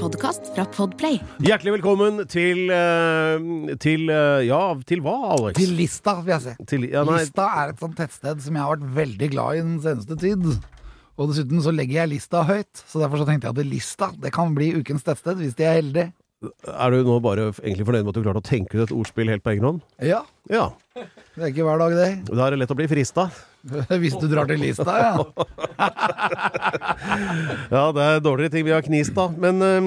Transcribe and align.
Podkast 0.00 0.48
fra 0.54 0.64
Podplay. 0.72 1.18
Hjertelig 1.44 1.74
velkommen 1.76 2.22
til 2.30 2.70
eh, 2.72 3.74
Til 3.82 4.06
eh, 4.12 4.42
Ja, 4.48 4.60
til 4.88 5.02
hva, 5.04 5.14
Alex? 5.34 5.58
Til 5.58 5.74
Lista, 5.76 6.14
vil 6.24 6.32
jeg 6.34 6.44
si. 6.46 6.54
Til- 6.70 6.86
ja, 6.92 7.02
nei. 7.06 7.18
Lista 7.20 7.46
er 7.60 7.74
et 7.74 7.82
sånt 7.82 7.98
tettsted 7.98 8.40
som 8.44 8.56
jeg 8.56 8.64
har 8.64 8.72
vært 8.78 8.94
veldig 8.96 9.28
glad 9.34 9.58
i 9.58 9.64
den 9.66 9.76
seneste 9.84 10.16
tid. 10.20 10.46
Og 11.20 11.28
dessuten 11.32 11.60
så 11.60 11.74
legger 11.76 12.00
jeg 12.00 12.12
lista 12.14 12.42
høyt, 12.48 12.80
så 12.88 13.02
derfor 13.02 13.20
så 13.20 13.26
tenkte 13.28 13.50
jeg 13.50 13.58
at 13.58 13.68
Lista 13.68 14.08
det 14.16 14.32
kan 14.32 14.54
bli 14.56 14.70
ukens 14.78 15.04
tettsted 15.04 15.42
hvis 15.42 15.56
de 15.58 15.66
er 15.68 15.76
heldige. 15.82 16.12
Er 16.64 16.94
du 16.94 17.02
nå 17.04 17.18
bare 17.20 17.50
egentlig 17.60 17.84
fornøyd 17.84 18.06
med 18.06 18.14
at 18.14 18.16
du 18.16 18.24
klarte 18.24 18.40
å 18.40 18.46
tenke 18.48 18.78
ut 18.78 18.86
et 18.86 18.94
ordspill 18.96 19.28
helt 19.28 19.44
på 19.44 19.52
egen 19.52 19.66
hånd? 19.68 19.82
Ja, 20.00 20.22
Ja. 20.48 20.70
det 20.96 21.42
er 21.44 21.50
ikke 21.52 21.66
hver 21.68 21.82
dag, 21.82 21.92
det. 21.98 22.10
Da 22.32 22.46
er 22.46 22.54
det 22.56 22.62
lett 22.62 22.72
å 22.72 22.78
bli 22.78 22.88
frista. 22.88 23.28
Hvis 24.02 24.14
du 24.16 24.24
drar 24.30 24.46
til 24.48 24.60
Lista, 24.62 24.94
ja. 24.96 25.16
Ja, 27.74 27.82
det 27.92 28.02
er 28.04 28.20
dårligere 28.24 28.50
ting 28.54 28.64
vi 28.66 28.72
har 28.72 28.80
knist, 28.84 29.12
da. 29.16 29.28
Men 29.30 29.62
øh, 29.62 29.82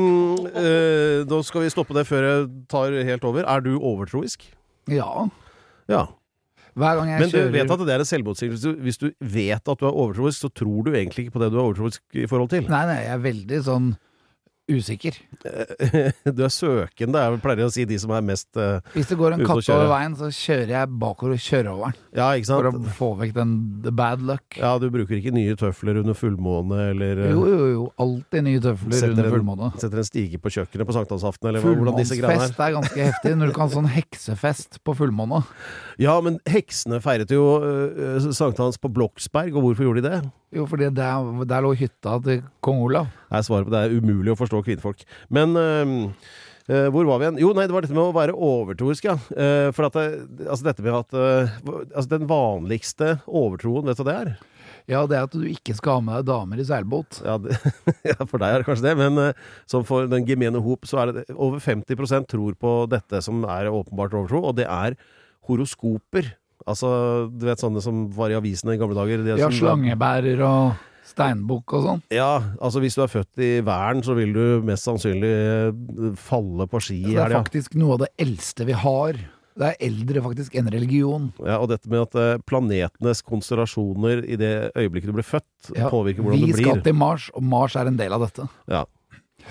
øh, 0.54 1.26
da 1.30 1.41
skal 1.46 1.62
vi 1.66 1.70
stoppe 1.73 1.94
det 1.98 2.05
før 2.09 2.22
jeg 2.27 2.48
tar 2.70 2.91
helt 3.09 3.23
over. 3.23 3.41
Er 3.44 3.59
du 3.66 3.80
overtroisk? 3.80 4.46
Ja. 4.91 5.27
Ja. 5.90 6.05
Hver 6.73 6.96
gang 6.98 7.09
jeg 7.12 7.20
Men 7.22 7.29
du 7.29 7.35
kjører 7.38 7.51
vet 7.54 7.71
at 7.76 7.79
det 7.85 7.94
er 7.94 7.99
en 8.01 8.05
selvmotsigelse. 8.10 8.71
Hvis 8.82 8.98
du 8.98 9.12
vet 9.20 9.62
at 9.70 9.79
du 9.79 9.85
er 9.85 9.91
overtroisk, 9.91 10.40
så 10.41 10.49
tror 10.49 10.82
du 10.88 10.94
egentlig 10.94 11.20
ikke 11.27 11.35
på 11.38 11.44
det 11.44 11.51
du 11.54 11.57
er 11.60 11.63
overtroisk 11.68 12.01
i 12.13 12.26
forhold 12.29 12.49
til. 12.54 12.62
Nei, 12.70 12.85
nei, 12.90 12.98
jeg 13.04 13.13
er 13.13 13.21
veldig 13.27 13.60
sånn 13.68 13.88
usikker. 14.72 15.18
Du 16.34 16.40
er 16.46 16.52
søkende, 16.54 17.20
jeg 17.20 17.40
pleier 17.44 17.66
å 17.68 17.72
si 17.74 17.84
de 17.90 17.98
som 18.00 18.14
er 18.16 18.24
mest 18.26 18.56
eh, 18.60 18.80
Hvis 18.96 19.10
det 19.12 19.18
går 19.20 19.36
en 19.36 19.44
katt 19.46 19.68
over 19.74 19.90
veien, 19.92 20.14
så 20.20 20.30
kjører 20.34 20.72
jeg 20.72 20.92
bakover 21.02 21.36
og 21.36 21.42
kjører 21.44 21.70
over 21.74 21.92
den. 21.92 22.00
Ja, 22.16 22.28
For 22.48 22.70
å 22.70 22.94
få 22.98 23.10
vekk 23.20 23.34
den 23.36 23.54
the 23.84 23.91
bad 23.96 24.24
luck. 24.26 24.58
Ja, 24.60 24.72
du 24.80 24.88
bruker 24.94 25.18
ikke 25.20 25.34
nye 25.36 25.56
tøfler 25.60 26.00
under 26.02 26.16
fullmåne, 26.18 26.80
eller 26.94 27.24
eh, 27.26 27.34
Jo, 27.34 27.44
jo, 27.50 27.68
jo. 27.74 27.88
Alltid 28.04 28.48
nye 28.48 28.62
tøfler 28.64 28.96
setter 28.98 29.14
under 29.18 29.28
en- 29.30 29.36
fullmåne. 29.36 29.72
Setter 29.84 30.04
en 30.04 30.08
stige 30.08 30.40
på 30.44 30.54
kjøkkenet 30.56 30.90
på 30.90 30.96
sankthansaften, 31.00 31.50
eller 31.52 31.66
hvordan 31.66 32.00
disse 32.00 32.18
greiene 32.20 32.48
Fullmånsfest 32.48 32.60
er. 32.62 32.70
er 32.70 32.78
ganske 32.80 33.10
heftig, 33.10 33.36
når 33.41 33.52
du 33.52 33.58
kan 33.58 33.74
sånn 33.74 33.90
heksefest 33.94 34.80
på 34.88 34.96
fullmåne. 35.02 35.44
Ja, 36.02 36.16
men 36.26 36.40
heksene 36.50 37.02
feiret 37.04 37.32
jo 37.34 37.44
uh, 37.62 38.32
sankthans 38.34 38.80
på 38.82 38.90
Bloksberg, 38.94 39.54
og 39.58 39.68
hvorfor 39.68 39.90
gjorde 39.90 40.06
de 40.06 40.10
det? 40.16 40.22
Jo, 40.54 40.68
fordi 40.70 40.90
der, 40.93 41.43
der 41.49 41.65
lå 41.65 41.73
hytta 41.77 42.18
til 42.23 42.41
kong 42.63 42.84
Olav. 42.85 43.09
Nei, 43.32 43.41
svaret 43.46 43.68
på 43.68 43.73
det 43.73 43.84
er 43.84 43.98
umulig 43.98 44.34
å 44.34 44.37
forstå 44.37 44.62
kvinnfolk. 44.68 45.01
Men 45.34 45.57
eh, 45.57 45.93
eh, 46.70 46.87
hvor 46.93 47.07
var 47.10 47.20
vi 47.20 47.27
igjen? 47.27 47.40
Jo, 47.41 47.54
nei, 47.57 47.65
det 47.70 47.73
var 47.76 47.85
dette 47.85 47.98
med 47.98 48.05
å 48.05 48.15
være 48.15 48.37
overtroisk, 48.37 49.07
ja. 49.10 49.18
Uh, 49.34 49.70
for 49.73 49.90
at 49.90 49.98
det, 49.98 50.07
altså 50.45 50.70
dette 50.70 50.85
med 50.85 50.98
at 50.99 51.15
uh, 51.18 51.55
Altså 51.95 52.10
den 52.12 52.27
vanligste 52.29 53.15
overtroen, 53.26 53.90
vet 53.90 53.98
du 53.98 54.04
hva 54.04 54.10
det 54.12 54.18
er? 54.20 54.35
Ja, 54.91 55.01
det 55.07 55.18
er 55.18 55.26
at 55.26 55.34
du 55.34 55.48
ikke 55.48 55.73
skal 55.77 55.98
ha 55.98 56.04
med 56.04 56.20
deg 56.20 56.27
damer 56.27 56.60
i 56.60 56.67
seilbåt. 56.67 57.21
Ja, 57.23 57.40
det, 57.41 57.57
ja, 58.12 58.20
for 58.21 58.38
deg 58.43 58.51
er 58.51 58.62
det 58.62 58.70
kanskje 58.70 58.90
det, 58.91 58.95
men 58.99 59.17
uh, 59.17 59.57
som 59.70 59.88
for 59.88 60.12
den 60.12 60.27
gemene 60.29 60.62
hop, 60.62 60.85
så 60.90 61.01
er 61.01 61.15
det 61.15 61.26
over 61.34 61.63
50% 61.63 62.29
tror 62.29 62.62
på 62.62 62.77
dette 62.91 63.26
som 63.26 63.41
er 63.48 63.71
åpenbart 63.73 64.13
overtro, 64.22 64.45
og 64.51 64.57
det 64.62 64.69
er 64.69 65.00
horoskoper. 65.50 66.35
Altså, 66.68 67.30
du 67.31 67.46
vet 67.46 67.59
sånne 67.62 67.81
som 67.84 68.08
var 68.16 68.31
i 68.34 68.38
avisene 68.40 68.75
i 68.75 68.81
gamle 68.81 68.96
dager. 68.97 69.24
Ja, 69.28 69.50
som- 69.50 69.59
slangebærer 69.59 70.42
og 70.47 70.74
steinbukk 71.14 71.74
og 71.78 71.84
sånn. 71.85 72.01
Ja, 72.16 72.40
altså 72.62 72.79
hvis 72.81 72.96
du 72.96 73.03
er 73.03 73.12
født 73.12 73.38
i 73.44 73.51
Væren, 73.62 74.01
så 74.03 74.16
vil 74.16 74.31
du 74.34 74.62
mest 74.66 74.88
sannsynlig 74.88 75.29
eh, 75.29 76.16
falle 76.16 76.66
på 76.72 76.79
ski 76.81 77.02
i 77.03 77.13
Det 77.13 77.25
er 77.28 77.35
faktisk 77.44 77.75
noe 77.75 77.94
av 77.97 78.00
det 78.06 78.12
eldste 78.23 78.66
vi 78.66 78.73
har. 78.73 79.13
Det 79.53 79.68
er 79.69 79.75
eldre 79.85 80.22
faktisk 80.25 80.56
enn 80.57 80.72
religion. 80.73 81.28
Ja, 81.46 81.59
og 81.62 81.69
dette 81.69 81.85
med 81.91 82.07
at 82.07 82.16
eh, 82.18 82.38
planetenes 82.50 83.22
konstellasjoner 83.22 84.23
i 84.25 84.35
det 84.40 84.72
øyeblikket 84.73 85.12
du 85.12 85.13
blir 85.19 85.28
født, 85.28 85.75
Ja, 85.78 85.90
påvirker 85.94 86.23
hvordan 86.25 86.41
vi 86.47 86.53
skal 86.57 86.81
til 86.81 86.96
Mars, 86.97 87.29
og 87.35 87.44
Mars 87.44 87.75
er 87.75 87.85
en 87.91 87.97
del 88.00 88.12
av 88.16 88.23
dette. 88.25 88.47
Ja. 88.68 88.85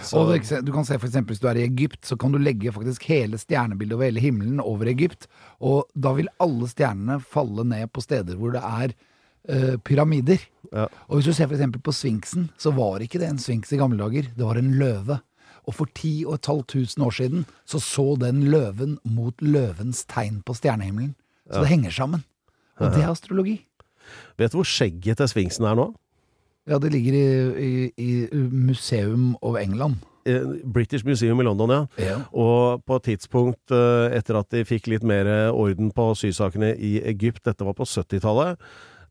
Så, 0.00 0.18
Og 0.18 0.64
du 0.64 0.72
kan 0.72 0.86
se 0.88 0.98
for 0.98 1.06
eksempel 1.06 1.34
hvis 1.34 1.42
du 1.42 1.48
er 1.50 1.60
i 1.60 1.66
Egypt, 1.66 2.00
så 2.08 2.16
kan 2.16 2.32
du 2.32 2.40
legge 2.40 2.72
faktisk 2.72 3.04
hele 3.10 3.38
stjernebildet 3.38 3.96
over 3.96 4.08
hele 4.08 4.22
himmelen 4.24 4.60
over 4.60 4.88
Egypt, 4.90 5.28
og 5.60 5.90
da 5.94 6.14
vil 6.16 6.30
alle 6.42 6.68
stjernene 6.70 7.20
falle 7.20 7.66
ned 7.68 7.92
på 7.92 8.04
steder 8.04 8.38
hvor 8.40 8.54
det 8.56 8.62
er 8.62 8.94
uh, 9.52 9.76
pyramider. 9.84 10.42
Ja. 10.72 10.88
Og 11.08 11.18
hvis 11.18 11.28
du 11.28 11.36
ser 11.36 11.50
for 11.50 11.78
på 11.78 11.94
Sfinksen, 11.94 12.50
så 12.58 12.72
var 12.74 13.04
ikke 13.04 13.20
det 13.22 13.28
en 13.28 13.42
sfinks 13.42 13.72
i 13.72 13.80
gamle 13.80 14.00
dager, 14.00 14.32
det 14.32 14.46
var 14.46 14.58
en 14.58 14.74
løve. 14.80 15.20
Og 15.62 15.76
for 15.76 15.90
ti 15.94 16.24
og 16.26 16.40
et 16.40 16.48
halvt 16.50 16.72
tusen 16.74 17.04
år 17.06 17.14
siden 17.14 17.44
så 17.66 17.78
så 17.78 18.16
den 18.18 18.42
løven 18.50 18.98
mot 19.04 19.34
løvens 19.40 20.04
tegn 20.10 20.40
på 20.42 20.56
stjernehimmelen. 20.58 21.14
Så 21.46 21.60
det 21.62 21.68
henger 21.68 21.90
sammen. 21.90 22.24
Og 22.80 22.90
det 22.94 23.02
er 23.04 23.10
astrologi. 23.12 23.60
vet 24.38 24.52
du 24.52 24.58
hvor 24.58 24.66
skjegget 24.66 25.20
til 25.20 25.28
sfinksen 25.28 25.64
er 25.68 25.76
nå? 25.78 25.92
Ja, 26.70 26.78
det 26.78 26.92
ligger 26.94 27.16
i, 27.18 27.26
i, 27.58 28.10
i 28.30 28.42
Museum 28.50 29.32
of 29.42 29.58
England. 29.58 30.02
Eh, 30.24 30.42
British 30.64 31.04
Museum 31.04 31.40
i 31.40 31.44
London, 31.44 31.70
ja. 31.70 31.86
Ja. 31.98 32.20
Og 32.30 32.84
på 32.86 32.98
et 33.00 33.08
tidspunkt 33.10 33.74
eh, 33.74 34.14
etter 34.14 34.38
at 34.38 34.50
de 34.54 34.62
fikk 34.66 34.86
litt 34.92 35.06
mer 35.06 35.26
orden 35.50 35.90
på 35.94 36.12
sysakene 36.18 36.72
i 36.78 37.00
Egypt, 37.10 37.42
dette 37.48 37.66
var 37.66 37.74
på 37.78 37.86
70-tallet, 37.88 38.60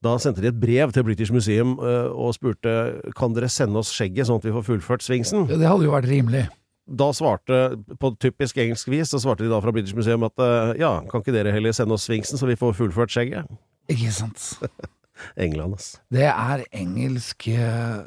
da 0.01 0.15
sendte 0.17 0.41
de 0.41 0.49
et 0.49 0.61
brev 0.61 0.93
til 0.95 1.03
British 1.05 1.33
Museum 1.33 1.75
eh, 1.83 2.07
og 2.07 2.33
spurte 2.37 2.77
kan 3.17 3.35
dere 3.35 3.51
sende 3.51 3.83
oss 3.83 3.91
skjegget 3.93 4.29
sånn 4.29 4.39
at 4.39 4.47
vi 4.47 4.55
får 4.55 4.65
fullført 4.69 5.05
sfinksen. 5.05 5.45
Ja, 5.51 5.59
det 5.59 5.67
hadde 5.69 5.89
jo 5.89 5.93
vært 5.93 6.09
rimelig. 6.09 6.47
Da 6.87 7.11
svarte, 7.15 7.59
på 8.01 8.15
typisk 8.19 8.57
engelsk 8.63 8.89
vis, 8.91 9.11
så 9.11 9.19
svarte 9.21 9.45
de 9.45 9.51
da 9.51 9.59
fra 9.63 9.75
British 9.75 9.95
Museum 9.95 10.25
at 10.27 10.39
ja, 10.79 10.95
kan 11.11 11.21
ikke 11.21 11.35
dere 11.35 11.53
heller 11.53 11.75
sende 11.75 11.95
oss 11.95 12.07
sfinksen 12.07 12.39
så 12.39 12.49
vi 12.49 12.57
får 12.59 12.73
fullført 12.79 13.13
skjegget? 13.13 13.51
Ikke 13.91 14.15
sant? 14.15 14.47
England, 15.35 15.75
ass. 15.77 15.93
Det 16.11 16.27
er 16.29 16.65
engelsk 16.71 17.47
eh, 17.53 18.01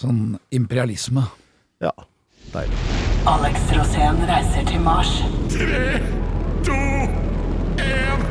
sånn 0.00 0.36
imperialisme. 0.54 1.26
Ja, 1.84 1.92
deilig. 2.54 2.80
Alex 3.28 3.70
Rosén 3.72 4.20
reiser 4.28 4.66
til 4.68 4.82
Mars. 4.84 5.16
Tre, 5.52 6.00
to, 6.66 6.80
en 7.80 8.24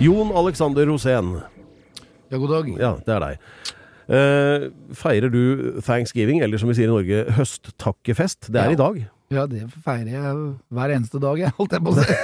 Jon 0.00 0.36
Alexander 0.36 0.86
Rosén. 0.86 1.40
Ja, 2.28 2.36
god 2.36 2.48
dag. 2.48 2.68
Ja, 2.80 2.94
det 3.04 3.12
er 3.14 3.20
deg. 3.20 3.74
Eh, 4.10 4.68
feirer 4.98 5.30
du 5.30 5.80
thanksgiving, 5.86 6.40
eller 6.42 6.58
som 6.58 6.68
vi 6.70 6.74
sier 6.80 6.88
i 6.90 6.92
Norge, 6.92 7.24
høsttakkefest? 7.36 8.48
Det 8.50 8.58
er 8.60 8.70
Ja. 8.70 8.74
i 8.74 8.80
dag. 8.80 9.00
Ja, 9.30 9.44
det 9.46 9.68
feirer 9.84 10.10
jeg 10.10 10.38
hver 10.74 10.90
eneste 10.90 11.20
dag, 11.22 11.38
jeg, 11.38 11.52
holdt 11.54 11.70
jeg 11.76 11.84
på 11.86 11.92
å 11.92 12.02
si. 12.02 12.14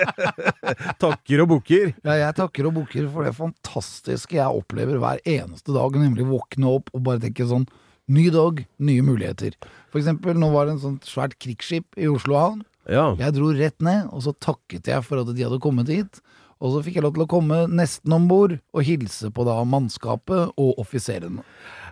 Takker 1.02 1.42
og 1.44 1.48
bukker. 1.52 1.92
Ja, 2.02 2.16
jeg 2.18 2.34
takker 2.38 2.66
og 2.66 2.74
bukker 2.80 3.06
for 3.12 3.26
det 3.28 3.34
fantastiske 3.36 4.34
jeg 4.38 4.58
opplever 4.62 4.98
hver 4.98 5.20
eneste 5.28 5.70
dag, 5.76 5.94
nemlig 6.02 6.26
våkne 6.28 6.72
opp 6.80 6.90
og 6.94 7.04
bare 7.06 7.22
tenke 7.22 7.46
sånn 7.50 7.68
Ny 8.10 8.24
dag, 8.34 8.64
nye 8.82 9.02
muligheter. 9.06 9.54
For 9.92 10.00
eksempel, 10.00 10.34
nå 10.34 10.48
var 10.50 10.66
det 10.66 10.72
en 10.72 10.80
sånn 10.82 10.96
svært 11.06 11.36
krigsskip 11.38 11.94
i 11.94 12.08
Oslo 12.10 12.34
havn. 12.34 12.64
Ja. 12.90 13.12
Jeg 13.20 13.36
dro 13.36 13.52
rett 13.54 13.76
ned, 13.86 14.08
og 14.10 14.24
så 14.24 14.32
takket 14.34 14.90
jeg 14.90 15.04
for 15.06 15.20
at 15.22 15.30
de 15.30 15.44
hadde 15.46 15.60
kommet 15.62 15.86
hit. 15.94 16.18
Og 16.60 16.74
så 16.74 16.82
fikk 16.84 16.98
jeg 16.98 17.04
lov 17.06 17.14
til 17.16 17.24
å 17.24 17.30
komme 17.30 17.62
nesten 17.72 18.12
om 18.12 18.26
bord 18.28 18.58
og 18.76 18.84
hilse 18.84 19.30
på 19.32 19.44
da 19.48 19.56
mannskapet 19.64 20.52
og 20.60 20.80
offiserene. 20.82 21.44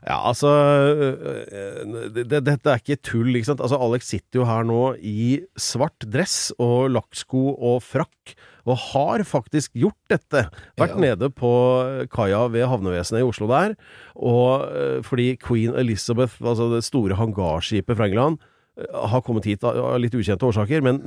Ja, 0.07 0.21
altså 0.29 0.51
Dette 2.15 2.27
det, 2.29 2.43
det, 2.45 2.71
er 2.71 2.83
ikke 2.83 2.99
tull, 3.03 3.33
ikke 3.35 3.51
sant? 3.51 3.63
Altså, 3.65 3.79
Alex 3.83 4.11
sitter 4.13 4.43
jo 4.43 4.47
her 4.49 4.67
nå 4.69 4.83
i 5.01 5.41
svart 5.59 6.07
dress 6.07 6.53
og 6.61 6.93
lakksko 6.95 7.43
og 7.57 7.81
frakk, 7.83 8.37
og 8.69 8.77
har 8.93 9.25
faktisk 9.27 9.73
gjort 9.81 9.99
dette. 10.13 10.45
Vært 10.79 10.95
Ja. 10.95 11.01
nede 11.01 11.31
på 11.33 11.51
kaia 12.13 12.45
ved 12.53 12.69
havnevesenet 12.69 13.25
i 13.25 13.27
Oslo 13.27 13.49
der, 13.49 13.75
og 14.15 14.69
øh, 14.69 15.03
fordi 15.03 15.37
Queen 15.41 15.75
Elizabeth, 15.75 16.37
altså 16.45 16.69
det 16.75 16.85
store 16.85 17.17
hangarskipet 17.17 17.97
fra 17.97 18.07
England, 18.07 18.39
øh, 18.39 18.58
har 18.79 19.23
kommet 19.27 19.49
hit 19.49 19.65
av 19.67 19.97
litt 19.99 20.15
ukjente 20.15 20.47
årsaker, 20.47 20.85
men 20.85 21.01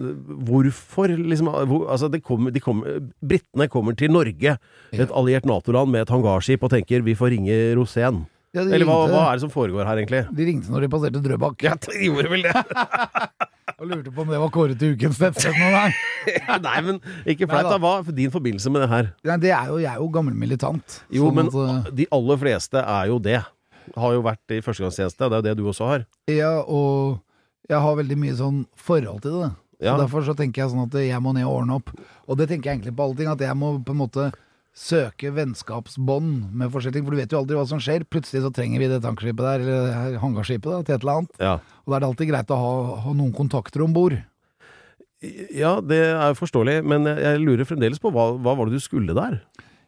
hvorfor 0.47 1.13
liksom 1.15 1.51
hvor, 1.69 1.87
Altså, 1.91 2.09
kommer, 2.23 2.51
de 2.51 2.59
kommer, 2.63 2.99
britene 3.23 3.69
kommer 3.71 3.95
til 3.97 4.11
Norge, 4.11 4.57
et 4.91 5.15
alliert 5.15 5.47
Nato-land 5.47 5.93
med 5.93 6.03
et 6.05 6.11
hangarskip, 6.11 6.63
og 6.63 6.73
tenker 6.73 7.05
vi 7.05 7.15
får 7.15 7.35
ringe 7.37 7.59
Rosén. 7.79 8.25
Ja, 8.51 8.65
Eller 8.65 8.83
hva, 8.83 8.97
hva 9.07 9.21
er 9.29 9.39
det 9.39 9.45
som 9.45 9.51
foregår 9.53 9.87
her, 9.87 10.01
egentlig? 10.01 10.25
De 10.35 10.45
ringte 10.47 10.73
når 10.73 10.83
de 10.83 10.91
passerte 10.91 11.21
Drøbak. 11.23 11.63
Ja, 11.63 11.77
de 11.79 12.01
gjorde 12.09 12.33
vel 12.33 12.43
det. 12.49 12.55
Og 13.81 13.87
lurte 13.89 14.11
på 14.13 14.21
om 14.21 14.29
det 14.29 14.37
var 14.37 14.51
kåret 14.53 14.77
til 14.77 14.91
ukens 14.93 15.17
nettsted 15.21 15.55
noen 15.55 15.73
gang. 15.73 15.95
Nei, 16.67 16.75
men 16.85 16.99
ikke 17.23 17.47
flaut. 17.49 17.71
Da. 17.71 17.79
Hva 17.81 17.93
er 18.01 18.17
din 18.17 18.33
forbindelse 18.33 18.69
med 18.73 18.83
det 18.83 18.89
her? 18.91 19.09
Nei, 19.25 19.37
det 19.41 19.53
er 19.55 19.71
jo, 19.71 19.79
jeg 19.81 19.89
er 19.89 20.03
jo 20.03 20.09
gammel 20.13 20.35
militant. 20.37 20.99
Jo, 21.15 21.31
men 21.33 21.49
at, 21.49 21.89
de 21.97 22.05
aller 22.13 22.41
fleste 22.43 22.83
er 22.83 23.09
jo 23.09 23.17
det. 23.23 23.39
Har 23.97 24.13
jo 24.13 24.21
vært 24.27 24.53
i 24.53 24.59
førstegangstjeneste. 24.61 25.31
Det 25.31 25.39
er 25.39 25.41
jo 25.41 25.47
det 25.47 25.55
du 25.57 25.63
også 25.71 25.87
har. 25.89 26.05
Ja, 26.29 26.51
og 26.61 27.23
jeg 27.71 27.81
har 27.85 27.95
veldig 27.99 28.17
mye 28.21 28.35
sånn 28.37 28.61
forhold 28.75 29.21
til 29.25 29.35
det. 29.39 29.51
Ja. 29.81 29.95
Så 29.95 30.03
Derfor 30.03 30.25
så 30.27 30.35
tenker 30.37 30.61
jeg 30.63 30.71
sånn 30.73 30.85
at 30.85 30.93
jeg 31.01 31.21
må 31.23 31.33
ned 31.33 31.47
og 31.49 31.61
ordne 31.63 31.79
opp. 31.79 31.89
Og 32.29 32.37
det 32.37 32.49
tenker 32.51 32.69
jeg 32.69 32.79
egentlig 32.79 32.95
på 32.97 33.03
alle 33.07 33.17
ting, 33.17 33.29
at 33.31 33.39
jeg 33.41 33.57
må 33.57 33.73
på 33.83 33.95
en 33.95 34.01
måte 34.03 34.31
søke 34.77 35.31
vennskapsbånd 35.35 36.51
med 36.55 36.69
forskjellige 36.71 36.99
ting. 36.99 37.05
For 37.07 37.15
du 37.15 37.19
vet 37.19 37.33
jo 37.33 37.39
aldri 37.41 37.57
hva 37.57 37.65
som 37.67 37.81
skjer. 37.81 38.05
Plutselig 38.07 38.43
så 38.45 38.51
trenger 38.55 38.79
vi 38.79 38.87
det 38.91 39.01
tankskipet 39.03 39.41
der, 39.43 39.63
eller 39.65 40.19
hangarskipet 40.21 40.69
da, 40.69 40.81
til 40.85 40.95
et 40.95 41.01
eller 41.05 41.17
annet. 41.23 41.41
Ja. 41.41 41.55
Og 41.83 41.91
da 41.91 41.97
er 41.97 42.03
det 42.05 42.09
alltid 42.11 42.29
greit 42.31 42.53
å 42.53 42.59
ha, 42.61 42.73
ha 43.07 43.15
noen 43.17 43.33
kontakter 43.35 43.83
om 43.83 43.95
bord. 43.95 44.15
ja, 45.53 45.75
det 45.85 45.99
er 46.17 46.33
forståelig, 46.37 46.79
men 46.85 47.05
jeg- 47.05 47.41
lurer 47.41 47.65
fremdeles 47.65 47.99
på 48.01 48.09
hva, 48.13 48.31
hva 48.41 48.55
var 48.57 48.65
det 48.69 48.79
du 48.79 48.79
skulle 48.81 49.13
der? 49.13 49.41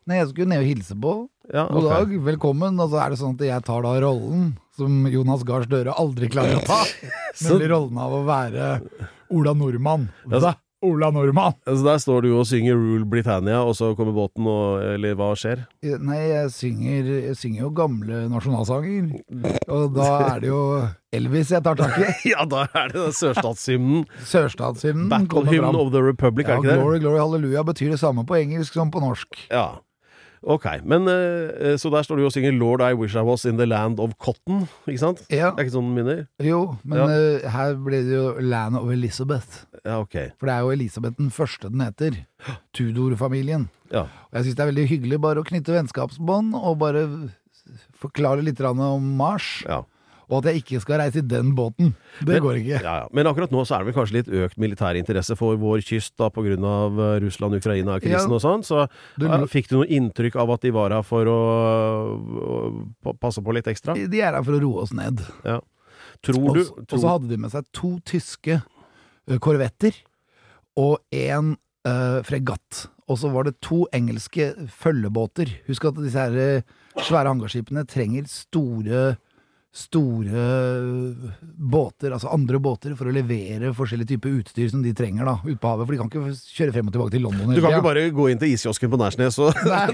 Nei, 0.06 0.18
jeg 0.20 0.28
skulle 0.30 0.50
ned 0.52 0.60
og 0.62 0.68
hilse 0.68 0.96
på. 1.00 1.14
Ja, 1.54 1.68
God 1.72 1.88
dag, 1.90 2.10
velkommen. 2.26 2.80
Og 2.80 2.90
så 2.92 3.00
er 3.02 3.10
det 3.10 3.20
sånn 3.20 3.34
at 3.40 3.46
jeg 3.46 3.64
tar 3.64 3.82
da 3.82 3.94
rollen 4.04 4.58
som 4.78 5.06
Jonas 5.12 5.44
Gahr 5.48 5.68
Støre 5.68 5.94
aldri 6.00 6.30
klarer 6.34 6.60
å 6.60 6.66
ta. 6.68 6.82
Nemlig 7.46 7.72
rollen 7.74 7.98
av 8.02 8.14
å 8.20 8.24
være 8.28 8.74
Ola 9.34 9.54
Nordmann. 9.58 10.08
Altså, 10.30 10.56
Ola 10.84 11.08
Nordmann! 11.16 11.54
Altså, 11.64 11.84
der 11.86 12.00
står 12.04 12.26
du 12.26 12.34
og 12.36 12.44
synger 12.50 12.76
Rule 12.76 13.06
Britannia, 13.08 13.62
og 13.64 13.72
så 13.80 13.94
kommer 13.96 14.12
båten, 14.18 14.44
og 14.52 14.82
Eller 14.84 15.14
hva 15.16 15.30
skjer? 15.40 15.62
Nei, 16.04 16.18
jeg 16.28 16.50
synger, 16.52 17.08
jeg 17.30 17.38
synger 17.40 17.62
jo 17.64 17.70
gamle 17.78 18.26
nasjonalsanger. 18.34 19.14
Og 19.72 19.94
da 19.96 20.10
er 20.34 20.44
det 20.44 20.52
jo 20.52 20.60
Elvis 21.16 21.54
jeg 21.56 21.64
tar 21.64 21.80
tak 21.80 21.96
i. 22.04 22.10
Ja, 22.34 22.44
da 22.50 22.66
er 22.82 22.92
det 22.92 23.06
sørstatshymnen. 23.16 24.04
Sørstatshymnen 24.28 25.08
Battle 25.14 25.46
Hymn 25.48 25.78
of 25.80 25.94
the 25.96 26.04
Republic, 26.04 26.50
Ja, 26.52 26.58
er 26.58 26.66
ikke 26.66 26.74
det? 26.74 26.78
glory, 26.82 27.00
glory, 27.06 27.22
halleluja 27.24 27.64
betyr 27.72 27.96
det 27.96 28.02
samme 28.04 28.28
på 28.28 28.36
engelsk 28.42 28.76
som 28.76 28.92
på 28.92 29.00
norsk. 29.06 29.40
Ja. 29.54 29.70
Ok, 30.44 30.66
men 30.84 31.08
eh, 31.08 31.78
Så 31.80 31.90
der 31.94 32.04
står 32.04 32.18
du 32.20 32.26
og 32.26 32.34
synger 32.36 32.52
Lord 32.58 32.82
I 32.84 32.94
wish 32.94 33.16
I 33.16 33.22
was 33.24 33.46
in 33.46 33.56
the 33.58 33.66
land 33.66 34.00
of 34.04 34.12
cotton, 34.20 34.66
ikke 34.88 35.00
sant? 35.00 35.22
Ja, 35.32 35.52
Det 35.56 35.60
er 35.64 35.68
ikke 35.70 35.76
sånn 35.78 35.88
den 35.88 35.96
minner? 35.96 36.26
jo, 36.44 36.78
men 36.84 36.98
Ja. 37.00 37.06
eh, 37.08 37.50
her 37.50 37.76
ble 37.76 38.02
det 38.04 38.12
jo 38.18 38.26
Land 38.42 38.76
of 38.76 38.90
Elizabeth. 38.92 39.66
Ja, 39.86 40.00
ok. 40.02 40.34
For 40.40 40.48
det 40.48 40.56
er 40.56 40.60
jo 40.68 40.72
Elisabeth 40.76 41.16
den 41.18 41.30
første 41.32 41.70
den 41.72 41.80
heter. 41.82 42.18
Tudor-familien. 42.74 43.70
Ja. 43.92 44.02
Og 44.04 44.34
jeg 44.40 44.46
syns 44.50 44.56
det 44.58 44.64
er 44.66 44.72
veldig 44.72 44.88
hyggelig 44.90 45.22
bare 45.22 45.42
å 45.44 45.48
knytte 45.48 45.74
vennskapsbånd 45.76 46.56
og 46.60 46.78
bare 46.82 47.06
forklare 47.96 48.44
litt 48.44 48.60
om 48.62 49.16
Mars. 49.18 49.64
ja. 49.68 49.84
Og 50.30 50.38
at 50.40 50.46
jeg 50.52 50.62
ikke 50.64 50.80
skal 50.82 51.00
reise 51.02 51.20
i 51.20 51.26
den 51.28 51.52
båten. 51.56 51.94
Det 52.26 52.40
går 52.42 52.60
ikke. 52.62 52.78
Ja, 52.82 52.94
ja. 53.04 53.08
Men 53.12 53.28
akkurat 53.28 53.52
nå 53.52 53.64
så 53.68 53.76
er 53.76 53.84
det 53.84 53.92
vel 53.92 53.98
kanskje 53.98 54.18
litt 54.22 54.30
økt 54.46 54.58
militær 54.62 54.96
interesse 55.00 55.36
for 55.38 55.58
vår 55.60 55.84
kyst 55.86 56.16
da 56.18 56.30
pga. 56.34 56.56
Russland-Ukraina-krisen 57.24 58.30
Ja. 58.30 58.36
og 58.38 58.42
sånn. 58.42 58.64
Så 58.64 58.88
Du- 59.20 59.28
ja, 59.28 59.38
fikk 59.46 59.68
du 59.70 59.78
noe 59.78 59.88
inntrykk 59.88 60.36
av 60.40 60.50
at 60.52 60.62
de 60.62 60.72
var 60.72 60.90
her 60.92 61.04
for 61.04 61.26
å, 61.26 61.40
å 63.04 63.14
passe 63.20 63.42
på 63.44 63.54
litt 63.54 63.66
ekstra? 63.68 63.94
De 63.96 64.22
er 64.22 64.34
her 64.34 64.44
for 64.44 64.54
å 64.54 64.62
roe 64.62 64.82
oss 64.84 64.94
ned. 64.94 65.20
Tror 66.24 66.40
Og 66.48 66.56
du 66.56 66.62
og 66.62 66.88
tror, 66.88 67.00
så 67.00 67.08
hadde 67.10 67.30
de 67.30 67.38
med 67.38 67.52
seg 67.52 67.66
to 67.74 68.00
tyske 68.06 68.62
korvetter 69.44 69.94
og 70.80 71.00
en 71.12 71.56
uh, 71.88 72.22
fregatt. 72.24 72.88
Og 73.12 73.18
så 73.20 73.30
var 73.34 73.44
det 73.44 73.58
to 73.62 73.84
engelske 73.94 74.54
følgebåter. 74.72 75.52
Husk 75.68 75.86
at 75.90 75.96
disse 76.00 76.16
her 76.16 76.64
svære 77.04 77.28
hangarskipene 77.34 77.84
trenger 77.90 78.24
store 78.32 79.18
Store 79.74 80.44
båter, 81.58 82.14
altså 82.14 82.30
andre 82.30 82.60
båter, 82.62 82.94
for 82.94 83.10
å 83.10 83.14
levere 83.16 83.72
forskjellige 83.74 84.12
typer 84.12 84.36
utstyr 84.38 84.68
som 84.70 84.84
de 84.86 84.92
trenger 84.94 85.26
da, 85.26 85.34
ute 85.42 85.58
på 85.58 85.72
havet. 85.72 85.88
For 85.88 85.96
de 85.96 86.00
kan 86.02 86.12
ikke 86.12 86.36
kjøre 86.60 86.76
frem 86.76 86.92
og 86.92 86.94
tilbake 86.94 87.14
til 87.16 87.26
London. 87.26 87.50
Du 87.50 87.58
kan 87.58 87.72
ikke 87.72 87.80
ikke 87.80 87.88
bare 87.88 88.04
gå 88.14 88.28
inn 88.30 88.42
til 88.44 88.54
iskiosken 88.54 88.92
på 88.94 89.00
Nærsnes 89.02 89.40
og 89.42 89.58
Nei. 89.66 89.88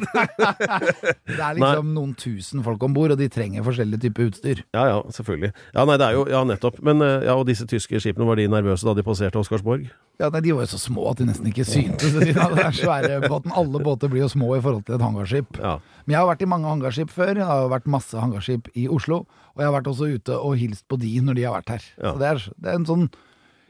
Det 1.30 1.40
er 1.40 1.56
liksom 1.56 1.94
noen 1.96 2.12
tusen 2.20 2.66
folk 2.66 2.84
om 2.84 2.98
bord, 2.98 3.14
og 3.16 3.22
de 3.22 3.30
trenger 3.32 3.64
forskjellige 3.64 4.04
typer 4.10 4.28
utstyr. 4.28 4.64
Ja, 4.76 4.84
ja, 4.92 5.00
selvfølgelig. 5.16 5.54
Ja, 5.72 5.88
nei, 5.88 5.96
det 6.02 6.10
er 6.10 6.20
jo 6.20 6.28
Ja, 6.28 6.44
nettopp. 6.52 6.84
Men 6.84 7.00
eh, 7.06 7.30
ja, 7.30 7.38
og 7.40 7.48
disse 7.48 7.64
tyske 7.70 8.04
skipene, 8.04 8.28
var 8.28 8.36
de 8.36 8.50
nervøse 8.52 8.84
da 8.84 8.98
de 9.00 9.06
passerte 9.08 9.40
Oscarsborg? 9.40 9.88
Ja, 10.20 10.28
nei, 10.28 10.44
De 10.44 10.52
var 10.58 10.68
jo 10.68 10.74
så 10.74 10.82
små 10.82 11.08
at 11.14 11.22
de 11.22 11.30
nesten 11.30 11.48
ikke 11.48 11.64
syntes. 11.64 12.12
De 12.20 12.36
er 12.36 12.76
svære 12.76 13.22
båten. 13.30 13.56
Alle 13.56 13.80
båter 13.86 14.12
blir 14.12 14.26
jo 14.26 14.32
små 14.36 14.52
i 14.58 14.64
forhold 14.64 14.84
til 14.90 14.98
et 15.00 15.06
hangarskip. 15.08 15.56
Ja. 15.64 15.78
Men 16.04 16.18
jeg 16.18 16.20
har 16.20 16.28
vært 16.34 16.44
i 16.44 16.50
mange 16.52 16.68
hangarskip 16.68 17.14
før. 17.16 17.38
Jeg 17.40 17.48
har 17.48 17.70
vært 17.72 17.88
masse 17.88 18.20
hangarskip 18.20 18.68
i 18.76 18.90
Oslo. 18.92 19.24
Og 19.60 19.64
jeg 19.66 19.68
har 19.68 19.76
vært 19.76 19.90
også 19.92 20.08
ute 20.16 20.36
og 20.40 20.54
hilst 20.56 20.86
på 20.88 20.96
de 21.02 21.10
når 21.20 21.36
de 21.36 21.44
har 21.44 21.58
vært 21.60 21.74
her. 21.76 21.86
Ja. 22.00 22.14
Så 22.14 22.20
det 22.22 22.28
er, 22.32 22.44
det 22.64 22.70
er 22.72 22.78
en 22.80 22.86
sånn 22.88 23.10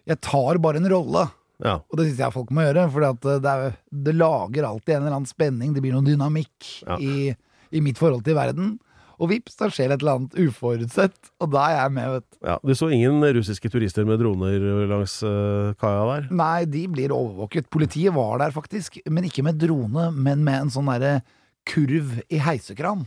Jeg 0.06 0.20
tar 0.22 0.60
bare 0.62 0.78
en 0.78 0.90
rolle. 0.94 1.24
ja. 1.66 1.80
Og 1.90 1.98
det 1.98 2.06
syns 2.12 2.20
jeg 2.22 2.34
folk 2.38 2.52
må 2.54 2.62
gjøre, 2.68 2.86
for 2.94 3.02
det, 3.02 3.50
er- 3.50 3.74
det 3.92 4.14
lager 4.16 4.68
alltid 4.70 4.96
en 4.96 5.02
eller 5.04 5.16
annen 5.18 5.30
spenning. 5.30 5.74
Det 5.74 5.82
blir 5.82 5.94
noe 5.98 6.06
dynamikk 6.06 6.70
Ja. 6.88 6.98
i, 7.02 7.34
i 7.74 7.82
mitt 7.82 7.98
forhold 7.98 8.24
til 8.24 8.38
verden. 8.38 8.78
Og 9.20 9.28
vips, 9.34 9.58
da 9.60 9.68
skjer 9.68 9.92
et 9.92 10.00
eller 10.00 10.16
annet 10.16 10.38
uforutsett, 10.40 11.18
og 11.44 11.50
da 11.52 11.66
er 11.68 11.76
jeg 11.82 11.92
med, 11.98 12.12
vet 12.14 12.24
du. 12.32 12.38
ja. 12.48 12.54
Du 12.64 12.72
så 12.80 12.88
ingen 12.96 13.20
russiske 13.36 13.68
turister 13.74 14.06
med 14.08 14.22
droner 14.22 14.62
langs 14.88 15.18
uh, 15.28 15.74
kaia 15.82 16.06
der? 16.08 16.30
Nei, 16.32 16.64
de 16.72 16.86
blir 16.88 17.12
overvåket. 17.12 17.68
Politiet 17.70 18.14
var 18.16 18.38
der 18.40 18.52
faktisk, 18.56 19.02
men 19.12 19.26
ikke 19.28 19.44
med 19.44 19.60
drone, 19.60 20.06
men 20.16 20.46
med 20.48 20.62
en 20.62 20.72
sånn 20.72 20.88
derre 20.88 21.18
kurv 21.68 22.22
i 22.32 22.40
heisekran. 22.40 23.04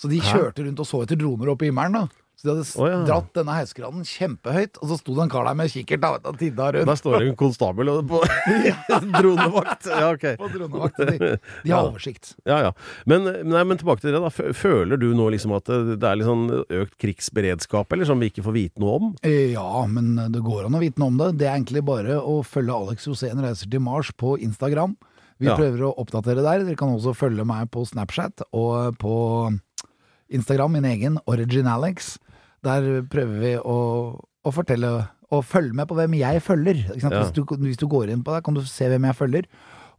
Så 0.00 0.10
de 0.10 0.18
kjørte 0.20 0.64
rundt 0.66 0.80
og 0.82 0.86
så 0.90 1.02
etter 1.04 1.16
droner 1.20 1.52
oppe 1.54 1.66
i 1.66 1.70
himmelen, 1.70 1.92
da. 2.04 2.20
Så 2.34 2.48
de 2.48 2.50
hadde 2.50 2.64
oh, 2.82 2.88
ja. 2.90 2.96
dratt 3.06 3.28
denne 3.38 3.54
heisekranen 3.54 4.02
kjempehøyt, 4.04 4.80
og 4.82 4.88
så 4.90 4.96
sto 4.98 5.14
det 5.14 5.22
en 5.22 5.30
kar 5.30 5.46
der 5.46 5.54
med 5.54 5.70
kikkert 5.70 6.00
da, 6.02 6.10
tidda 6.34 6.66
rundt. 6.74 6.88
Der 6.90 6.98
står 6.98 7.14
det 7.22 7.28
en 7.30 7.36
konstabel 7.38 7.92
og- 7.92 8.08
på 8.10 8.18
dronevakt. 9.20 9.86
Ja, 9.86 10.08
ok. 10.16 10.26
På 10.40 10.48
dronevakt. 10.50 10.98
De, 10.98 11.18
de 11.18 11.70
har 11.70 11.78
Ja. 11.78 11.78
oversikt. 11.86 12.34
Ja, 12.44 12.58
ja. 12.66 12.72
Men, 13.06 13.24
nei, 13.48 13.62
men 13.64 13.78
tilbake 13.78 14.02
til 14.02 14.12
det, 14.16 14.20
da. 14.24 14.32
Føler 14.34 14.98
du 15.00 15.12
nå 15.14 15.28
liksom 15.30 15.54
at 15.56 15.70
det 15.70 16.00
det 16.02 16.10
er 16.10 16.18
litt 16.20 16.28
sånn 16.28 16.44
økt 16.82 16.98
krigsberedskap, 17.00 17.92
eller 17.94 18.04
som 18.10 18.18
vi 18.20 18.32
ikke 18.32 18.44
får 18.44 18.56
vite 18.58 18.82
noe 18.82 18.98
om? 18.98 19.14
Eh, 19.22 19.52
Ja, 19.54 19.86
men 19.86 20.16
det 20.34 20.42
går 20.42 20.66
an 20.66 20.74
å 20.74 20.82
vite 20.82 20.98
noe 20.98 21.14
om 21.14 21.18
det. 21.22 21.30
Det 21.38 21.46
er 21.48 21.54
egentlig 21.56 21.84
bare 21.86 22.18
å 22.18 22.40
følge 22.44 22.74
Alex 22.74 23.06
Rosén 23.06 23.40
reiser 23.46 23.70
til 23.70 23.80
Mars 23.80 24.10
på 24.10 24.34
Instagram. 24.42 24.96
Vi 25.40 25.46
Ja. 25.48 25.56
prøver 25.58 25.82
å 25.88 25.94
oppdatere 25.98 26.42
der. 26.42 26.64
Dere 26.64 26.76
kan 26.78 26.88
også 26.94 27.14
følge 27.16 27.44
meg 27.44 27.70
på 27.70 27.82
Snapchat 27.86 28.42
og 28.52 28.96
på 28.98 29.14
Instagram, 30.30 30.72
min 30.78 30.84
egen 30.84 31.18
Origin-Alex. 31.26 32.18
Der 32.64 33.02
prøver 33.10 33.40
vi 33.42 33.54
å, 33.58 33.78
å 34.44 34.52
fortelle 34.54 35.08
og 35.34 35.44
følge 35.44 35.74
med 35.74 35.88
på 35.90 35.96
hvem 35.98 36.14
jeg 36.20 36.42
følger. 36.44 36.84
Ja. 37.00 37.10
Hvis, 37.10 37.32
du, 37.34 37.42
hvis 37.44 37.80
du 37.80 37.86
går 37.90 38.12
inn 38.14 38.22
på 38.24 38.34
det, 38.34 38.44
kan 38.46 38.54
du 38.54 38.62
se 38.62 38.88
hvem 38.88 39.04
jeg 39.10 39.18
følger. 39.18 39.48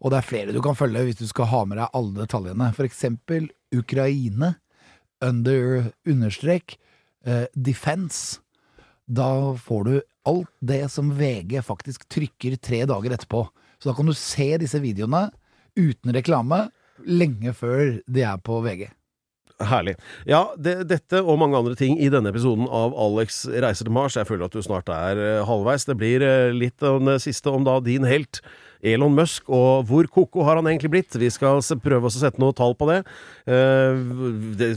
Og 0.01 0.11
det 0.11 0.19
er 0.19 0.27
flere 0.27 0.53
du 0.55 0.61
kan 0.63 0.75
følge 0.77 1.03
hvis 1.07 1.19
du 1.19 1.27
skal 1.27 1.49
ha 1.51 1.63
med 1.67 1.79
deg 1.79 1.93
alle 1.97 2.13
detaljene. 2.25 2.71
For 2.75 2.87
eksempel 2.87 3.49
Ukraine, 3.75 4.55
under 5.23 5.91
understrek, 6.07 6.77
eh, 7.25 7.45
defense. 7.55 8.39
Da 9.07 9.53
får 9.61 9.83
du 9.85 9.93
alt 10.25 10.49
det 10.65 10.81
som 10.91 11.11
VG 11.15 11.59
faktisk 11.63 12.07
trykker 12.09 12.57
tre 12.61 12.83
dager 12.89 13.15
etterpå. 13.15 13.45
Så 13.85 13.91
da 13.91 13.99
kan 13.99 14.07
du 14.09 14.15
se 14.17 14.47
disse 14.57 14.79
videoene 14.81 15.27
uten 15.77 16.09
reklame 16.15 16.63
lenge 17.05 17.51
før 17.53 17.99
de 18.09 18.23
er 18.25 18.39
på 18.41 18.55
VG. 18.65 18.87
Herlig. 19.61 19.93
Ja, 20.25 20.39
det, 20.57 20.87
dette 20.89 21.21
og 21.21 21.37
mange 21.37 21.59
andre 21.59 21.77
ting 21.77 21.99
i 22.01 22.07
denne 22.09 22.31
episoden 22.33 22.65
av 22.65 22.95
Alex 22.97 23.43
reiser 23.53 23.85
til 23.85 23.93
Mars. 23.93 24.17
Jeg 24.17 24.25
føler 24.25 24.49
at 24.49 24.57
du 24.57 24.63
snart 24.65 24.89
er 24.89 25.21
eh, 25.21 25.43
halvveis. 25.45 25.85
Det 25.85 25.95
blir 26.01 26.25
eh, 26.25 26.49
litt 26.49 26.81
om 26.81 27.05
det 27.11 27.19
siste 27.21 27.53
om 27.53 27.67
da 27.67 27.77
din 27.85 28.07
helt. 28.09 28.41
Elon 28.85 29.15
Musk, 29.15 29.49
og 29.49 29.85
hvor 29.89 30.07
koko 30.11 30.45
har 30.47 30.59
han 30.59 30.69
egentlig 30.69 30.91
blitt? 30.93 31.17
Vi 31.19 31.29
skal 31.33 31.61
prøve 31.83 32.09
oss 32.09 32.17
å 32.19 32.23
sette 32.23 32.41
noe 32.41 32.55
tall 32.55 32.75
på 32.77 32.87
det. 32.89 33.01
Eh. 33.49 33.99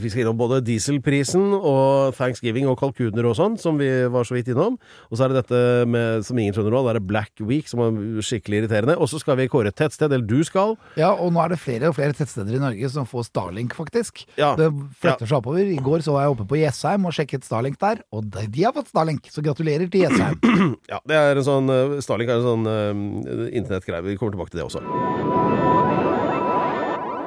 Vi 0.02 0.10
skal 0.10 0.24
innom 0.24 0.38
både 0.40 0.60
dieselprisen 0.66 1.54
og 1.58 2.16
thanksgiving 2.18 2.68
og 2.70 2.78
kalkuner 2.80 3.30
og 3.30 3.36
sånn, 3.38 3.58
som 3.60 3.78
vi 3.80 3.88
var 4.10 4.28
så 4.28 4.36
vidt 4.36 4.50
innom. 4.52 4.78
Og 5.08 5.18
så 5.18 5.26
er 5.26 5.32
det 5.32 5.44
dette 5.44 5.86
med, 5.90 6.26
som 6.26 6.40
ingen 6.40 6.56
skjønner 6.56 6.74
nå, 6.74 6.82
det 6.88 6.96
er 6.98 7.08
Black 7.12 7.44
Week, 7.44 7.70
som 7.70 7.84
er 7.84 8.22
skikkelig 8.24 8.64
irriterende. 8.64 8.98
Og 8.98 9.10
så 9.12 9.22
skal 9.22 9.38
vi 9.40 9.48
kåre 9.50 9.72
et 9.72 9.78
tettsted, 9.78 10.12
eller 10.12 10.26
du 10.26 10.42
skal. 10.46 10.76
Ja, 10.98 11.12
og 11.14 11.32
nå 11.34 11.44
er 11.44 11.54
det 11.54 11.60
flere 11.62 11.92
og 11.92 11.98
flere 11.98 12.16
tettsteder 12.16 12.58
i 12.58 12.62
Norge 12.62 12.92
som 12.92 13.08
får 13.08 13.28
Starlink, 13.30 13.76
faktisk. 13.78 14.24
Ja. 14.40 14.54
Det 14.58 14.70
flytter 14.98 15.28
seg 15.28 15.38
oppover. 15.40 15.62
I 15.68 15.80
går 15.84 16.04
så 16.06 16.16
var 16.16 16.26
jeg 16.26 16.36
oppe 16.36 16.48
på 16.48 16.60
Jessheim 16.60 17.06
og 17.08 17.14
sjekket 17.16 17.46
Starlink 17.46 17.78
der, 17.80 18.02
og 18.12 18.26
de 18.34 18.48
de 18.58 18.64
har 18.66 18.74
fått 18.74 18.90
Starlink, 18.90 19.28
så 19.32 19.42
gratulerer 19.44 19.88
til 19.90 20.06
Jessheim. 20.06 20.38
Ja, 20.88 20.98
det 21.06 21.16
er 21.16 21.38
en 21.38 21.44
sånn 21.44 21.70
eh, 21.72 21.98
Starlink 22.04 22.30
er 22.32 22.40
en 22.40 22.46
sånn 22.46 22.68
uh, 22.68 23.46
internettgreie. 23.56 23.97
Vi 24.04 24.16
kommer 24.16 24.32
tilbake 24.36 24.50
til 24.50 24.60
det 24.60 24.66
også. 24.68 24.80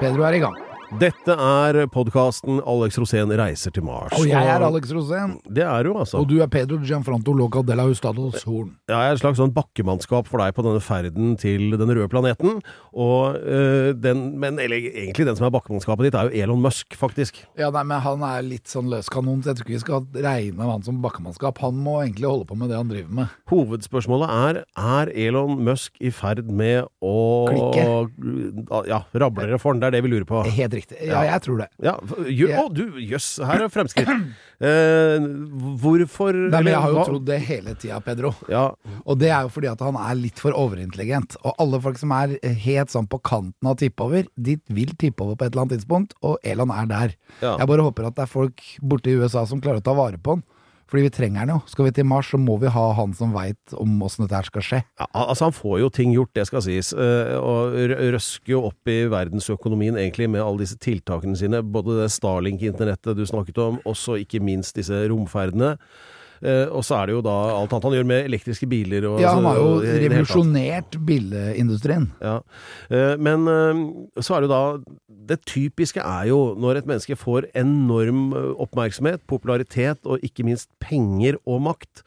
Pedro 0.01 0.23
er 0.23 0.37
i 0.39 0.43
gang. 0.43 0.70
Dette 0.99 1.31
er 1.31 1.77
podkasten 1.87 2.57
Alex 2.67 2.97
Rosén 2.99 3.29
reiser 3.39 3.71
til 3.71 3.85
Mars. 3.87 4.11
Og 4.17 4.25
jeg 4.27 4.35
er 4.35 4.63
Alex 4.65 4.89
Rosén. 4.91 5.37
Det 5.47 5.63
er 5.63 5.85
du, 5.87 5.93
altså. 5.95 6.19
Og 6.19 6.27
du 6.27 6.41
er 6.43 6.49
Pedro 6.51 6.81
Gianfranto 6.83 7.31
Loca 7.31 7.61
de 7.63 7.77
la 7.79 7.85
Hustados 7.87 8.43
Horn. 8.43 8.73
Jeg 8.91 8.97
er 8.99 9.15
et 9.15 9.21
slags 9.21 9.39
sånn 9.39 9.53
bakkemannskap 9.55 10.27
for 10.27 10.43
deg 10.43 10.51
på 10.57 10.65
denne 10.65 10.81
ferden 10.83 11.37
til 11.39 11.77
den 11.79 11.93
røde 11.95 12.09
planeten. 12.11 12.59
Og 12.91 13.37
øh, 13.39 13.93
den, 13.95 14.25
men 14.41 14.59
eller, 14.59 14.83
egentlig 14.91 15.29
den 15.29 15.39
som 15.39 15.47
er 15.47 15.53
bakkemannskapet 15.55 16.09
ditt, 16.09 16.17
er 16.19 16.27
jo 16.27 16.43
Elon 16.43 16.59
Musk, 16.65 16.97
faktisk. 16.99 17.39
Ja, 17.55 17.71
nei, 17.71 17.85
men 17.87 18.03
Han 18.03 18.27
er 18.27 18.43
litt 18.43 18.67
sånn 18.67 18.91
løskanon, 18.91 19.45
så 19.45 19.53
jeg 19.53 19.61
tror 19.61 19.69
ikke 19.69 19.77
vi 19.77 19.81
skal 19.85 20.27
regne 20.27 20.69
han 20.73 20.83
som 20.83 20.99
bakkemannskap. 21.05 21.63
Han 21.63 21.79
må 21.79 22.01
egentlig 22.01 22.27
holde 22.27 22.49
på 22.51 22.59
med 22.59 22.73
det 22.73 22.81
han 22.81 22.91
driver 22.91 23.15
med. 23.21 23.39
Hovedspørsmålet 23.53 24.35
er 24.41 24.61
er 24.75 25.15
Elon 25.29 25.55
Musk 25.63 25.95
i 26.03 26.11
ferd 26.11 26.51
med 26.51 26.83
å 26.99 27.15
Klikke. 27.47 27.87
Ja, 28.91 29.03
rablere 29.15 29.55
for 29.61 29.71
han. 29.71 29.79
Det 29.79 29.87
er 29.91 29.99
det 29.99 30.03
vi 30.03 30.11
lurer 30.17 30.27
på. 30.27 30.43
Helt 30.51 30.73
riktig. 30.75 30.80
Ja, 31.05 31.21
jeg 31.27 31.41
tror 31.45 31.57
det. 31.61 31.67
Ja, 31.85 31.93
jø. 32.27 32.47
Å, 32.57 32.65
du, 32.73 32.83
jøss, 32.99 33.39
her 33.45 33.65
er 33.67 33.69
fremskritt. 33.73 34.09
Eh, 34.61 35.17
hvorfor 35.81 36.35
Nei, 36.37 36.59
men 36.61 36.67
Jeg 36.69 36.81
har 36.83 36.91
jo 36.91 36.97
hva- 36.99 37.05
trodd 37.07 37.23
det 37.25 37.37
hele 37.47 37.71
tida, 37.81 37.95
Pedro. 38.05 38.29
Ja, 38.47 38.67
Og 39.09 39.17
det 39.17 39.31
er 39.33 39.47
jo 39.47 39.49
fordi 39.49 39.71
at 39.71 39.79
han 39.81 39.95
er 39.97 40.13
litt 40.19 40.37
for 40.37 40.53
overintelligent. 40.53 41.33
Og 41.41 41.55
alle 41.57 41.79
folk 41.81 41.97
som 41.97 42.11
er 42.13 42.35
helt 42.45 42.93
sånn 42.93 43.07
på 43.09 43.17
kanten 43.25 43.65
av 43.65 43.73
å 43.73 43.79
tippe 43.81 44.05
over, 44.05 44.27
de 44.37 44.59
vil 44.69 44.93
tippe 45.01 45.23
over 45.25 45.35
på 45.35 45.45
et 45.47 45.55
eller 45.55 45.63
annet 45.65 45.79
tidspunkt, 45.79 46.13
og 46.21 46.37
Elon 46.45 46.69
er 46.69 46.85
der. 46.91 47.15
Ja. 47.41 47.55
Jeg 47.57 47.67
bare 47.73 47.87
håper 47.87 48.05
at 48.11 48.19
det 48.19 48.27
er 48.27 48.31
folk 48.37 48.61
borte 48.85 49.09
i 49.09 49.17
USA 49.17 49.45
som 49.49 49.61
klarer 49.65 49.81
å 49.81 49.87
ta 49.89 49.97
vare 49.97 50.21
på 50.21 50.37
han. 50.37 50.43
Fordi 50.91 51.05
vi 51.05 51.11
trenger 51.15 51.39
han 51.45 51.53
jo. 51.53 51.59
Skal 51.71 51.85
vi 51.87 51.93
til 51.95 52.03
Mars, 52.05 52.27
så 52.33 52.37
må 52.41 52.57
vi 52.59 52.67
ha 52.67 52.85
han 52.97 53.13
som 53.15 53.31
veit 53.31 53.75
om 53.79 53.93
åssen 54.03 54.25
dette 54.25 54.35
her 54.35 54.49
skal 54.49 54.65
skje. 54.67 54.79
Ja, 54.99 55.07
altså 55.23 55.47
Han 55.47 55.55
får 55.55 55.77
jo 55.79 55.89
ting 55.95 56.11
gjort, 56.11 56.33
det 56.35 56.43
skal 56.49 56.65
sies. 56.65 56.91
eh, 56.91 57.35
Og 57.39 57.77
røsker 58.11 58.51
jo 58.51 58.65
opp 58.67 58.91
i 58.91 59.05
verdensøkonomien 59.07 59.95
egentlig 59.95 60.27
med 60.29 60.43
alle 60.43 60.65
disse 60.65 60.75
tiltakene 60.83 61.37
sine. 61.39 61.63
Både 61.63 61.95
det 62.01 62.11
Starlink-internettet 62.11 63.15
du 63.15 63.23
snakket 63.25 63.57
om, 63.63 63.79
også 63.87 64.19
ikke 64.19 64.43
minst 64.43 64.75
disse 64.75 64.99
romferdene. 65.07 65.77
Eh, 66.41 66.65
Og 66.73 66.81
så 66.83 66.95
er 67.01 67.05
det 67.07 67.13
jo 67.15 67.21
da 67.21 67.35
alt 67.53 67.71
annet 67.73 67.83
han 67.83 67.93
gjør 67.99 68.05
med 68.09 68.25
elektriske 68.25 68.67
biler. 68.69 69.05
Og, 69.11 69.19
Ja, 69.21 69.35
han 69.35 69.43
har 69.45 69.55
jo 69.59 69.79
hele 69.81 70.09
tatt. 70.09 70.11
revolusjonert 70.11 70.97
bilindustrien. 71.05 72.07
Ja. 72.21 72.41
Eh, 72.89 73.15
Men 73.17 73.47
eh, 73.47 74.21
så 74.21 74.35
er 74.35 74.41
det 74.41 74.49
jo 74.49 74.55
da 74.55 74.63
Det 75.31 75.37
typiske 75.45 76.01
er 76.01 76.27
jo 76.27 76.55
når 76.59 76.77
et 76.81 76.87
menneske 76.89 77.15
får 77.15 77.45
enorm 77.55 78.33
oppmerksomhet, 78.59 79.21
popularitet 79.27 79.99
og 80.05 80.19
ikke 80.25 80.43
minst 80.43 80.67
penger 80.81 81.37
og 81.45 81.61
makt. 81.61 82.01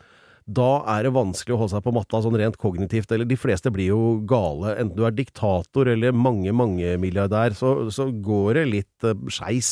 Da 0.45 0.83
er 0.93 1.07
det 1.07 1.15
vanskelig 1.15 1.55
å 1.55 1.59
holde 1.63 1.73
seg 1.73 1.85
på 1.87 1.93
matta 1.97 2.19
sånn 2.21 2.35
rent 2.37 2.59
kognitivt. 2.61 3.09
Eller 3.17 3.25
de 3.25 3.37
fleste 3.41 3.71
blir 3.73 3.95
jo 3.95 4.01
gale. 4.29 4.75
Enten 4.77 4.99
du 4.99 5.07
er 5.09 5.15
diktator 5.17 5.89
eller 5.89 6.13
mange, 6.13 6.53
mange 6.53 6.99
milliardær, 7.01 7.55
så, 7.57 7.71
så 7.95 8.11
går 8.13 8.59
det 8.59 8.65
litt 8.69 9.07
uh, 9.09 9.15
skeis. 9.33 9.71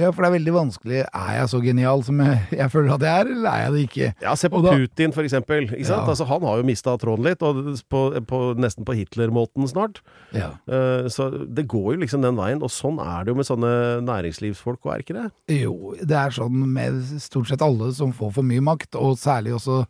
Ja, 0.00 0.08
for 0.08 0.24
det 0.24 0.30
er 0.30 0.36
veldig 0.38 0.54
vanskelig. 0.56 1.02
Er 1.12 1.34
jeg 1.42 1.50
så 1.52 1.60
genial 1.60 2.04
som 2.06 2.22
jeg, 2.24 2.40
jeg 2.56 2.72
føler 2.72 2.94
at 2.96 3.04
jeg 3.04 3.20
er, 3.26 3.32
eller 3.34 3.50
er 3.52 3.64
jeg 3.66 3.74
det 3.76 3.82
ikke? 3.90 4.08
Ja, 4.24 4.32
se 4.40 4.48
på 4.52 4.62
da- 4.64 4.72
Putin, 4.78 5.12
for 5.12 5.28
eksempel. 5.28 5.68
Ja. 5.76 6.00
Altså, 6.08 6.24
han 6.32 6.48
har 6.48 6.62
jo 6.62 6.66
mista 6.70 6.96
tråden 7.04 7.28
litt, 7.28 7.44
og 7.44 7.60
på, 7.92 8.02
på, 8.32 8.40
nesten 8.56 8.88
på 8.88 8.96
Hitler-måten 8.96 9.68
snart. 9.68 10.00
Ja. 10.32 10.54
Uh, 10.64 11.04
Så 11.12 11.28
det 11.44 11.66
går 11.68 11.98
jo 11.98 12.00
liksom 12.06 12.24
den 12.24 12.40
veien, 12.40 12.64
og 12.64 12.72
sånn 12.72 12.96
er 13.04 13.28
det 13.28 13.34
jo 13.34 13.38
med 13.42 13.50
sånne 13.52 13.72
næringslivsfolk, 14.08 14.80
og 14.88 14.94
er 14.96 15.04
ikke 15.04 15.20
det? 15.20 15.28
Jo, 15.60 15.92
det 16.00 16.16
er 16.16 16.32
sånn 16.40 16.64
med 16.72 17.02
stort 17.20 17.52
sett 17.52 17.60
alle 17.64 17.92
som 17.92 18.16
får 18.16 18.38
for 18.40 18.46
mye 18.46 18.64
makt, 18.64 18.96
og 18.96 19.18
særlig 19.20 19.52
også 19.60 19.82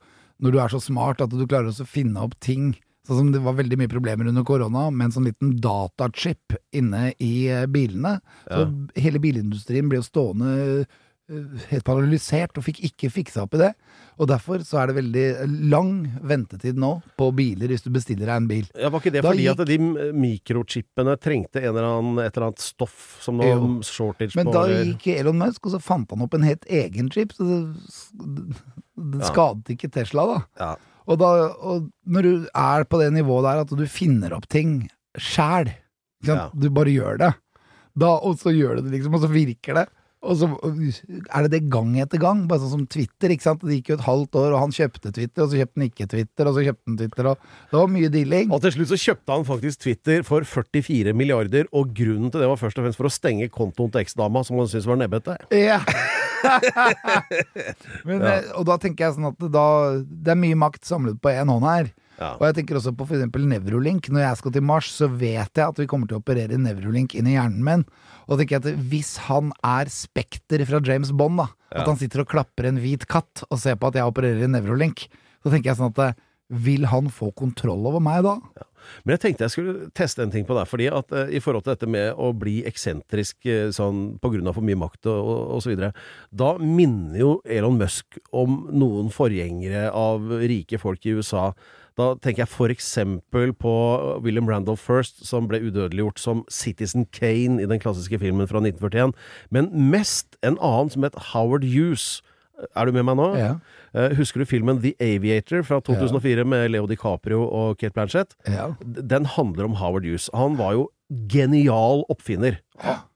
når 0.42 0.52
du 0.54 0.58
er 0.62 0.68
så 0.74 0.80
smart 0.82 1.20
at 1.24 1.30
du 1.34 1.46
klarer 1.46 1.70
å 1.72 1.86
finne 1.88 2.20
opp 2.22 2.36
ting. 2.40 2.76
Sånn 3.08 3.16
som 3.22 3.32
det 3.32 3.40
var 3.40 3.54
veldig 3.56 3.78
mye 3.80 3.88
problemer 3.88 4.28
under 4.28 4.44
korona 4.44 4.90
med 4.92 5.06
en 5.08 5.12
sånn 5.16 5.28
liten 5.30 5.56
datachip 5.64 6.52
inne 6.76 7.14
i 7.18 7.48
eh, 7.48 7.64
bilene. 7.66 8.18
Så 8.46 8.66
hele 9.00 9.18
bilindustrien 9.22 9.88
ble 9.88 10.02
jo 10.02 10.04
stående 10.04 10.50
eh, 10.84 11.62
helt 11.70 11.84
paralysert 11.84 12.56
og 12.60 12.64
fikk 12.64 12.82
ikke 12.90 13.08
fiksa 13.12 13.42
opp 13.46 13.56
i 13.56 13.62
det. 13.62 13.70
Og 14.20 14.28
derfor 14.28 14.60
så 14.64 14.78
er 14.82 14.90
det 14.92 14.96
veldig 14.98 15.24
lang 15.72 15.90
ventetid 16.24 16.76
nå 16.80 16.98
på 17.20 17.30
biler 17.36 17.68
hvis 17.72 17.84
du 17.84 17.90
bestiller 17.94 18.28
deg 18.28 18.36
en 18.42 18.48
bil. 18.50 18.68
Ja, 18.76 18.88
Var 18.92 19.00
ikke 19.00 19.12
det 19.16 19.22
Da 19.24 19.32
fordi 19.32 19.44
gikk- 19.46 19.60
at 19.64 19.72
de 19.72 20.12
mikrochipene 20.20 21.16
trengte 21.20 21.62
en 21.64 21.70
eller 21.72 21.88
annen, 21.88 22.18
et 22.26 22.36
eller 22.36 22.50
annet 22.50 22.64
stoff 22.64 23.18
som 23.24 23.38
noe 23.40 23.48
Jo. 23.54 23.70
shortage 23.88 24.36
Men 24.36 24.46
på? 24.48 24.52
da 24.52 24.64
eller- 24.68 24.84
gikk 24.92 25.06
Elon 25.18 25.38
Musk, 25.38 25.64
og 25.66 25.72
så 25.72 25.80
fant 25.80 26.10
han 26.12 26.22
opp 26.28 26.34
en 26.34 26.42
helt 26.48 26.64
egen 26.68 27.08
chip, 27.10 27.32
så 27.32 27.44
det, 27.48 28.56
det 28.98 29.20
Ja. 29.22 29.30
skadet 29.32 29.70
ikke 29.74 29.90
Tesla, 29.94 30.26
da. 30.26 30.38
Ja. 30.60 30.70
Og, 31.08 31.18
da, 31.18 31.28
og 31.64 31.88
når 32.06 32.22
du 32.26 32.32
er 32.54 32.84
på 32.84 32.98
det 33.00 33.12
nivået 33.14 33.44
der 33.46 33.60
at 33.62 33.70
du 33.78 33.86
finner 33.86 34.34
opp 34.36 34.48
ting 34.48 34.90
sjæl. 35.16 35.70
Ja. 36.26 36.48
du 36.52 36.68
bare 36.74 36.90
gjør 36.90 37.18
det, 37.18 37.32
da, 37.98 38.06
og 38.18 38.36
så 38.40 38.50
gjør 38.50 38.76
du 38.76 38.82
det 38.88 38.96
liksom, 38.98 39.14
og 39.14 39.20
så 39.22 39.28
virker 39.30 39.74
det. 39.78 39.86
Og 40.26 40.34
så 40.34 40.48
er 40.50 41.44
det 41.46 41.50
det 41.52 41.60
gang 41.70 41.92
etter 42.02 42.18
gang, 42.18 42.40
bare 42.50 42.58
sånn 42.64 42.72
som 42.72 42.86
Twitter. 42.90 43.30
ikke 43.30 43.44
sant? 43.44 43.62
Det 43.62 43.76
gikk 43.78 43.92
jo 43.92 43.98
et 44.00 44.06
halvt 44.08 44.38
år, 44.40 44.48
og 44.50 44.62
han 44.64 44.74
kjøpte 44.74 45.12
Twitter, 45.14 45.44
og 45.44 45.52
så 45.52 45.60
kjøpte 45.60 45.78
han 45.78 45.86
ikke 45.86 46.08
Twitter, 46.10 46.48
og 46.50 46.56
så 46.56 46.64
kjøpte 46.66 46.90
han 46.90 46.96
Twitter, 46.98 47.28
og 47.30 47.44
det 47.70 47.78
var 47.78 47.92
mye 47.94 48.10
dealing. 48.16 48.50
Og 48.50 48.64
til 48.64 48.74
slutt 48.74 48.90
så 48.90 48.98
kjøpte 49.04 49.36
han 49.36 49.46
faktisk 49.46 49.84
Twitter 49.86 50.26
for 50.26 50.48
44 50.48 51.14
milliarder, 51.14 51.70
og 51.70 51.94
grunnen 51.94 52.32
til 52.34 52.42
det 52.42 52.50
var 52.50 52.58
først 52.58 52.80
og 52.80 52.88
fremst 52.88 52.98
for 52.98 53.10
å 53.10 53.14
stenge 53.14 53.50
kontoen 53.54 53.94
til 53.94 54.02
eksdama, 54.02 54.42
som 54.46 54.58
han 54.58 54.70
syntes 54.72 54.90
var 54.90 54.98
nebbete. 54.98 55.38
Ja. 55.54 55.78
Men, 58.08 58.18
ja. 58.22 58.34
Og 58.58 58.66
da 58.66 58.78
tenker 58.82 59.06
jeg 59.06 59.16
sånn 59.16 59.30
at 59.30 59.38
det 59.38 59.52
da, 59.54 59.68
det 60.02 60.34
er 60.34 60.42
mye 60.42 60.58
makt 60.58 60.86
samlet 60.86 61.22
på 61.22 61.30
én 61.30 61.50
hånd 61.50 61.66
her. 61.66 61.94
Ja. 62.18 62.32
Og 62.34 62.48
jeg 62.48 62.58
tenker 62.58 62.78
også 62.78 62.92
på 62.98 63.06
eksempel 63.06 63.46
Nevrolink. 63.46 64.08
Når 64.10 64.24
jeg 64.24 64.38
skal 64.40 64.54
til 64.54 64.64
Mars, 64.66 64.90
så 64.90 65.06
vet 65.10 65.60
jeg 65.60 65.64
at 65.64 65.78
vi 65.78 65.86
kommer 65.90 66.10
til 66.10 66.18
å 66.18 66.22
operere 66.22 66.58
Nevrolink 66.60 67.14
inn 67.18 67.30
i 67.30 67.36
hjernen 67.36 67.62
min. 67.64 67.84
Og 68.26 68.34
da 68.34 68.40
tenker 68.40 68.58
jeg 68.58 68.64
at 68.64 68.86
hvis 68.90 69.12
han 69.28 69.52
er 69.64 69.90
Spekter 69.92 70.64
fra 70.68 70.82
James 70.84 71.12
Bond, 71.14 71.38
da, 71.40 71.48
at 71.78 71.86
han 71.88 72.00
sitter 72.00 72.24
og 72.24 72.32
klapper 72.32 72.68
en 72.68 72.80
hvit 72.82 73.06
katt 73.10 73.44
og 73.48 73.60
ser 73.62 73.78
på 73.78 73.90
at 73.90 74.00
jeg 74.00 74.10
opererer 74.10 74.44
i 74.44 74.50
Nevrolink, 74.50 75.06
så 75.44 75.52
tenker 75.52 75.70
jeg 75.70 75.80
sånn 75.80 75.94
at 75.94 76.02
eh, 76.08 76.18
vil 76.48 76.88
han 76.88 77.12
få 77.12 77.30
kontroll 77.36 77.86
over 77.86 78.02
meg 78.02 78.24
da? 78.26 78.38
Men 79.04 79.16
jeg 79.16 79.22
tenkte 79.22 79.46
jeg 79.46 79.54
skulle 79.54 79.88
teste 79.96 80.22
en 80.24 80.32
ting 80.32 80.46
på 80.48 80.56
deg, 80.56 80.68
fordi 80.68 80.88
at 80.92 81.12
eh, 81.14 81.34
i 81.36 81.42
forhold 81.44 81.66
til 81.66 81.74
dette 81.74 81.88
med 81.90 82.12
å 82.16 82.30
bli 82.36 82.60
eksentrisk 82.68 83.48
eh, 83.48 83.68
sånn 83.74 84.18
av 84.22 84.54
for 84.56 84.64
mye 84.64 84.78
makt 84.80 85.10
og, 85.12 85.58
osv. 85.58 85.74
da 86.30 86.50
minner 86.62 87.18
jo 87.20 87.32
Elon 87.44 87.78
Musk 87.80 88.20
om 88.32 88.64
noen 88.72 89.12
forgjengere 89.14 89.88
av 89.92 90.30
rike 90.40 90.80
folk 90.80 91.04
i 91.06 91.18
USA. 91.18 91.50
Da 91.98 92.12
tenker 92.22 92.44
jeg 92.46 92.70
eksempel 92.70 93.52
på 93.58 93.72
William 94.22 94.46
Randolph 94.48 94.82
First, 94.82 95.24
som 95.26 95.48
ble 95.50 95.58
udødeliggjort 95.66 96.20
som 96.22 96.44
Citizen 96.50 97.06
Kane 97.10 97.58
i 97.62 97.66
den 97.66 97.80
klassiske 97.82 98.20
filmen 98.22 98.46
fra 98.46 98.62
1941, 98.62 99.12
men 99.50 99.70
mest 99.90 100.38
en 100.46 100.58
annen 100.62 100.92
som 100.94 101.02
het 101.02 101.18
Howard 101.32 101.66
Hughes. 101.66 102.20
Er 102.74 102.86
du 102.86 102.92
med 102.94 103.06
meg 103.06 103.18
nå? 103.18 103.26
Ja. 103.38 103.50
Eh, 103.94 104.14
Husker 104.18 104.42
du 104.42 104.46
filmen 104.50 104.80
The 104.82 104.94
Aviator 105.02 105.62
fra 105.66 105.80
2004 105.80 106.44
med 106.46 106.70
Leo 106.70 106.86
DiCaprio 106.90 107.44
og 107.46 107.78
Kate 107.78 107.94
Blanchett? 107.94 108.34
Ja. 108.46 108.72
Den 108.82 109.26
handler 109.26 109.68
om 109.68 109.76
Howard 109.78 110.06
Hughes. 110.06 110.30
Han 110.34 110.56
var 110.58 110.74
jo 110.78 110.88
genial 111.30 112.04
oppfinner. 112.12 112.58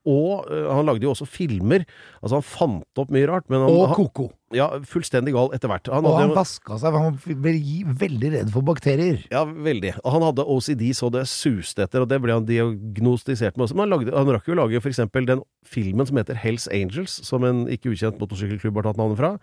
Og 0.03 0.49
uh, 0.51 0.73
han 0.75 0.89
lagde 0.89 1.07
jo 1.07 1.13
også 1.13 1.27
filmer. 1.31 1.85
Altså, 2.19 2.41
han 2.41 2.47
fant 2.47 2.99
opp 2.99 3.11
mye 3.15 3.29
rart. 3.31 3.45
Men 3.53 3.63
han, 3.63 3.71
Og 3.71 3.93
han, 3.93 3.95
koko. 3.95 4.25
ja, 4.57 4.67
fullstendig 4.91 5.31
gal 5.37 5.53
etter 5.55 5.71
hvert. 5.71 5.87
Han 5.95 6.09
Og 6.09 6.17
han 6.19 6.33
vaska 6.35 6.79
seg, 6.83 6.97
han 6.99 7.15
ble 7.45 7.53
veldig 8.01 8.33
redd 8.35 8.51
for 8.51 8.67
bakterier. 8.67 9.21
ja, 9.31 9.45
veldig. 9.47 9.95
Og 10.03 10.11
Han 10.17 10.27
hadde 10.27 10.47
OCD 10.51 10.83
så 10.99 11.11
det 11.15 11.23
suste 11.31 11.87
etter, 11.87 12.03
og 12.03 12.11
det 12.11 12.19
ble 12.25 12.35
han 12.35 12.49
diagnostisert 12.49 13.57
med 13.57 13.69
også. 13.69 13.79
Men 13.79 13.87
han, 13.87 13.95
lagde, 13.95 14.17
han 14.17 14.35
rakk 14.35 14.51
jo 14.51 14.57
å 14.57 14.61
lage 14.65 14.83
for 14.83 14.91
eksempel 14.91 15.29
den 15.31 15.45
filmen 15.63 16.09
som 16.11 16.19
heter 16.19 16.35
Hells 16.43 16.67
Angels, 16.75 17.21
som 17.23 17.47
en 17.47 17.65
ikke 17.71 17.95
ukjent 17.95 18.19
motorsykkelklubb 18.21 18.83
har 18.83 18.91
tatt 18.91 18.99
navnet 19.01 19.21
fra. 19.23 19.37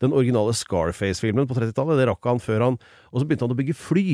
Den 0.00 0.14
originale 0.14 0.54
Scarface-filmen 0.54 1.50
på 1.50 1.58
30-tallet, 1.58 1.98
det 1.98 2.06
rakk 2.12 2.30
han 2.30 2.38
før 2.42 2.68
han 2.70 2.78
Og 3.10 3.20
så 3.20 3.26
begynte 3.26 3.48
han 3.48 3.54
å 3.54 3.58
bygge 3.58 3.74
fly. 3.78 4.06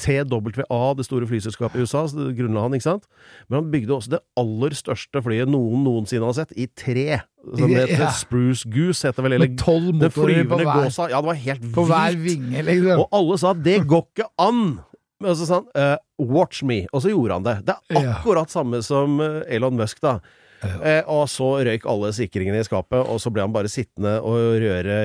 TWA, 0.00 0.80
det 0.96 1.04
store 1.06 1.28
flyselskapet 1.28 1.76
i 1.80 1.84
USA, 1.84 2.06
grunnla 2.36 2.64
han, 2.64 2.74
ikke 2.76 2.86
sant. 2.88 3.04
Men 3.48 3.60
han 3.60 3.70
bygde 3.72 3.94
også 3.96 4.14
det 4.16 4.20
aller 4.40 4.76
største 4.78 5.22
flyet 5.24 5.50
noen 5.52 5.84
noensinne 5.86 6.24
har 6.26 6.36
sett, 6.40 6.52
i 6.56 6.66
tre. 6.66 7.20
Som 7.56 7.70
Ja. 7.70 7.84
heter 7.86 8.10
Spruce 8.16 8.64
Goose, 8.68 9.06
heter 9.08 9.22
vel. 9.24 9.32
Eller 9.38 9.54
tolv 9.56 9.94
motorer 9.94 10.44
på 10.48 10.58
hver, 10.60 10.72
gåsa. 10.84 11.08
Ja, 11.12 11.20
det 11.20 11.26
var 11.30 11.34
helt 11.46 11.66
på 11.72 11.86
hver 11.88 12.16
vilt. 12.16 12.24
vinge, 12.26 12.62
liksom. 12.66 13.00
Og 13.00 13.08
alle 13.12 13.38
sa 13.38 13.52
'det 13.54 13.86
går 13.86 14.06
ikke 14.16 14.28
an'! 14.38 14.78
Men 15.22 15.34
så 15.36 15.46
sa 15.46 15.54
han 15.60 15.66
uh, 15.76 15.96
'watch 16.18 16.62
me', 16.64 16.86
og 16.92 17.02
så 17.02 17.10
gjorde 17.12 17.32
han 17.32 17.42
det. 17.44 17.66
Det 17.66 17.74
er 17.90 18.02
Ja. 18.02 18.12
akkurat 18.14 18.48
samme 18.50 18.82
som 18.82 19.20
eh, 19.20 19.42
Elon 19.54 19.76
Musk, 19.76 20.00
da. 20.00 20.18
Eh, 20.62 21.02
og 21.08 21.24
så 21.32 21.46
røyk 21.64 21.86
alle 21.88 22.10
sikringene 22.16 22.60
i 22.60 22.66
skapet, 22.66 23.00
og 23.00 23.20
så 23.22 23.32
ble 23.32 23.46
han 23.46 23.54
bare 23.54 23.70
sittende 23.72 24.18
og 24.20 24.58
røre 24.60 24.98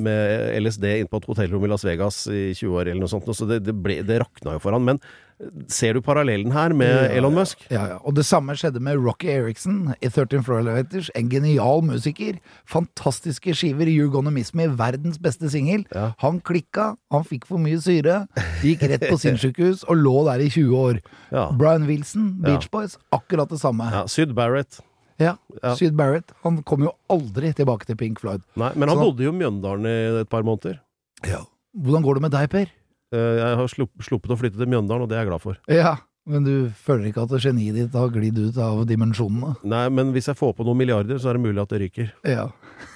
med 0.00 0.54
LSD 0.62 0.86
inn 1.02 1.10
på 1.12 1.20
et 1.20 1.28
hotellrom 1.28 1.66
i 1.66 1.72
Las 1.72 1.84
Vegas 1.84 2.22
i 2.32 2.52
20 2.56 2.78
år 2.80 2.88
eller 2.92 3.04
noe 3.04 3.12
sånt. 3.12 3.28
Så 3.36 3.48
det, 3.50 3.60
det, 3.66 3.74
ble, 3.76 4.00
det 4.06 4.22
rakna 4.24 4.56
jo 4.56 4.62
for 4.64 4.72
han. 4.76 4.86
Men 4.88 5.00
eh, 5.02 5.50
ser 5.72 5.98
du 5.98 6.02
parallellen 6.06 6.54
her 6.56 6.72
med 6.76 6.88
Ja, 6.92 7.08
Elon 7.18 7.36
Musk? 7.36 7.66
Ja, 7.68 7.82
ja. 7.92 7.98
Og 8.08 8.16
det 8.16 8.24
samme 8.28 8.56
skjedde 8.56 8.80
med 8.84 9.00
Rocky 9.04 9.28
Erickson 9.34 9.92
i 10.00 10.08
13 10.08 10.46
Floor 10.46 10.62
Elevators. 10.64 11.10
En 11.18 11.28
genial 11.32 11.84
musiker. 11.84 12.38
Fantastiske 12.64 13.52
skiver. 13.58 13.90
You're 13.92 14.08
Gonna 14.12 14.32
Miss 14.32 14.54
Me, 14.56 14.66
verdens 14.80 15.20
beste 15.22 15.50
singel. 15.52 15.84
Ja. 15.92 16.12
Han 16.24 16.40
klikka, 16.40 16.94
han 17.12 17.26
fikk 17.28 17.44
for 17.50 17.60
mye 17.62 17.80
syre, 17.84 18.22
gikk 18.64 18.86
rett 18.88 19.04
på 19.10 19.18
sinnssykehus 19.20 19.84
og 19.92 20.00
lå 20.00 20.14
der 20.30 20.46
i 20.46 20.48
20 20.48 20.72
år. 20.86 21.02
Ja. 21.34 21.50
Brian 21.58 21.84
Wilson. 21.90 22.30
Beach 22.42 22.70
Boys, 22.72 22.96
akkurat 23.12 23.50
det 23.52 23.60
samme. 23.60 23.90
ja 23.92 24.06
Syd 24.08 24.32
Barrett. 24.38 24.80
Ja, 25.20 25.36
Ja. 25.62 25.74
Syd 25.74 25.94
Barrett. 25.96 26.32
Han 26.42 26.62
kom 26.62 26.82
jo 26.82 26.92
aldri 27.10 27.52
tilbake 27.54 27.84
til 27.86 27.96
Pink 27.96 28.20
Floyd. 28.20 28.42
Nei, 28.56 28.72
men 28.74 28.88
han 28.88 28.98
Så- 28.98 29.04
bodde 29.04 29.22
jo 29.24 29.32
i 29.32 29.38
Mjøndalen 29.38 29.86
i 29.86 30.20
et 30.20 30.28
par 30.30 30.42
måneder. 30.42 30.80
Ja. 31.26 31.44
Hvordan 31.76 32.02
går 32.02 32.14
det 32.14 32.22
med 32.22 32.30
deg, 32.32 32.50
Per? 32.50 32.66
Eh, 33.12 33.36
Jeg 33.38 33.56
har 33.56 33.66
sluppet 33.68 34.30
å 34.32 34.38
flytte 34.38 34.56
til 34.58 34.66
Mjøndalen, 34.66 35.02
og 35.02 35.08
det 35.08 35.16
er 35.18 35.24
jeg 35.24 35.28
glad 35.28 35.40
for. 35.40 35.56
Ja, 35.68 35.96
men 36.26 36.44
du 36.44 36.70
føler 36.70 37.12
ikke 37.12 37.22
at 37.24 37.40
geniet 37.42 37.74
ditt 37.74 37.92
har 37.92 38.08
glidd 38.08 38.38
ut 38.38 38.56
av 38.58 38.86
dimensjonene? 38.86 39.56
Nei, 39.64 39.88
men 39.88 40.12
hvis 40.12 40.26
jeg 40.26 40.36
får 40.36 40.54
på 40.56 40.64
noen 40.64 40.76
milliarder, 40.78 41.18
så 41.18 41.30
er 41.30 41.34
det 41.34 41.42
mulig 41.42 41.60
at 41.62 41.68
det 41.68 41.80
ryker. 41.80 42.12
Ja. 42.24 42.48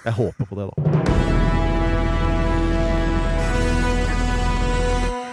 Jeg 0.05 0.15
håper 0.15 0.47
på 0.47 0.57
det, 0.57 0.71
da. 0.75 1.16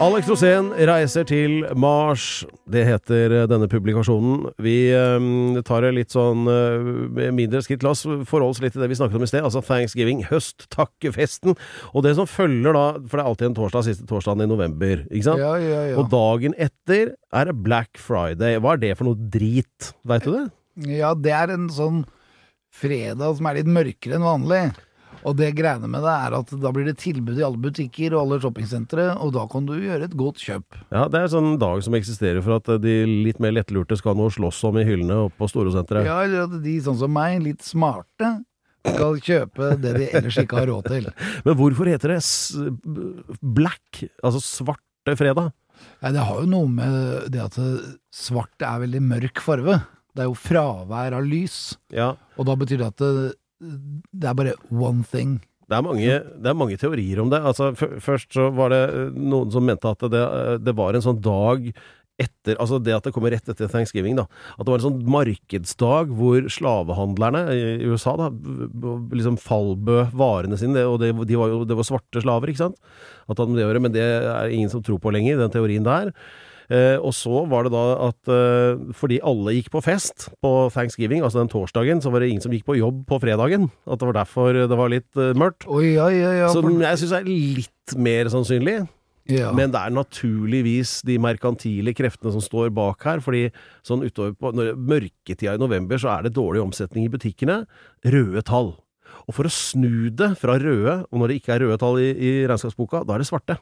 Alex 0.04 0.28
Rosén 0.28 0.66
reiser 0.90 1.24
til 1.24 1.62
Mars. 1.80 2.42
Det 2.68 2.82
heter 2.84 3.32
eh, 3.38 3.44
denne 3.48 3.70
publikasjonen. 3.72 4.50
Vi 4.60 4.90
eh, 4.92 5.60
tar 5.64 5.86
det 5.86 5.94
litt 5.96 6.12
sånn 6.12 6.44
eh, 6.52 7.30
mindre 7.32 7.62
skritt. 7.64 7.86
La 7.86 7.94
oss 7.94 8.02
forholde 8.04 8.50
oss 8.52 8.60
litt 8.60 8.76
til 8.76 8.84
det 8.84 8.90
vi 8.92 8.98
snakket 9.00 9.16
om 9.16 9.24
i 9.24 9.30
sted, 9.32 9.46
altså 9.48 9.62
thanksgiving, 9.64 10.26
høsttakkefesten. 10.28 11.56
Og 11.94 12.04
det 12.04 12.18
som 12.18 12.28
følger 12.28 12.76
da, 12.76 12.84
for 13.06 13.16
det 13.16 13.24
er 13.24 13.32
alltid 13.32 13.50
en 13.52 13.58
torsdag, 13.62 13.88
siste 13.88 14.08
torsdagen 14.10 14.44
i 14.44 14.50
november, 14.52 15.06
ikke 15.08 15.30
sant? 15.30 15.44
Ja, 15.46 15.54
ja, 15.62 15.86
ja. 15.94 15.98
Og 16.02 16.12
dagen 16.12 16.58
etter 16.60 17.14
er 17.16 17.48
det 17.48 17.56
Black 17.64 18.02
Friday. 18.02 18.60
Hva 18.60 18.76
er 18.76 18.84
det 18.84 18.96
for 19.00 19.08
noe 19.08 19.32
drit? 19.38 19.94
Veit 20.10 20.28
du 20.28 20.34
det? 20.34 20.48
Ja, 20.98 21.14
det 21.16 21.38
er 21.38 21.56
en 21.56 21.72
sånn 21.72 22.04
fredag 22.76 23.40
som 23.40 23.48
er 23.48 23.62
litt 23.62 23.72
mørkere 23.72 24.20
enn 24.20 24.28
vanlig. 24.28 24.66
Og 25.24 25.38
det 25.40 25.54
greiene 25.58 25.88
med 25.88 26.04
det 26.04 26.14
er 26.14 26.36
at 26.36 26.54
da 26.60 26.72
blir 26.76 26.88
det 26.90 26.98
tilbud 27.02 27.38
i 27.40 27.46
alle 27.46 27.60
butikker 27.64 28.16
og 28.16 28.26
alle 28.26 28.40
shoppingsentre, 28.44 29.06
og 29.24 29.34
da 29.36 29.46
kan 29.52 29.68
du 29.68 29.76
gjøre 29.78 30.10
et 30.10 30.18
godt 30.20 30.42
kjøp. 30.44 30.80
Ja, 30.92 31.06
det 31.08 31.20
er 31.20 31.28
en 31.28 31.34
sånn 31.36 31.52
dag 31.62 31.84
som 31.86 31.96
eksisterer 31.98 32.44
for 32.44 32.60
at 32.60 32.72
de 32.84 32.96
litt 33.08 33.40
mer 33.44 33.56
lettlurte 33.56 33.98
skal 34.00 34.18
nå 34.20 34.30
slåss 34.34 34.64
om 34.70 34.82
i 34.82 34.88
hyllene 34.88 35.22
oppe 35.30 35.40
på 35.40 35.52
Storosenteret. 35.52 36.08
Ja, 36.10 36.20
eller 36.26 36.48
at 36.50 36.58
de 36.66 36.76
sånn 36.84 37.00
som 37.00 37.14
meg, 37.16 37.40
litt 37.46 37.64
smarte, 37.66 38.36
skal 38.84 39.20
kjøpe 39.24 39.74
det 39.80 39.94
de 39.96 40.08
ellers 40.12 40.38
ikke 40.42 40.60
har 40.60 40.68
råd 40.68 40.90
til. 40.92 41.08
Men 41.46 41.60
hvorfor 41.60 41.88
heter 41.88 42.18
det 42.18 42.24
black, 43.40 44.04
altså 44.20 44.44
svarte 44.44 45.16
fredag? 45.20 45.54
Nei, 46.04 46.12
det 46.16 46.24
har 46.28 46.42
jo 46.44 46.50
noe 46.52 46.70
med 46.72 47.32
det 47.32 47.42
at 47.44 47.56
svart 48.14 48.64
er 48.64 48.84
veldig 48.84 49.02
mørk 49.08 49.40
farve. 49.44 49.80
Det 50.14 50.26
er 50.26 50.30
jo 50.30 50.36
fravær 50.38 51.16
av 51.18 51.26
lys, 51.26 51.78
Ja, 51.96 52.12
og 52.38 52.46
da 52.46 52.54
betyr 52.60 52.84
det 52.84 52.92
at 52.92 53.02
det, 53.64 54.28
er 54.30 54.38
bare 54.38 54.56
one 54.70 55.04
thing. 55.10 55.40
det 55.70 55.78
er 55.78 55.86
mange, 55.86 56.20
det 56.44 56.52
er 56.52 56.60
mange 56.60 56.78
teorier 56.80 57.24
om 57.24 57.34
det. 57.34 57.42
Altså, 57.42 57.72
først 57.76 58.36
så 58.36 58.50
var 58.56 58.74
det 58.74 58.84
eh, 58.92 59.12
noen 59.18 59.52
som 59.54 59.66
mente 59.68 59.90
at 59.90 60.08
det, 60.14 60.24
eh, 60.24 60.56
det 60.62 60.78
var 60.78 60.96
en 60.96 61.06
sånn 61.06 61.22
dag 61.24 61.70
etter, 62.22 62.58
altså 62.62 62.78
det 62.78 62.94
at 62.94 63.08
det 63.08 63.14
kommer 63.16 63.34
rett 63.34 63.48
etter 63.50 63.70
thanksgiving, 63.72 64.18
da. 64.20 64.28
At 64.54 64.66
det 64.66 64.74
var 64.74 64.82
en 64.82 64.86
sånn 64.86 65.02
markedsdag 65.16 66.12
hvor 66.14 66.46
slavehandlerne 66.52 67.42
i 67.56 67.90
USA 67.90 68.14
da, 68.20 68.30
liksom 69.16 69.40
fallbød 69.42 70.14
varene 70.20 70.60
sine, 70.62 70.86
og 70.86 71.00
det, 71.02 71.10
de 71.30 71.40
var 71.40 71.50
jo, 71.50 71.64
det 71.68 71.78
var 71.80 71.88
svarte 71.88 72.22
slaver, 72.22 72.54
ikke 72.54 72.66
sant? 72.68 72.78
At 73.32 73.42
det 73.42 73.82
men 73.82 73.96
det 73.96 74.04
er 74.04 74.54
ingen 74.54 74.70
som 74.70 74.84
tror 74.86 75.02
på 75.02 75.14
lenger, 75.16 75.42
den 75.42 75.54
teorien 75.54 75.88
der. 75.88 76.14
Eh, 76.74 76.98
og 76.98 77.12
så 77.14 77.44
var 77.52 77.68
det 77.68 77.74
da 77.76 77.84
at 78.08 78.32
eh, 78.34 78.80
fordi 78.98 79.20
alle 79.22 79.54
gikk 79.58 79.70
på 79.76 79.82
fest 79.86 80.30
på 80.42 80.52
thanksgiving, 80.74 81.22
altså 81.22 81.44
den 81.44 81.52
torsdagen, 81.52 82.02
så 82.02 82.10
var 82.10 82.24
det 82.24 82.32
ingen 82.32 82.42
som 82.46 82.54
gikk 82.56 82.66
på 82.70 82.80
jobb 82.80 83.04
på 83.10 83.20
fredagen. 83.22 83.68
At 83.86 84.02
det 84.02 84.10
var 84.10 84.18
derfor 84.18 84.58
det 84.58 84.80
var 84.80 84.90
litt 84.94 85.22
eh, 85.22 85.36
mørkt. 85.38 85.68
Oi, 85.70 85.94
oi, 86.02 86.16
oi. 86.26 86.36
Som 86.56 86.72
jeg 86.82 87.02
syns 87.04 87.16
er 87.20 87.30
litt 87.30 87.98
mer 88.00 88.32
sannsynlig. 88.34 88.80
ja. 89.30 89.52
Men 89.54 89.76
det 89.76 89.84
er 89.84 89.94
naturligvis 89.94 91.02
de 91.06 91.20
merkantile 91.22 91.94
kreftene 91.94 92.34
som 92.34 92.42
står 92.42 92.74
bak 92.74 93.06
her. 93.06 93.22
fordi 93.22 93.52
sånn 93.86 94.08
utover 94.08 94.34
på 94.34 94.54
når 94.56 94.74
mørketida 94.74 95.54
i 95.54 95.62
november, 95.62 96.02
så 96.02 96.16
er 96.18 96.26
det 96.26 96.34
dårlig 96.40 96.64
omsetning 96.64 97.06
i 97.06 97.14
butikkene. 97.14 97.68
Røde 98.08 98.42
tall. 98.42 98.74
Og 99.28 99.38
for 99.38 99.46
å 99.46 99.54
snu 99.54 100.10
det 100.10 100.34
fra 100.42 100.58
røde, 100.58 101.04
og 101.12 101.22
når 101.22 101.30
det 101.30 101.38
ikke 101.40 101.54
er 101.54 101.68
røde 101.68 101.78
tall 101.78 102.02
i, 102.02 102.10
i 102.18 102.34
regnskapsboka, 102.50 103.06
da 103.06 103.14
er 103.14 103.22
det 103.22 103.30
svarte. 103.30 103.60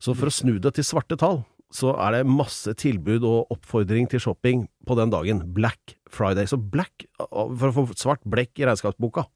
Så 0.00 0.14
for 0.16 0.30
å 0.30 0.34
snu 0.34 0.56
det 0.62 0.72
til 0.78 0.86
svarte 0.86 1.18
tall, 1.18 1.42
så 1.74 1.92
er 2.00 2.18
det 2.18 2.22
masse 2.30 2.72
tilbud 2.80 3.24
og 3.28 3.52
oppfordring 3.52 4.08
til 4.08 4.22
shopping 4.24 4.64
på 4.88 4.96
den 4.98 5.12
dagen. 5.12 5.42
Black 5.54 5.96
Friday. 6.08 6.48
Så 6.48 6.56
black, 6.56 7.04
for 7.28 7.68
å 7.68 7.74
få 7.76 7.86
svart 7.98 8.24
blekk 8.24 8.62
i 8.62 8.66
regnskapsboka. 8.68 9.26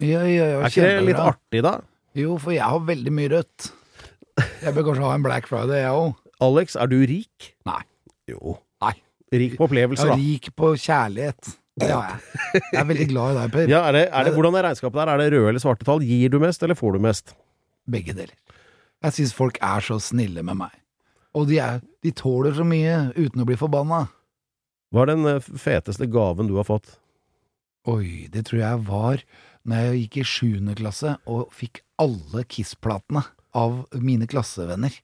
ja, 0.00 0.22
ja, 0.24 0.46
ja, 0.54 0.60
Er 0.62 0.70
ikke 0.72 0.88
det 0.88 1.06
litt 1.10 1.20
artig, 1.20 1.62
da? 1.66 1.78
Jo, 2.16 2.36
for 2.40 2.52
jeg 2.52 2.64
har 2.64 2.80
veldig 2.88 3.12
mye 3.14 3.30
rødt. 3.32 3.70
Jeg 4.64 4.72
bør 4.74 4.86
kanskje 4.88 5.04
ha 5.04 5.14
en 5.16 5.24
Black 5.24 5.48
Friday, 5.48 5.82
jeg 5.84 5.92
òg. 5.92 6.14
Alex, 6.42 6.76
er 6.80 6.88
du 6.88 6.98
rik? 7.08 7.52
Nei. 7.68 7.80
Jo. 8.28 8.56
Nei. 8.82 8.94
Rik 9.32 9.56
på 9.58 9.66
opplevelser, 9.68 10.08
er 10.08 10.14
da. 10.14 10.16
rik 10.20 10.48
på 10.56 10.72
kjærlighet. 10.80 11.52
Har 11.80 11.88
jeg. 12.10 12.60
Jeg 12.72 12.80
er 12.82 12.88
veldig 12.88 13.06
glad 13.08 13.32
i 13.32 13.36
deg, 13.38 13.52
Per. 13.54 13.70
Ja, 13.70 13.80
er 13.88 13.96
det, 13.96 14.02
er 14.12 14.26
det, 14.28 14.32
hvordan 14.36 14.56
er 14.60 14.66
regnskapet 14.68 14.98
der? 15.00 15.12
Er 15.14 15.22
det 15.22 15.28
røde 15.32 15.52
eller 15.52 15.62
svarte 15.62 15.86
tall? 15.88 16.04
Gir 16.04 16.32
du 16.32 16.38
mest, 16.42 16.64
eller 16.64 16.76
får 16.76 16.96
du 16.96 17.04
mest? 17.04 17.32
Begge 17.92 18.12
deler. 18.16 18.34
Jeg 19.02 19.16
syns 19.16 19.32
folk 19.36 19.56
er 19.64 19.84
så 19.84 19.96
snille 20.02 20.44
med 20.44 20.60
meg. 20.60 20.74
Og 21.38 21.46
de, 21.48 21.58
er, 21.64 21.80
de 22.04 22.12
tåler 22.12 22.54
så 22.56 22.64
mye 22.66 23.12
uten 23.16 23.42
å 23.42 23.46
bli 23.48 23.56
forbanna. 23.60 24.04
Hva 24.92 25.04
er 25.04 25.14
den 25.14 25.28
eh, 25.30 25.40
feteste 25.40 26.08
gaven 26.12 26.50
du 26.50 26.58
har 26.58 26.68
fått? 26.68 26.98
Oi, 27.88 28.28
det 28.30 28.46
tror 28.46 28.60
jeg 28.60 28.82
var 28.86 29.22
når 29.66 29.86
jeg 29.86 30.02
gikk 30.02 30.18
i 30.20 30.26
sjuende 30.26 30.74
klasse 30.78 31.16
og 31.30 31.48
fikk 31.54 31.80
alle 32.02 32.44
Kiss-platene 32.50 33.24
av 33.58 33.82
mine 34.02 34.28
klassevenner. 34.30 34.94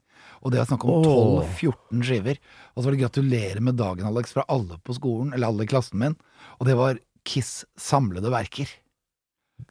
Og 0.43 0.53
det 0.53 0.61
er 0.61 0.69
snakk 0.69 0.85
om 0.87 1.03
12-14 1.07 2.05
skiver. 2.07 2.38
Og 2.75 2.83
så 2.83 2.87
var 2.87 2.95
det 2.95 3.01
'Gratulerer 3.03 3.62
med 3.64 3.79
dagen, 3.79 4.07
Alex' 4.07 4.35
fra 4.35 4.45
alle 4.49 4.79
på 4.85 4.95
skolen, 4.95 5.33
eller 5.33 5.49
alle 5.49 5.64
i 5.64 5.71
klassen 5.71 5.99
min. 5.99 6.17
Og 6.59 6.67
det 6.69 6.77
var 6.79 7.01
Kiss 7.25 7.64
samlede 7.79 8.31
verker. 8.31 8.69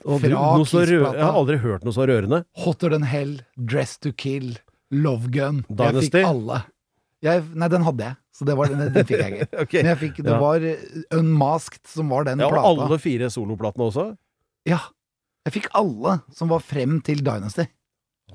Fra 0.04 0.20
Kiss-plata. 0.20 1.16
Jeg 1.16 1.24
har 1.24 1.38
aldri 1.40 1.58
hørt 1.64 1.86
noe 1.88 1.96
så 1.96 2.08
rørende. 2.08 2.44
Hotter 2.60 2.92
than 2.92 3.08
hell, 3.08 3.40
Dress 3.56 3.98
to 4.04 4.12
kill, 4.12 4.58
Love 4.92 5.30
Gun. 5.34 5.64
Jeg 5.78 6.04
fikk 6.08 6.20
alle. 6.24 6.62
Jeg, 7.26 7.44
nei, 7.58 7.68
den 7.74 7.82
hadde 7.82 8.06
jeg, 8.06 8.16
så 8.38 8.46
det 8.46 8.54
var, 8.60 8.70
den, 8.70 8.92
den 8.94 9.06
fikk 9.10 9.20
jeg 9.24 9.34
ikke. 9.34 9.48
okay. 9.64 9.82
Men 9.82 9.90
jeg 9.96 10.00
fikk, 10.04 10.20
det 10.24 10.36
Ja. 10.36 10.38
var 10.44 10.62
eh, 10.70 10.84
Unmasked 11.18 11.88
som 11.90 12.12
var 12.14 12.28
den 12.28 12.40
Ja, 12.44 12.46
og 12.46 12.54
plata. 12.54 12.68
alle 12.86 13.00
fire 13.02 13.30
soloplatene 13.34 13.88
også? 13.90 14.06
Ja. 14.70 14.80
Jeg 15.48 15.56
fikk 15.58 15.68
alle 15.80 16.20
som 16.36 16.52
var 16.52 16.62
frem 16.62 17.00
til 17.02 17.24
Dynasty. 17.26 17.66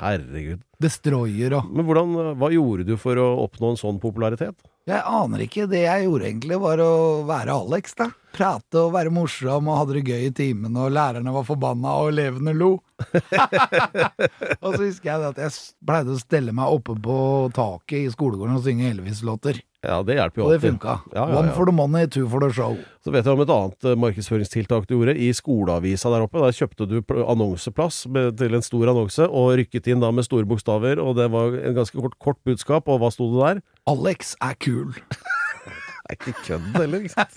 Herregud. 0.01 0.62
Destroyer 0.81 1.53
og 1.59 1.67
Men 1.71 1.85
hvordan, 1.87 2.15
hva 2.41 2.49
gjorde 2.51 2.87
du 2.88 2.95
for 3.01 3.19
å 3.21 3.27
oppnå 3.45 3.75
en 3.75 3.81
sånn 3.81 4.01
popularitet? 4.03 4.57
Jeg 4.90 4.99
aner 5.07 5.45
ikke. 5.45 5.68
Det 5.71 5.85
jeg 5.85 6.07
gjorde 6.09 6.27
egentlig, 6.27 6.59
var 6.62 6.81
å 6.83 6.92
være 7.29 7.55
Alex, 7.55 7.95
da. 7.99 8.09
Prate 8.33 8.81
og 8.81 8.95
være 8.95 9.12
morsom 9.12 9.68
og 9.68 9.79
hadde 9.79 9.99
det 9.99 10.05
gøy 10.09 10.25
i 10.27 10.33
timen, 10.35 10.77
og 10.81 10.95
lærerne 10.97 11.35
var 11.35 11.45
forbanna, 11.47 11.92
og 12.01 12.14
elevene 12.14 12.55
lo. 12.57 12.73
og 14.62 14.68
så 14.73 14.81
husker 14.81 15.11
jeg 15.12 15.29
at 15.29 15.42
jeg 15.42 15.53
pleide 15.87 16.16
å 16.16 16.23
stelle 16.23 16.55
meg 16.57 16.79
oppe 16.79 16.97
på 16.97 17.18
taket 17.55 17.99
i 18.01 18.14
skolegården 18.14 18.59
og 18.59 18.64
synge 18.66 18.88
Elvis-låter. 18.90 19.61
Ja, 19.83 19.97
det 20.07 20.14
hjelper 20.14 20.38
jo 20.38 20.45
Og 20.47 20.53
det 20.53 20.57
alltid. 20.61 20.71
funka. 20.77 20.92
Ja, 21.11 21.25
ja, 21.27 21.35
One 21.40 21.49
ja. 21.51 21.55
for 21.57 21.66
the 21.66 21.73
money, 21.75 22.07
two 22.07 22.29
for 22.31 22.38
the 22.45 22.53
show. 22.55 22.77
Så 23.03 23.11
vet 23.11 23.27
jeg 23.27 23.35
om 23.35 23.40
et 23.42 23.51
annet 23.51 23.83
eh, 23.90 23.97
markedsføringstiltak 23.99 24.85
du 24.87 24.95
gjorde. 24.95 25.16
I 25.18 25.33
skoleavisa 25.35 26.07
der 26.12 26.23
oppe, 26.23 26.38
der 26.38 26.55
kjøpte 26.55 26.87
du 26.87 27.01
pl- 27.03 27.25
annonseplass 27.27 28.05
med, 28.07 28.37
til 28.38 28.55
en 28.55 28.62
stor 28.62 28.87
annonse, 28.92 29.27
og 29.27 29.57
rykket 29.59 29.90
inn 29.90 29.99
da 30.05 30.12
med 30.14 30.23
store 30.29 30.47
bokstaver, 30.47 31.03
og 31.03 31.18
det 31.18 31.27
var 31.35 31.51
en 31.59 31.75
ganske 31.81 31.99
kort, 31.99 32.14
kort 32.23 32.38
budskap, 32.47 32.87
og 32.87 33.03
hva 33.03 33.11
sto 33.11 33.27
det 33.35 33.42
der? 33.42 33.59
Alex 33.90 34.37
er 34.38 34.55
kul. 34.62 34.95
Det 34.95 35.18
er 36.12 36.14
ikke 36.21 36.37
kødd 36.47 36.71
heller, 36.79 37.03
ikke 37.03 37.14
sant? 37.18 37.35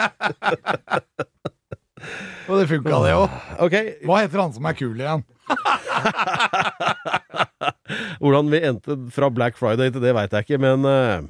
Og 2.45 2.61
det 2.61 2.69
funka, 2.69 2.93
det 3.07 3.15
òg. 3.17 3.25
Ok, 3.65 3.73
Hva 4.05 4.21
heter 4.21 4.37
han 4.43 4.53
som 4.53 4.61
er 4.69 4.77
kul 4.77 4.93
igjen? 5.01 5.25
hvordan 8.21 8.49
vi 8.53 8.59
endte 8.65 8.95
fra 9.13 9.29
Black 9.33 9.57
Friday 9.57 9.89
til 9.93 10.01
det 10.03 10.13
veit 10.17 10.33
jeg 10.33 10.45
ikke, 10.45 10.59
men 10.61 10.85
eh, 10.89 11.21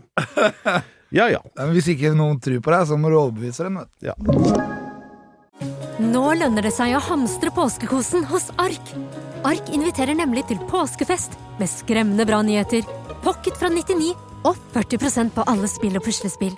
Ja 1.15 1.29
ja. 1.31 1.41
Men 1.55 1.71
Hvis 1.75 1.87
ikke 1.93 2.11
noen 2.15 2.41
tror 2.43 2.59
på 2.63 2.73
deg, 2.73 2.87
så 2.89 2.97
må 2.99 3.11
du 3.11 3.19
overbevise 3.19 3.67
dem. 3.67 3.79
ja. 4.03 4.15
Nå 5.95 6.23
lønner 6.35 6.65
det 6.67 6.73
seg 6.75 6.91
å 6.97 6.99
hamstre 6.99 7.53
påskekosen 7.55 8.25
hos 8.27 8.49
Ark. 8.59 8.91
Ark 9.47 9.69
inviterer 9.71 10.17
nemlig 10.17 10.43
til 10.49 10.59
påskefest 10.67 11.37
med 11.59 11.71
skremmende 11.71 12.25
bra 12.27 12.41
nyheter, 12.43 12.83
pocket 13.23 13.55
fra 13.55 13.69
99 13.71 14.11
og 14.45 14.59
40% 14.75 15.31
på 15.37 15.45
alle 15.47 15.69
spill 15.71 15.95
og 15.95 16.03
puslespill. 16.03 16.53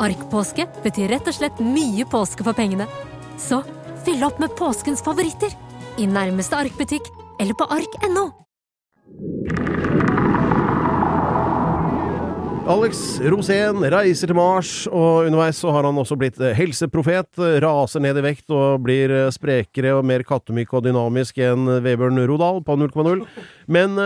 Ark-påske 0.00 0.64
betyr 0.84 1.12
rett 1.12 1.28
og 1.28 1.36
slett 1.36 1.60
mye 1.60 2.06
påske 2.08 2.46
for 2.46 2.56
pengene. 2.56 2.88
Så 3.36 3.60
fyll 4.06 4.24
opp 4.24 4.40
med 4.40 4.56
påskens 4.56 5.04
favoritter 5.04 5.52
i 5.98 6.08
nærmeste 6.08 6.56
Ark-butikk 6.56 7.12
eller 7.38 7.58
på 7.58 7.68
ark.no. 7.68 8.28
Alex 12.68 12.98
Rosén 13.24 13.80
reiser 13.88 14.28
til 14.28 14.36
Mars, 14.36 14.70
og 14.92 15.24
underveis 15.24 15.56
så 15.56 15.70
har 15.72 15.86
han 15.88 15.96
også 15.96 16.18
blitt 16.20 16.36
eh, 16.44 16.52
helseprofet. 16.52 17.30
eh, 17.40 17.54
Raser 17.64 18.02
ned 18.04 18.18
i 18.20 18.24
vekt 18.26 18.52
og 18.52 18.82
blir 18.84 19.08
eh, 19.08 19.30
sprekere 19.32 19.94
og 19.96 20.04
mer 20.04 20.20
kattemyk 20.28 20.74
og 20.76 20.84
dynamisk 20.84 21.40
enn 21.40 21.64
Vebjørn 21.86 22.20
Rodal 22.28 22.60
på 22.66 22.76
0,0. 22.76 23.24
Men 23.72 23.96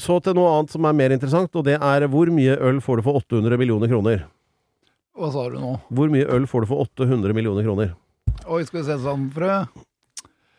så 0.00 0.18
til 0.24 0.38
noe 0.38 0.54
annet 0.54 0.72
som 0.72 0.88
er 0.88 0.96
mer 0.96 1.12
interessant, 1.12 1.52
og 1.52 1.68
det 1.68 1.76
er 1.76 2.08
hvor 2.08 2.32
mye 2.32 2.56
øl 2.64 2.80
får 2.80 3.02
du 3.02 3.06
for 3.10 3.20
800 3.20 3.60
millioner 3.60 3.92
kroner? 3.92 4.24
Hva 5.12 5.28
sa 5.36 5.46
du 5.52 5.60
nå? 5.60 5.76
Hvor 5.92 6.12
mye 6.16 6.32
øl 6.32 6.48
får 6.48 6.64
du 6.64 6.72
for 6.72 6.88
800 6.88 7.36
millioner 7.36 7.68
kroner? 7.68 7.92
Oi, 8.48 8.64
skal 8.64 8.80
vi 8.80 8.88
se 8.88 9.00
sånn, 9.04 9.28
frø. 9.36 9.62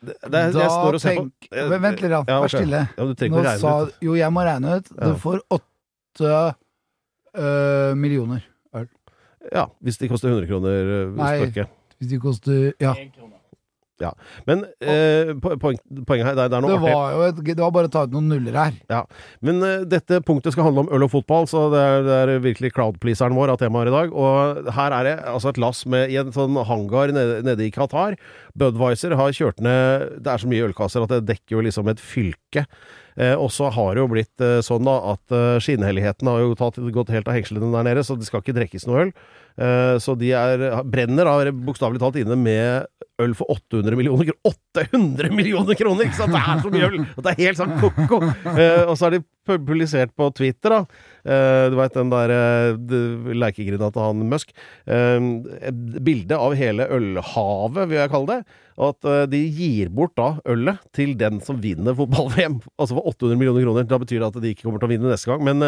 Det, 0.04 0.19
det, 0.22 0.30
Da 0.54 0.67
jeg 0.67 1.00
tenk 1.02 1.48
Vent 1.50 2.02
litt, 2.04 2.12
da. 2.12 2.26
Ja, 2.28 2.41
Vær 2.43 2.52
stille. 2.52 2.88
Ja, 2.93 3.06
du 3.08 3.13
trenger 3.17 3.41
Nå 3.41 3.54
sa. 3.62 3.78
Jo, 4.04 4.17
jeg 4.19 4.36
må 4.36 4.46
regne 4.46 4.78
ut. 4.78 4.91
Ja. 5.00 5.08
Du 5.10 5.24
får 5.24 5.41
åtte 5.50 6.34
øh, 7.38 7.98
millioner. 7.98 8.39
Ja, 9.52 9.65
hvis 9.80 9.98
de 9.98 10.08
koster 10.08 10.28
100 10.28 10.48
kroner 10.48 11.08
uh, 11.08 11.15
Nei. 11.17 11.38
stykket. 11.41 11.67
Hvis 11.98 12.10
de 12.10 12.19
koster 12.19 12.72
Ja. 12.82 12.93
Men 14.49 14.63
eh, 14.82 15.34
po- 15.39 15.53
poeng, 15.62 15.77
poenget 16.08 16.25
her, 16.32 16.36
det 16.36 16.47
det 16.51 16.62
Det 16.63 16.79
var 16.82 17.12
jo 17.13 17.21
et, 17.27 17.41
det 17.45 17.60
var 17.62 17.71
bare 17.75 17.88
å 17.88 17.93
ta 17.93 18.03
ut 18.08 18.15
noen 18.15 18.27
nuller 18.34 18.58
her. 18.58 18.73
Men 19.45 19.62
eh, 19.63 19.84
dette 19.88 20.19
punktet 20.25 20.56
skal 20.56 20.65
handle 20.67 20.86
om 20.88 20.89
øl 20.95 21.06
og 21.06 21.12
fotball, 21.13 21.45
så 21.47 21.67
det 21.73 21.84
er, 21.84 22.01
det 22.08 22.17
er 22.23 22.43
virkelig 22.43 22.73
cloudpleaseren 22.73 23.38
vår 23.38 23.53
av 23.53 23.62
temaer 23.62 23.91
i 23.91 23.95
dag. 23.95 24.12
Og 24.17 24.71
her 24.75 24.97
er 24.97 25.03
det 25.12 25.15
altså 25.29 25.53
et 25.53 25.62
lass 25.62 25.86
med 25.86 26.10
i 26.12 26.17
en 26.19 26.34
sånn 26.36 26.58
hangar 26.67 27.13
nede, 27.15 27.43
nede 27.45 27.67
i 27.67 27.71
Qatar. 27.75 28.17
Budwiser 28.60 29.15
har 29.17 29.32
kjørt 29.34 29.62
ned 29.65 30.19
Det 30.23 30.29
er 30.34 30.41
så 30.41 30.49
mye 30.51 30.67
ølkasser 30.67 31.06
at 31.06 31.13
det 31.15 31.23
dekker 31.32 31.58
jo 31.58 31.63
liksom 31.65 31.88
et 31.93 32.01
fylke. 32.03 32.65
Eh, 33.13 33.36
og 33.38 33.51
så 33.53 33.69
har 33.69 33.93
det 33.93 34.01
jo 34.01 34.10
blitt 34.10 34.41
eh, 34.41 34.60
sånn 34.65 34.88
da 34.89 34.97
at 35.13 35.34
eh, 35.38 35.60
skinnhelligheten 35.62 36.25
har 36.29 36.39
jo 36.41 36.56
tatt, 36.58 36.79
gått 36.95 37.12
helt 37.13 37.27
av 37.29 37.36
hengslene 37.38 37.69
der 37.75 37.86
nede, 37.86 38.01
så 38.06 38.17
det 38.17 38.25
skal 38.25 38.41
ikke 38.41 38.56
drikkes 38.58 38.88
noe 38.89 39.03
øl. 39.06 39.12
Eh, 39.53 39.95
så 40.01 40.15
de 40.17 40.31
er, 40.33 40.63
brenner 40.89 41.27
da 41.29 41.53
bokstavelig 41.53 42.01
talt 42.01 42.17
inne 42.21 42.37
med 42.39 42.87
øl 43.21 43.35
for 43.37 43.51
800 43.53 43.97
millioner 43.97 44.31
kroner. 44.31 44.55
800 44.73 45.35
millioner 45.37 45.77
kroner! 45.77 46.07
Ikke 46.07 46.17
sant? 46.17 46.33
Det 46.33 46.41
er 46.41 46.63
så 46.63 46.71
mye 46.73 46.87
øl! 46.87 46.97
Det 47.13 47.33
er 47.33 47.41
helt 47.43 47.59
sånn 47.59 47.75
ko-ko! 47.81 48.19
Eh, 48.53 48.83
og 48.87 48.95
så 48.97 49.07
har 49.07 49.15
de 49.15 49.21
publisert 49.47 50.13
på 50.17 50.29
Twitter, 50.33 50.73
da. 50.73 50.79
Eh, 51.27 51.65
du 51.69 51.77
veit 51.77 51.93
den 51.97 52.11
der 52.13 52.33
leikegrinda 53.37 53.91
til 53.93 54.05
han 54.05 54.23
Musk. 54.31 54.53
Et 54.87 55.83
bilde 56.07 56.39
av 56.39 56.55
hele 56.57 56.87
ølhavet, 56.97 57.83
vil 57.91 57.99
jeg 57.99 58.13
kalle 58.13 58.39
det. 58.39 58.59
At 58.87 59.05
de 59.29 59.41
gir 59.53 59.91
bort 59.93 60.15
da 60.17 60.31
ølet 60.49 60.81
til 60.97 61.13
den 61.19 61.37
som 61.45 61.59
vinner 61.61 61.93
fotball-VM. 61.99 62.57
Altså 62.79 62.97
for 62.97 63.11
800 63.13 63.37
millioner 63.37 63.67
kroner. 63.67 63.85
Da 63.85 64.01
betyr 64.01 64.23
det 64.23 64.31
at 64.31 64.41
de 64.41 64.55
ikke 64.55 64.65
kommer 64.65 64.81
til 64.81 64.89
å 64.89 64.93
vinne 64.95 65.13
neste 65.13 65.29
gang. 65.29 65.45
Men 65.45 65.61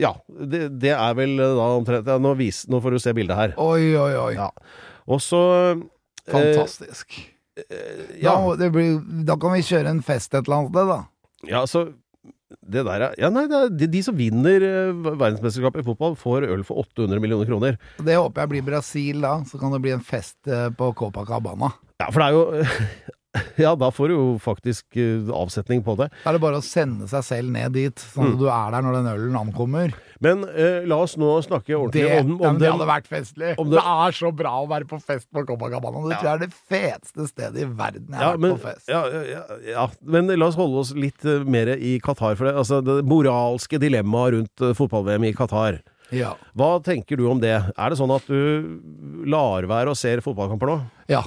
ja, 0.00 0.14
det, 0.28 0.62
det 0.80 0.92
er 0.96 1.16
vel 1.18 1.34
eh, 1.36 1.56
da 1.58 1.66
omtrent 1.76 2.06
ja, 2.08 2.16
nå, 2.22 2.34
vis, 2.38 2.62
nå 2.70 2.80
får 2.80 2.96
du 2.96 3.00
se 3.02 3.12
bildet 3.16 3.36
her. 3.36 3.56
Oi, 3.60 3.92
oi, 3.98 4.12
oi. 4.16 4.32
Ja. 4.38 4.50
Og 5.10 5.20
så 5.24 5.40
eh, 5.74 5.82
Fantastisk. 6.30 7.18
ja. 8.20 8.36
Da, 8.36 8.54
det 8.60 8.70
blir, 8.72 9.00
da 9.26 9.36
kan 9.40 9.52
vi 9.56 9.64
kjøre 9.66 9.92
en 9.92 10.04
fest 10.06 10.32
et 10.32 10.46
eller 10.46 10.62
annet 10.62 10.72
sted, 10.72 10.94
da. 10.94 11.00
Ja, 11.50 11.64
så 11.68 11.88
det 12.70 12.82
der 12.86 13.04
er 13.06 13.14
Ja, 13.20 13.28
nei, 13.32 13.44
det 13.48 13.58
er 13.58 13.70
de, 13.82 13.86
de 13.92 14.00
som 14.04 14.16
vinner 14.18 14.64
eh, 14.66 14.90
verdensmesterskapet 15.06 15.84
i 15.84 15.86
fotball, 15.86 16.16
får 16.18 16.48
øl 16.48 16.64
for 16.66 16.82
800 16.82 17.22
millioner 17.22 17.48
kroner. 17.48 17.78
Det 18.00 18.16
håper 18.18 18.44
jeg 18.44 18.52
blir 18.54 18.66
Brasil, 18.66 19.20
da. 19.22 19.36
Så 19.48 19.60
kan 19.60 19.72
det 19.74 19.82
bli 19.84 19.94
en 19.94 20.04
fest 20.04 20.38
eh, 20.50 20.68
på 20.74 20.92
Copacabana. 20.98 21.72
Ja, 22.00 22.08
for 22.10 22.22
det 22.24 22.28
er 22.30 22.36
jo 22.38 23.10
Ja, 23.60 23.74
da 23.78 23.90
får 23.94 24.08
du 24.10 24.14
jo 24.16 24.22
faktisk 24.42 24.96
eh, 24.98 25.28
avsetning 25.36 25.82
på 25.86 25.94
det. 26.00 26.08
Da 26.24 26.30
er 26.32 26.36
det 26.38 26.40
bare 26.42 26.58
å 26.58 26.64
sende 26.64 27.06
seg 27.10 27.22
selv 27.26 27.52
ned 27.54 27.74
dit, 27.76 28.00
sånn 28.14 28.30
Mm. 28.30 28.32
at 28.34 28.40
du 28.40 28.46
er 28.50 28.70
der 28.74 28.82
når 28.86 28.96
den 28.96 29.08
ølen 29.12 29.36
ankommer. 29.38 29.92
Men 30.20 30.42
eh, 30.50 30.82
la 30.90 30.96
oss 31.04 31.14
nå 31.20 31.28
snakke 31.46 31.76
ordentlig 31.78 32.02
det, 32.08 32.18
om, 32.24 32.32
om 32.40 32.48
om 32.50 32.58
det 32.60 32.68
hadde 32.72 32.88
vært 32.90 33.06
festlig. 33.08 33.52
det, 33.56 33.66
det- 33.70 33.84
er 33.84 34.16
så 34.18 34.32
bra 34.36 34.50
å 34.64 34.66
være 34.68 34.88
på 34.90 34.98
fest 35.00 35.28
på 35.32 35.44
Copacabana. 35.46 36.02
Det 36.08 36.16
Ja. 36.16 36.18
tror 36.20 36.30
jeg 36.30 36.34
er 36.34 36.42
det 36.46 36.58
feteste 36.74 37.28
stedet 37.30 37.62
i 37.62 37.68
verden 37.70 38.08
jeg 38.10 38.20
ja, 38.20 38.26
har 38.32 38.36
men, 38.42 38.50
vært 38.56 38.60
på 38.60 38.68
fest. 38.74 38.88
ja, 38.90 39.02
ja, 39.06 39.22
ja, 39.30 39.42
ja, 39.70 39.86
men 40.02 40.26
la 40.34 40.46
oss 40.50 40.58
holde 40.58 40.82
oss 40.82 40.92
litt 40.98 41.24
uh, 41.24 41.44
mer 41.44 41.70
i 41.76 41.98
Qatar. 42.02 42.34
For 42.36 42.50
det, 42.50 42.56
altså, 42.56 42.82
det 42.84 42.98
moralske 43.08 43.78
dilemmaet 43.80 44.34
rundt 44.36 44.60
uh, 44.66 44.74
fotball-VM 44.74 45.24
i 45.30 45.32
Qatar. 45.38 45.80
Ja. 46.10 46.34
Hva 46.58 46.80
tenker 46.82 47.16
du 47.16 47.28
om 47.30 47.38
det? 47.38 47.54
Er 47.54 47.90
det 47.94 47.96
sånn 48.00 48.10
at 48.10 48.26
du 48.26 48.80
lar 49.30 49.62
være 49.70 49.92
å 49.94 49.96
se 49.98 50.16
fotballkamper 50.24 50.66
nå? 50.74 50.80
ja. 51.08 51.22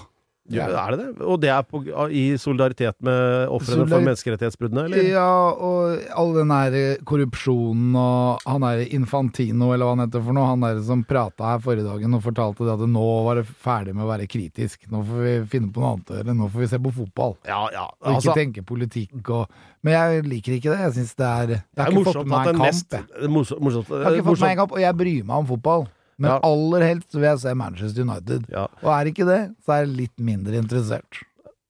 Ja, 0.51 0.65
er 0.75 0.91
det 0.91 0.97
det? 0.99 1.23
Og 1.23 1.37
det 1.39 1.49
er 1.53 1.61
på, 1.63 1.79
i 2.11 2.23
solidaritet 2.41 2.97
med 3.05 3.47
ofrene 3.55 3.85
for 3.87 4.03
menneskerettighetsbruddene, 4.03 4.83
eller? 4.89 5.05
Ja, 5.07 5.27
og 5.55 6.01
all 6.19 6.33
den 6.35 6.51
der 6.51 6.97
korrupsjonen 7.07 7.95
og 7.95 8.43
han 8.43 8.65
der 8.65 8.81
Infantino, 8.97 9.69
eller 9.71 9.87
hva 9.87 9.93
han 9.95 10.03
heter 10.03 10.25
for 10.25 10.35
noe, 10.35 10.49
han 10.49 10.65
der 10.65 10.81
som 10.83 11.05
prata 11.07 11.53
her 11.53 11.63
forrige 11.63 11.87
dagen 11.87 12.17
og 12.17 12.25
fortalte 12.25 12.67
det 12.67 12.75
at 12.75 12.83
nå 12.91 13.05
var 13.29 13.39
det 13.39 13.45
ferdig 13.47 13.95
med 13.95 14.03
å 14.03 14.11
være 14.11 14.27
kritisk. 14.27 14.83
Nå 14.91 15.05
får 15.07 15.23
vi 15.23 15.33
finne 15.55 15.71
på 15.71 15.79
noe 15.83 15.93
annet 15.95 16.11
å 16.11 16.19
gjøre. 16.19 16.35
Nå 16.43 16.51
får 16.51 16.65
vi 16.65 16.69
se 16.73 16.81
på 16.89 16.93
fotball. 16.99 17.37
Ja, 17.47 17.61
ja. 17.71 17.87
Og 17.87 18.09
ikke 18.11 18.13
Altså, 18.17 18.35
tenke 18.37 18.65
politikk 18.67 19.29
og 19.33 19.47
Men 19.83 19.93
jeg 19.95 20.23
liker 20.27 20.53
ikke 20.59 20.71
det. 20.75 20.79
Jeg 20.79 20.93
syns 20.99 21.15
det 21.19 21.25
er 21.27 21.47
Jeg 21.55 21.63
det 21.75 21.83
har 21.83 21.91
ikke 21.91 22.03
fått 22.11 22.23
med 22.23 22.31
meg 22.35 22.47
en 22.53 22.61
kamp, 22.61 22.93
jeg. 22.93 23.03
det 23.23 23.29
morsomt, 23.31 23.89
Jeg 23.89 24.03
har 24.05 24.15
ikke 24.19 24.29
fått 24.29 24.43
meg 24.43 24.51
en 24.53 24.61
kamp, 24.63 24.71
og 24.75 24.79
jeg 24.83 24.95
bryr 24.99 25.23
meg 25.27 25.37
om 25.39 25.47
fotball. 25.55 25.87
Men 26.17 26.31
Ja. 26.31 26.39
aller 26.43 26.81
helst 26.85 27.13
vil 27.13 27.23
jeg 27.23 27.39
se 27.39 27.53
Manchester 27.55 28.01
United. 28.05 28.45
Ja. 28.51 28.67
Og 28.83 28.89
er 28.93 29.05
ikke 29.11 29.25
det, 29.25 29.41
så 29.65 29.73
er 29.73 29.85
jeg 29.85 29.95
litt 29.97 30.17
mindre 30.19 30.53
interessert. 30.59 31.21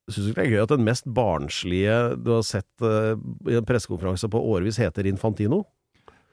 Syns 0.09 0.25
du 0.25 0.31
ikke 0.33 0.41
det 0.43 0.47
er 0.49 0.55
gøy 0.57 0.63
at 0.63 0.69
den 0.75 0.83
mest 0.83 1.05
barnslige 1.07 1.97
du 2.23 2.33
har 2.35 2.41
sett 2.43 2.65
uh, 2.83 3.15
i 3.47 3.55
en 3.55 3.63
pressekonferanse 3.65 4.27
på 4.29 4.41
årevis, 4.51 4.75
heter 4.77 5.07
Infantino? 5.07 5.63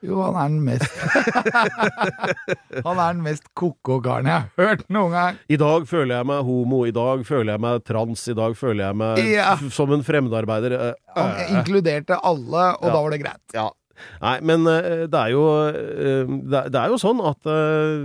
Jo, 0.03 0.17
han 0.25 0.35
er 0.35 0.47
den 0.49 0.63
mest 0.65 0.89
Han 2.85 2.97
er 2.99 3.13
den 3.13 3.21
mest 3.25 3.43
ko-ko 3.57 3.99
karen 4.03 4.25
jeg 4.29 4.33
har 4.33 4.49
hørt 4.57 4.83
noen 4.91 5.13
gang. 5.13 5.37
I 5.51 5.59
dag 5.61 5.85
føler 5.89 6.15
jeg 6.17 6.27
meg 6.31 6.41
homo, 6.47 6.79
i 6.89 6.93
dag 6.95 7.21
føler 7.27 7.53
jeg 7.53 7.61
meg 7.63 7.83
trans, 7.87 8.23
i 8.31 8.35
dag 8.37 8.55
føler 8.57 8.87
jeg 8.87 8.97
meg 9.01 9.21
Ja. 9.31 9.55
som 9.71 9.93
en 9.93 10.03
fremmedarbeider. 10.03 10.75
eh, 10.89 10.93
Han 11.15 11.29
eh, 11.37 11.53
inkluderte 11.59 12.17
alle, 12.23 12.65
og 12.81 12.87
Ja. 12.89 12.93
da 12.95 13.01
var 13.01 13.09
det 13.11 13.21
greit. 13.23 13.45
Ja. 13.53 13.69
Nei, 14.21 14.35
men 14.45 14.67
eh, 14.69 15.05
det 15.11 15.19
er 15.19 15.31
jo 15.33 15.45
eh, 15.69 16.35
det 16.51 16.77
er, 16.77 16.91
jo 16.91 16.99
sånn 17.01 17.21
at 17.25 17.49
eh, 17.49 18.03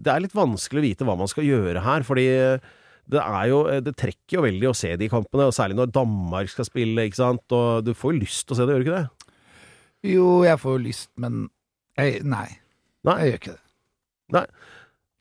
det 0.00 0.12
er 0.12 0.24
litt 0.24 0.36
vanskelig 0.36 0.82
å 0.82 0.86
vite 0.86 1.08
hva 1.08 1.16
man 1.20 1.30
skal 1.30 1.48
gjøre 1.48 1.84
her, 1.84 2.04
fordi 2.06 2.26
det 3.10 3.18
er 3.18 3.46
jo 3.50 3.64
Det 3.82 3.96
trekker 3.98 4.36
jo 4.36 4.42
veldig 4.44 4.68
å 4.70 4.76
se 4.76 4.92
de 5.00 5.08
kampene, 5.10 5.48
og 5.48 5.56
særlig 5.56 5.78
når 5.80 5.94
Danmark 5.96 6.52
skal 6.52 6.68
spille, 6.68 7.08
ikke 7.08 7.18
sant, 7.18 7.56
og 7.56 7.86
du 7.86 7.94
får 7.96 8.14
jo 8.14 8.22
lyst 8.22 8.46
til 8.46 8.54
å 8.54 8.60
se 8.60 8.66
det, 8.66 8.76
gjør 8.76 8.84
du 8.84 8.88
ikke 8.88 9.00
det? 9.00 9.32
Jo, 10.12 10.28
jeg 10.46 10.60
får 10.62 10.76
jo 10.76 10.82
lyst, 10.84 11.10
men 11.20 11.48
jeg, 11.98 12.20
nei. 12.24 12.46
Nei. 13.04 13.16
Jeg 13.20 13.32
gjør 13.32 13.40
ikke 13.40 13.56
det. 13.56 13.64
Nei. 14.36 14.44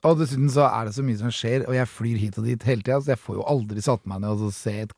Og 0.08 0.20
dessuten 0.22 0.52
så 0.54 0.68
er 0.70 0.88
det 0.88 0.94
så 0.96 1.04
mye 1.04 1.20
som 1.20 1.34
skjer, 1.34 1.66
og 1.68 1.76
jeg 1.76 1.92
flyr 1.92 2.20
hit 2.22 2.38
og 2.40 2.46
dit 2.48 2.68
hele 2.70 2.86
tida, 2.86 3.02
så 3.02 3.16
jeg 3.16 3.20
får 3.20 3.40
jo 3.42 3.48
aldri 3.52 3.84
satt 3.84 4.06
meg 4.08 4.22
ned 4.24 4.46
og 4.46 4.54
se 4.56 4.76
et 4.86 4.94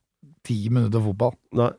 ti 0.46 0.60
minutter 0.70 1.02
fotball. 1.08 1.34
Nei. 1.58 1.72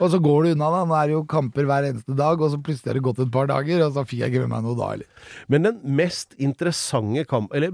Og 0.00 0.10
så 0.12 0.18
går 0.20 0.42
du 0.44 0.50
unna, 0.52 0.68
da. 0.74 0.82
Nå 0.84 0.92
er 0.98 1.06
det 1.08 1.14
jo 1.16 1.22
kamper 1.24 1.64
hver 1.64 1.86
eneste 1.88 2.12
dag, 2.18 2.40
og 2.44 2.50
så 2.52 2.58
plutselig 2.60 2.90
har 2.92 2.98
det 2.98 3.02
gått 3.06 3.18
et 3.24 3.30
par 3.32 3.46
dager, 3.48 3.80
og 3.86 3.94
så 3.96 4.04
fikk 4.04 4.20
jeg 4.24 4.30
ikke 4.34 4.42
med 4.44 4.50
meg 4.52 4.62
noe 4.66 4.76
da 4.76 4.90
heller. 4.92 5.06
Men 5.48 5.62
den 5.70 5.78
mest 5.96 6.34
interessante 6.38 7.24
kamp 7.30 7.54
Eller 7.56 7.70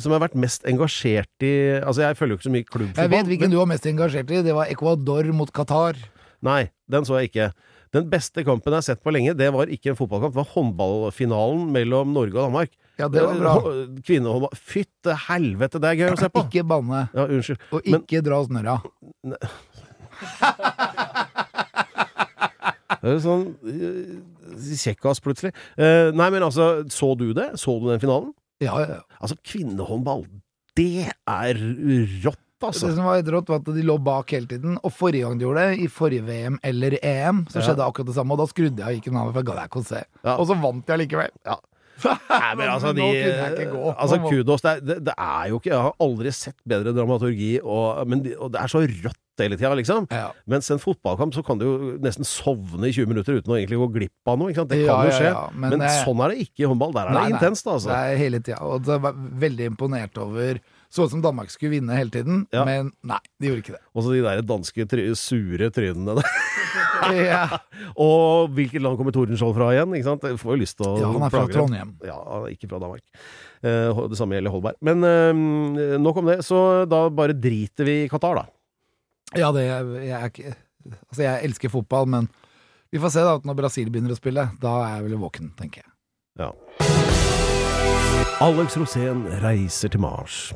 som 0.00 0.12
jeg 0.12 0.16
har 0.18 0.24
vært 0.28 0.34
mest 0.40 0.64
engasjert 0.64 1.42
i 1.44 1.52
Altså, 1.82 2.00
jeg 2.06 2.16
følger 2.16 2.32
jo 2.32 2.36
ikke 2.40 2.48
så 2.48 2.54
mye 2.56 2.64
klubbfotball. 2.70 3.02
Jeg 3.04 3.10
vet 3.12 3.26
hvilken 3.32 3.50
men- 3.50 3.50
du 3.50 3.56
var 3.60 3.66
mest 3.74 3.86
engasjert 3.86 4.30
i. 4.30 4.42
Det 4.42 4.54
var 4.56 4.66
Ecuador 4.72 5.24
mot 5.32 5.52
Qatar. 5.52 5.94
Nei, 6.42 6.70
den 6.88 7.04
så 7.04 7.20
jeg 7.20 7.30
ikke. 7.32 7.52
Den 7.92 8.08
beste 8.10 8.42
kampen 8.44 8.72
jeg 8.72 8.76
har 8.76 8.82
sett 8.82 9.02
på 9.04 9.12
lenge, 9.14 9.34
det 9.36 9.52
var 9.54 9.66
ikke 9.72 9.90
en 9.92 9.96
fotballkamp, 9.96 10.32
det 10.34 10.42
var 10.42 10.50
håndballfinalen 10.56 11.70
mellom 11.72 12.12
Norge 12.12 12.34
og 12.36 12.50
Danmark. 12.50 12.70
Ja, 12.98 13.08
det 13.08 13.22
var 13.22 13.34
bra. 13.38 13.54
Eh, 13.70 13.86
Kvinnehåndball 14.04 14.56
Fytte 14.58 15.14
helvete, 15.28 15.78
det 15.80 15.88
er 15.92 15.96
gøy 16.00 16.10
å 16.12 16.18
se 16.18 16.28
på! 16.32 16.42
Ikke 16.48 16.64
banne, 16.66 17.08
Ja, 17.14 17.26
unnskyld. 17.28 17.58
og 17.72 17.82
Men- 17.86 18.00
ikke 18.02 18.22
dra 18.24 18.42
snørra. 18.44 18.82
Jo 23.06 23.20
sånn 23.22 23.44
eh, 23.70 24.16
kjekkas, 24.80 25.20
plutselig. 25.24 25.52
Eh, 25.78 26.10
nei, 26.16 26.30
men 26.34 26.42
altså, 26.46 26.84
så 26.92 27.12
du 27.18 27.30
det? 27.36 27.52
Så 27.60 27.76
du 27.82 27.88
den 27.90 28.02
finalen? 28.02 28.32
Ja, 28.62 28.78
ja, 28.80 28.98
ja. 28.98 29.20
Altså, 29.20 29.36
kvinnehåndball, 29.44 30.24
det 30.76 31.06
er 31.10 31.60
rått, 32.24 32.40
altså. 32.64 32.88
Det 32.88 32.96
som 32.96 33.04
var 33.08 33.20
rått, 33.32 33.50
var 33.52 33.60
at 33.62 33.68
de 33.76 33.84
lå 33.84 33.96
bak 34.02 34.32
hele 34.32 34.48
tiden. 34.50 34.78
Og 34.84 34.92
forrige 34.96 35.26
gang 35.26 35.38
de 35.40 35.44
gjorde 35.46 35.64
det, 35.70 35.78
i 35.84 35.88
forrige 35.92 36.24
VM 36.26 36.58
eller 36.64 36.96
EM, 37.02 37.44
så 37.52 37.60
Ja. 37.60 37.66
skjedde 37.68 37.84
akkurat 37.86 38.06
det 38.10 38.16
samme. 38.16 38.32
Og 38.36 38.40
da 38.40 38.46
skrudde 38.50 38.80
jeg 38.80 38.86
og 38.86 38.96
gikk 39.00 39.08
en 39.12 39.18
annen, 39.20 39.32
for 39.32 39.42
jeg 39.42 39.48
gadd 39.50 39.64
ikke 39.68 39.82
å 39.82 39.88
se. 39.90 40.02
Ja. 40.24 40.36
Og 40.36 40.46
så 40.48 40.56
vant 40.62 40.86
jeg 40.94 41.02
likevel. 41.04 41.32
Ja. 41.46 41.58
Nei, 42.04 42.54
men 42.60 42.68
altså, 42.68 42.92
de, 42.96 43.04
altså 43.96 44.18
kudos. 44.28 44.60
Det 44.64 44.72
er, 44.74 44.80
det, 44.84 44.96
det 45.08 45.14
er 45.16 45.46
jo 45.48 45.60
ikke 45.60 45.70
Jeg 45.72 45.80
har 45.86 45.94
aldri 46.04 46.32
sett 46.36 46.58
bedre 46.68 46.92
dramaturgi, 46.96 47.54
og, 47.64 48.02
men 48.08 48.24
de, 48.26 48.34
og 48.36 48.52
det 48.52 48.60
er 48.60 48.72
så 48.72 48.82
rått 48.84 49.20
hele 49.44 49.58
tida, 49.58 49.72
liksom. 49.78 50.06
Ja. 50.10 50.30
Mens 50.48 50.70
en 50.72 50.80
fotballkamp 50.82 51.34
så 51.36 51.42
kan 51.46 51.60
du 51.60 51.66
jo 51.66 51.74
nesten 52.02 52.26
sovne 52.28 52.88
i 52.88 52.94
20 52.94 53.10
minutter 53.10 53.38
uten 53.40 53.52
å 53.52 53.58
egentlig 53.58 53.80
gå 53.82 53.88
glipp 53.98 54.32
av 54.32 54.38
noe. 54.40 54.52
Ikke 54.52 54.62
sant? 54.62 54.72
Det 54.72 54.80
kan 54.86 55.08
jo 55.08 55.16
skje. 55.16 55.34
Men, 55.54 55.76
men 55.76 55.84
jeg... 55.86 56.00
sånn 56.06 56.22
er 56.24 56.32
det 56.34 56.46
ikke 56.46 56.64
i 56.64 56.70
håndball. 56.70 56.96
Der 56.96 57.10
er 57.10 57.18
Nei, 57.18 57.26
det 57.28 57.36
intenst, 57.36 57.68
altså. 57.68 57.92
Det 57.92 58.00
er 58.00 58.20
hele 58.22 58.40
tida. 58.42 58.60
Og 58.64 58.86
det 58.86 58.98
var 59.04 59.20
veldig 59.46 59.70
imponert 59.74 60.18
over 60.22 60.62
Så 60.88 61.04
ut 61.04 61.12
som 61.12 61.22
Danmark 61.24 61.50
skulle 61.52 61.76
vinne 61.76 61.96
hele 61.98 62.12
tiden, 62.14 62.44
Ja. 62.54 62.62
men 62.64 62.92
nei, 63.04 63.18
de 63.42 63.50
gjorde 63.50 63.64
ikke 63.64 63.74
det. 63.74 63.82
Og 63.92 64.04
så 64.06 64.14
de 64.14 64.22
der 64.24 64.44
danske 64.46 64.86
try 64.88 65.08
sure 65.18 65.70
trynene 65.74 66.20
der. 66.20 66.36
Ja, 67.16 67.58
og 68.02 68.52
hvilket 68.56 68.82
land 68.82 68.96
kommer 68.98 69.14
Tordenskjold 69.14 69.54
fra 69.56 69.68
igjen? 69.74 69.92
Ikke 69.96 70.08
sant? 70.08 70.24
Jeg 70.26 70.40
får 70.40 70.54
jo 70.54 70.60
lyst 70.62 70.78
til 70.78 70.88
å 70.88 70.94
ja 71.00 71.10
han 71.12 71.26
er 71.26 71.32
fra 71.32 71.42
dem. 71.44 71.52
Trondheim. 71.54 71.92
Ja, 72.06 72.18
ikke 72.50 72.70
fra 72.70 72.80
Danmark. 72.82 73.04
Eh, 73.60 74.00
det 74.10 74.18
samme 74.18 74.36
gjelder 74.38 74.54
Holberg. 74.54 74.78
Men 74.84 75.04
eh, 75.06 75.96
nok 76.02 76.22
om 76.22 76.30
det. 76.30 76.38
Så 76.46 76.58
da 76.90 77.06
bare 77.12 77.36
driter 77.36 77.88
vi 77.88 77.98
i 78.04 78.10
Qatar, 78.12 78.40
da. 78.40 78.46
Ja, 79.34 79.50
det 79.52 79.64
jeg 79.66 80.14
er 80.14 80.54
Altså, 81.10 81.22
jeg 81.24 81.44
elsker 81.48 81.72
fotball, 81.72 82.06
men 82.06 82.28
vi 82.94 83.00
får 83.02 83.10
se 83.10 83.24
da 83.26 83.32
når 83.42 83.56
Brasil 83.58 83.88
begynner 83.90 84.14
å 84.14 84.18
spille. 84.18 84.44
Da 84.62 84.74
er 84.84 84.92
jeg 85.00 85.08
vel 85.08 85.16
våken, 85.18 85.48
tenker 85.58 85.82
jeg. 85.82 85.90
Ja. 86.38 86.52
Alex 88.44 88.76
Rosén 88.78 89.24
reiser 89.42 89.90
til 89.90 90.04
Mars. 90.04 90.52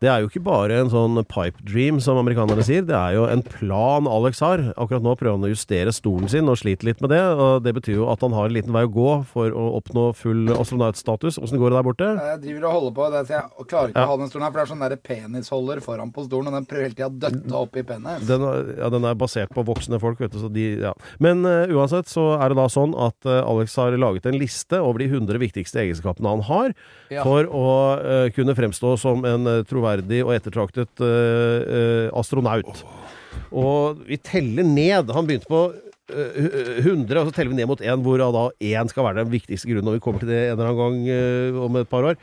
Det 0.00 0.08
er 0.08 0.22
jo 0.22 0.30
ikke 0.30 0.40
bare 0.46 0.78
en 0.80 0.88
sånn 0.88 1.18
pipe 1.28 1.60
dream, 1.68 1.98
som 2.00 2.16
amerikanerne 2.16 2.62
sier. 2.64 2.80
Det 2.88 2.94
er 2.96 3.18
jo 3.18 3.26
en 3.28 3.42
plan 3.44 4.06
Alex 4.08 4.38
har. 4.40 4.62
Akkurat 4.80 5.04
nå 5.04 5.12
prøver 5.20 5.36
han 5.36 5.44
å 5.44 5.50
justere 5.52 5.92
stolen 5.92 6.30
sin 6.32 6.48
og 6.48 6.56
sliter 6.56 6.88
litt 6.88 7.02
med 7.04 7.12
det. 7.12 7.20
og 7.20 7.60
Det 7.66 7.74
betyr 7.76 7.98
jo 7.98 8.06
at 8.08 8.22
han 8.24 8.32
har 8.32 8.48
en 8.48 8.54
liten 8.56 8.72
vei 8.72 8.86
å 8.88 8.92
gå 8.94 9.10
for 9.28 9.52
å 9.52 9.66
oppnå 9.76 10.06
full 10.16 10.48
astronautstatus. 10.54 11.36
Åssen 11.44 11.60
går 11.60 11.74
det 11.74 11.76
der 11.76 11.84
borte? 11.90 12.08
Jeg 12.16 12.40
driver 12.46 12.64
og 12.70 12.72
holder 12.78 12.94
på, 12.96 13.08
det, 13.12 13.20
så 13.28 13.34
jeg 13.36 13.66
klarer 13.74 13.92
ikke 13.92 14.00
Ja. 14.00 14.06
å 14.06 14.12
ha 14.14 14.16
den 14.22 14.30
stolen 14.32 14.46
her, 14.46 14.50
for 14.54 14.60
det 14.60 14.64
er 14.64 14.72
sånn 14.72 14.84
der 14.86 14.96
penisholder 15.10 15.82
foran 15.84 16.14
på 16.16 16.24
stolen, 16.30 16.48
og 16.48 16.56
den 16.56 16.68
prøver 16.72 16.88
hele 16.88 16.96
tida 16.96 17.10
å 17.10 17.18
døtte 17.26 17.60
opp 17.60 17.76
i 17.76 17.84
penis. 17.92 18.24
Den, 18.26 18.46
ja, 18.80 18.88
den 18.96 19.04
er 19.04 19.20
basert 19.20 19.52
på 19.52 19.66
voksne 19.68 20.00
folk, 20.00 20.18
vet 20.24 20.32
du. 20.32 20.40
Så 20.40 20.48
de, 20.50 20.64
ja. 20.80 20.94
Men 21.20 21.44
uh, 21.44 21.68
uansett 21.76 22.08
så 22.08 22.40
er 22.40 22.48
det 22.48 22.56
da 22.56 22.66
sånn 22.72 22.96
at 22.96 23.20
uh, 23.28 23.44
Alex 23.44 23.76
har 23.76 23.92
laget 24.00 24.24
en 24.32 24.40
liste 24.40 24.80
over 24.80 25.04
de 25.04 25.10
100 25.12 25.36
viktigste 25.44 25.84
egenskapene 25.84 26.32
han 26.38 26.46
har, 26.48 26.72
Ja. 27.12 27.20
for 27.26 27.44
å 27.44 27.68
uh, 28.00 28.30
kunne 28.32 28.56
fremstå 28.56 28.96
som 28.96 29.24
en 29.28 29.46
eh, 29.50 29.62
troverdig 29.90 30.24
og 30.24 30.34
ettertraktet 30.34 31.02
eh, 31.04 31.70
eh, 31.76 32.08
astronaut. 32.16 32.84
Og 33.50 34.02
vi 34.06 34.18
teller 34.22 34.66
ned. 34.66 35.10
Han 35.10 35.26
begynte 35.26 35.50
på 35.50 35.72
eh, 36.12 36.78
100, 36.84 37.20
og 37.20 37.28
så 37.28 37.34
teller 37.34 37.54
vi 37.54 37.60
ned 37.60 37.70
mot 37.70 37.80
én, 37.82 38.02
hvor 38.02 38.18
da 38.20 38.48
én 38.60 38.88
skal 38.88 39.04
være 39.08 39.24
den 39.24 39.34
viktigste 39.34 39.68
grunnen 39.68 39.90
når 39.90 39.98
vi 39.98 40.04
kommer 40.04 40.22
til 40.22 40.30
det 40.30 40.40
en 40.46 40.56
eller 40.58 40.70
annen 40.70 40.80
gang 40.80 41.08
eh, 41.14 41.60
om 41.64 41.76
et 41.80 41.90
par 41.90 42.06
år. 42.12 42.18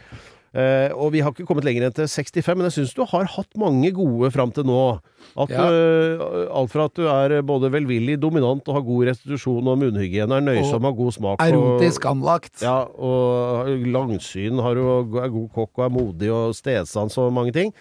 Eh, 0.56 0.90
og 0.96 1.12
vi 1.12 1.20
har 1.22 1.34
ikke 1.34 1.46
kommet 1.46 1.66
lenger 1.68 1.88
enn 1.88 1.94
til 1.94 2.08
65, 2.08 2.56
men 2.56 2.70
jeg 2.70 2.78
syns 2.78 2.94
du 2.96 3.04
har 3.06 3.28
hatt 3.34 3.58
mange 3.60 3.92
gode 3.94 4.32
fram 4.32 4.52
til 4.56 4.64
nå. 4.68 5.00
At 5.38 5.52
Ja. 5.52 5.68
eh, 5.68 6.48
alt 6.50 6.72
fra 6.72 6.86
at 6.88 6.96
du 6.96 7.04
er 7.06 7.42
både 7.44 7.70
velvillig, 7.70 8.20
dominant 8.20 8.64
og 8.68 8.74
har 8.76 8.82
god 8.88 9.08
restitusjon 9.12 9.68
og 9.68 9.78
munnhygiene, 9.78 10.40
er 10.40 10.46
nøysom, 10.48 10.80
og 10.86 10.90
har 10.90 10.98
god 11.04 11.14
smak 11.14 11.42
Erotisk 11.44 12.06
og, 12.06 12.12
anlagt. 12.16 12.62
ja, 12.62 12.86
og 12.86 13.68
langsyn, 13.86 14.62
har 14.64 14.74
du, 14.76 15.18
er 15.20 15.30
god 15.30 15.50
kokk 15.54 15.78
og 15.78 15.86
er 15.86 15.94
modig 15.94 16.32
og 16.32 16.56
stedsans 16.56 17.18
og 17.18 17.34
mange 17.34 17.52
ting. 17.54 17.74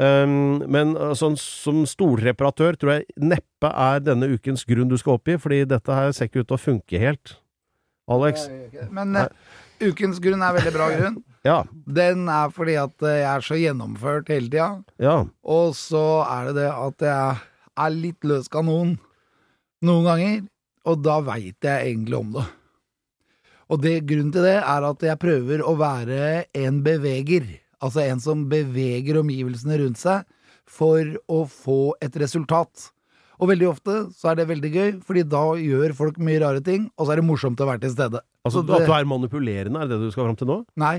Um, 0.00 0.62
men 0.70 0.94
uh, 0.96 1.12
sånn, 1.18 1.34
som 1.36 1.82
stolreparatør 1.84 2.78
tror 2.80 2.92
jeg 2.94 3.04
neppe 3.20 3.68
er 3.68 4.00
denne 4.00 4.30
ukens 4.32 4.64
grunn 4.64 4.88
du 4.88 4.96
skal 4.96 5.18
oppgi, 5.18 5.36
fordi 5.36 5.66
dette 5.68 5.92
her 5.92 6.14
ser 6.16 6.30
ikke 6.30 6.40
ut 6.40 6.48
til 6.48 6.56
å 6.56 6.62
funke 6.62 6.98
helt. 7.02 7.34
Alex? 8.08 8.48
Men 8.90 9.12
uh, 9.18 9.26
ukens 9.82 10.22
grunn 10.22 10.40
er 10.40 10.56
veldig 10.56 10.72
bra 10.72 10.88
grunn. 10.94 11.18
Ja. 11.46 11.62
Den 11.88 12.26
er 12.28 12.50
fordi 12.52 12.76
at 12.80 13.06
jeg 13.06 13.24
er 13.24 13.44
så 13.44 13.56
gjennomført 13.56 14.28
hele 14.32 14.50
tida. 14.50 14.70
Ja. 15.00 15.16
Og 15.42 15.76
så 15.78 16.22
er 16.26 16.50
det 16.50 16.56
det 16.60 16.70
at 16.72 17.06
jeg 17.06 17.40
er 17.80 17.96
litt 17.96 18.26
løs 18.28 18.50
kanon 18.52 18.98
noen 19.86 20.08
ganger, 20.08 20.40
og 20.90 21.00
da 21.04 21.20
veit 21.24 21.64
jeg 21.64 21.92
egentlig 21.92 22.18
om 22.18 22.34
det. 22.36 22.46
Og 23.70 23.80
det, 23.84 23.94
grunnen 24.08 24.32
til 24.34 24.44
det 24.44 24.58
er 24.58 24.86
at 24.88 25.04
jeg 25.06 25.22
prøver 25.22 25.62
å 25.62 25.76
være 25.78 26.46
en 26.58 26.80
beveger. 26.84 27.46
Altså 27.80 28.02
en 28.04 28.20
som 28.20 28.48
beveger 28.50 29.20
omgivelsene 29.20 29.78
rundt 29.80 30.00
seg 30.00 30.26
for 30.70 31.06
å 31.30 31.44
få 31.48 31.94
et 32.02 32.16
resultat. 32.20 32.90
Og 33.40 33.48
veldig 33.48 33.70
ofte 33.70 33.94
så 34.12 34.32
er 34.32 34.40
det 34.40 34.50
veldig 34.50 34.70
gøy, 34.74 34.90
fordi 35.06 35.22
da 35.24 35.44
gjør 35.56 35.94
folk 35.96 36.18
mye 36.20 36.42
rare 36.42 36.60
ting, 36.64 36.90
og 36.98 37.06
så 37.06 37.14
er 37.14 37.22
det 37.22 37.28
morsomt 37.30 37.62
å 37.62 37.68
være 37.70 37.86
til 37.86 37.94
stede. 37.94 38.20
Altså, 38.44 38.60
det, 38.66 38.82
At 38.82 38.90
du 38.90 38.92
er 38.96 39.08
manipulerende, 39.08 39.80
er 39.80 39.88
det 39.88 39.96
det 39.96 40.10
du 40.10 40.12
skal 40.12 40.28
fram 40.28 40.36
til 40.36 40.50
nå? 40.50 40.58
Nei, 40.80 40.98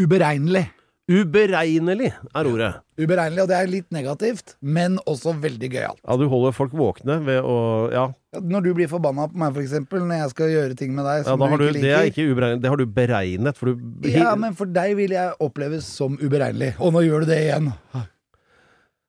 uberegnelig. 0.00 0.66
Uberegnelig 1.06 2.08
er 2.34 2.48
ordet. 2.50 2.72
Uberegnelig, 2.98 3.42
og 3.44 3.50
det 3.50 3.56
er 3.60 3.68
litt 3.70 3.86
negativt, 3.94 4.56
men 4.58 4.96
også 5.06 5.36
veldig 5.38 5.68
gøyalt. 5.70 6.00
Ja, 6.02 6.16
du 6.18 6.24
holder 6.32 6.54
folk 6.56 6.74
våkne 6.74 7.20
ved 7.26 7.46
å 7.46 7.58
Ja, 7.92 8.08
Ja, 8.34 8.40
Når 8.42 8.64
du 8.64 8.70
blir 8.74 8.90
forbanna 8.90 9.28
på 9.30 9.38
meg, 9.38 9.54
for 9.54 9.62
eksempel, 9.62 10.02
når 10.02 10.24
jeg 10.24 10.32
skal 10.34 10.50
gjøre 10.50 10.76
ting 10.76 10.90
med 10.96 11.06
deg 11.06 11.22
ja 11.22 11.28
som 11.28 11.40
har 11.40 11.54
du, 11.54 11.62
du 11.62 11.70
ikke 11.70 11.84
det 11.84 11.92
er 11.94 12.10
ikke 12.10 12.26
uberegnet, 12.32 12.64
det 12.64 12.72
har 12.72 12.80
du 12.82 12.86
beregnet, 12.98 13.56
for 13.56 13.70
du 13.72 14.10
Ja, 14.10 14.34
men 14.34 14.58
for 14.58 14.66
deg 14.66 14.96
vil 14.98 15.14
jeg 15.14 15.38
oppleves 15.46 15.86
som 15.86 16.18
uberegnelig. 16.18 16.74
Og 16.82 16.92
nå 16.96 17.06
gjør 17.06 17.22
du 17.22 17.30
det 17.30 17.38
igjen. 17.46 17.70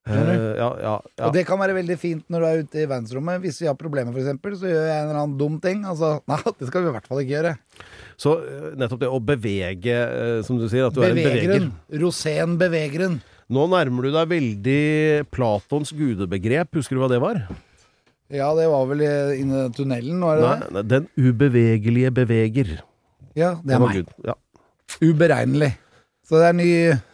Eh, 0.07 0.57
ja, 0.57 0.67
ja, 0.81 0.93
ja. 1.19 1.25
Og 1.27 1.33
det 1.35 1.43
kan 1.47 1.59
være 1.59 1.75
veldig 1.77 1.97
fint 1.99 2.23
når 2.31 2.43
du 2.43 2.47
er 2.47 2.61
ute 2.63 2.79
i 2.81 2.87
verdensrommet. 2.87 3.41
Hvis 3.43 3.59
vi 3.61 3.67
har 3.69 3.75
problemer, 3.79 4.15
eksempel, 4.17 4.55
så 4.59 4.69
gjør 4.69 4.85
jeg 4.87 4.97
en 5.01 5.09
eller 5.09 5.19
annen 5.21 5.37
dum 5.39 5.57
ting. 5.63 5.83
Altså, 5.85 6.13
nei, 6.31 6.37
det 6.59 6.69
skal 6.69 6.85
vi 6.85 6.91
i 6.91 6.95
hvert 6.95 7.09
fall 7.11 7.21
ikke 7.23 7.35
gjøre. 7.35 7.53
Så 8.17 8.35
eh, 8.41 8.67
nettopp 8.79 9.01
det 9.03 9.09
å 9.11 9.19
bevege, 9.23 9.97
eh, 9.97 10.41
som 10.47 10.59
du 10.61 10.67
sier, 10.71 10.87
at 10.89 10.95
du 10.95 11.01
er 11.03 11.11
en 11.13 11.19
beveger. 11.21 11.67
Rosén 12.01 12.55
bevegeren. 12.61 13.19
Nå 13.53 13.63
nærmer 13.71 14.07
du 14.07 14.11
deg 14.11 14.27
veldig 14.33 14.81
Platons 15.31 15.93
gudebegrep. 15.95 16.73
Husker 16.75 16.97
du 16.97 17.03
hva 17.05 17.11
det 17.11 17.21
var? 17.23 17.43
Ja, 18.27 18.49
det 18.57 18.65
var 18.67 18.87
vel 18.89 19.01
i- 19.07 19.69
tunnelen, 19.71 20.19
var 20.19 20.35
det 20.41 20.47
Nei, 20.47 20.81
det? 20.81 20.87
den 20.91 21.05
ubevegelige 21.15 22.11
beveger. 22.11 22.73
Ja, 23.39 23.53
det 23.63 23.75
er 23.77 23.79
meg. 23.79 24.07
Ja. 24.25 24.35
Uberegnelig. 24.99 25.69
Så 26.27 26.41
det 26.41 26.49
er 26.49 26.57
ny, 26.57 26.71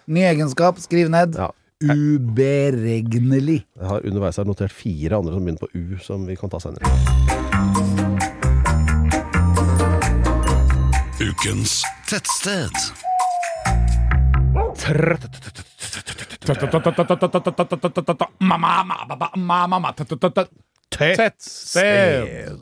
ny 0.10 0.24
egenskap. 0.26 0.80
Skriv 0.82 1.12
ned. 1.14 1.36
Ja. 1.38 1.52
Uberegnelig. 1.84 3.60
Jeg 3.80 3.88
har 3.89 4.06
underveis 4.08 4.38
her 4.39 4.48
notert 4.48 4.72
fire 4.72 5.19
andre 5.19 5.34
som 5.36 5.43
begynner 5.43 5.60
på 5.60 5.72
U, 5.74 5.98
som 6.04 6.28
vi 6.28 6.38
kan 6.39 6.50
ta 6.54 6.60
senere. 6.63 6.88
Ukens 11.24 11.84
tettsted. 12.10 12.72
Tettsted. 20.93 22.58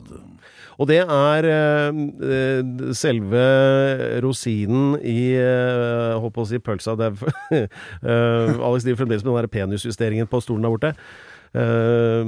Og 0.80 0.88
det 0.90 1.00
er 1.02 1.48
eh, 1.50 2.00
eh, 2.36 2.92
selve 2.96 3.42
rosinen 4.24 4.96
i 5.00 5.34
eh, 5.36 6.14
Holdt 6.22 6.36
på 6.36 6.46
å 6.46 6.48
si 6.48 6.62
pølsa. 6.62 6.96
Det 6.98 7.10
er, 7.10 7.68
Alex 8.68 8.86
driver 8.86 9.02
fremdeles 9.02 9.26
med 9.26 9.34
den 9.34 9.42
der 9.42 9.52
penisjusteringen 9.52 10.30
på 10.30 10.40
stolen 10.44 10.64
der 10.64 10.74
borte. 10.74 10.96
Eh, 11.52 12.24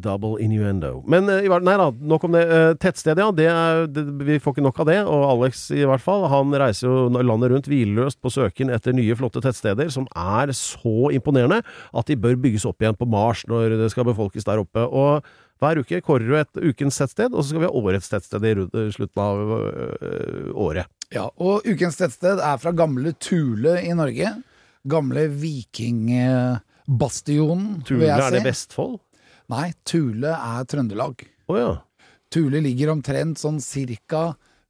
double 0.00 0.38
innuendo. 0.40 1.02
Men 1.04 1.28
eh, 1.28 1.44
nei 1.44 1.74
da, 1.76 1.90
nok 1.92 2.22
om 2.24 2.32
det. 2.32 2.44
Uh, 2.48 2.70
tettstedet, 2.80 3.20
ja. 3.20 3.28
Det 3.36 3.48
er, 3.50 3.84
det, 3.92 4.04
vi 4.24 4.38
får 4.40 4.54
ikke 4.54 4.64
nok 4.64 4.80
av 4.80 4.88
det. 4.88 4.98
Og 5.04 5.24
Alex 5.34 5.66
i 5.74 5.84
hvert 5.84 6.04
fall. 6.04 6.24
Han 6.32 6.54
reiser 6.56 6.88
jo 6.88 7.10
landet 7.20 7.52
rundt 7.52 7.68
hvileløst 7.68 8.22
på 8.24 8.32
søken 8.32 8.72
etter 8.72 8.96
nye, 8.96 9.16
flotte 9.18 9.42
tettsteder 9.44 9.92
som 9.92 10.08
er 10.16 10.54
så 10.56 11.10
imponerende 11.12 11.60
at 11.92 12.08
de 12.08 12.16
bør 12.16 12.40
bygges 12.40 12.64
opp 12.68 12.80
igjen 12.80 12.96
på 12.96 13.08
Mars 13.10 13.44
når 13.50 13.76
det 13.82 13.90
skal 13.92 14.08
befolkes 14.08 14.48
der 14.48 14.64
oppe. 14.64 14.86
Og 14.88 15.28
hver 15.62 15.78
uke 15.80 16.00
kårer 16.04 16.26
du 16.28 16.34
et 16.38 16.54
ukens 16.72 16.96
tettsted, 16.98 17.30
og 17.32 17.40
så 17.42 17.48
skal 17.52 17.62
vi 17.62 17.68
ha 17.70 17.78
årets 17.78 18.08
tettsted 18.10 18.42
i 18.44 18.46
slutten 18.94 19.20
av 19.22 19.36
øh, 19.54 20.48
året. 20.66 20.86
Ja, 21.14 21.26
og 21.38 21.54
ukens 21.68 21.96
tettsted 22.00 22.36
er 22.42 22.56
fra 22.60 22.72
gamle 22.76 23.10
Tule 23.22 23.72
i 23.84 23.92
Norge. 23.96 24.28
Gamle 24.84 25.28
vikingbastionen, 25.30 27.66
vil 27.78 27.78
jeg 27.78 27.86
Tule, 27.88 28.04
jeg 28.04 28.18
er 28.18 28.22
si. 28.26 28.30
det 28.34 28.44
Vestfold? 28.48 28.96
Nei, 29.54 29.68
Tule 29.86 30.30
er 30.34 30.64
Trøndelag. 30.68 31.14
Oh, 31.48 31.56
ja. 31.58 31.72
Tule 32.34 32.58
ligger 32.64 32.88
omtrent 32.94 33.36
sånn 33.40 33.60
cirka 33.62 34.22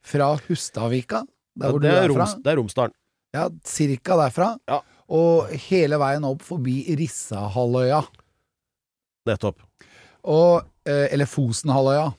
fra 0.05 0.29
Hustadvika, 0.49 1.19
der 1.57 1.67
ja 1.67 1.71
hvor 1.73 1.81
du 1.81 1.87
er 1.89 1.93
er 2.03 2.09
fra. 2.13 2.27
Det 2.45 2.51
er 2.53 2.57
Romsdalen. 2.61 2.95
Ja, 3.35 3.45
cirka 3.67 4.17
derfra. 4.21 4.49
Ja. 4.71 4.79
Og 5.15 5.49
hele 5.67 5.97
veien 6.01 6.25
opp 6.29 6.43
forbi 6.47 6.77
Rissahalvøya. 6.99 8.01
Nettopp. 9.29 9.59
Og, 10.25 10.61
eh, 10.61 10.65
eller 10.85 11.29
Fosenhalvøya, 11.31 12.11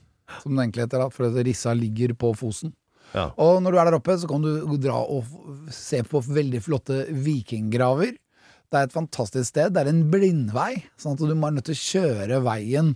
som 0.42 0.56
det 0.56 0.64
egentlig 0.64 0.86
heter, 0.88 1.04
da, 1.04 1.10
for 1.14 1.40
Rissa 1.46 1.74
ligger 1.78 2.16
på 2.18 2.32
Fosen. 2.38 2.74
Ja. 3.14 3.30
Og 3.40 3.62
når 3.64 3.72
du 3.72 3.80
er 3.80 3.90
der 3.90 3.98
oppe, 4.00 4.16
så 4.18 4.28
kan 4.30 4.44
du 4.44 4.78
dra 4.82 4.98
og 5.00 5.28
se 5.74 6.02
på 6.04 6.24
veldig 6.26 6.62
flotte 6.66 7.04
vikinggraver. 7.14 8.16
Det 8.72 8.80
er 8.80 8.88
et 8.90 8.96
fantastisk 8.96 9.52
sted. 9.52 9.76
Det 9.76 9.84
er 9.84 9.92
en 9.92 10.08
blindvei, 10.12 10.72
sånn 11.00 11.16
at 11.16 11.22
du 11.22 11.36
må 11.38 11.52
er 11.52 11.60
nødt 11.60 11.70
til 11.70 11.78
å 11.78 11.84
kjøre 11.86 12.42
veien 12.48 12.96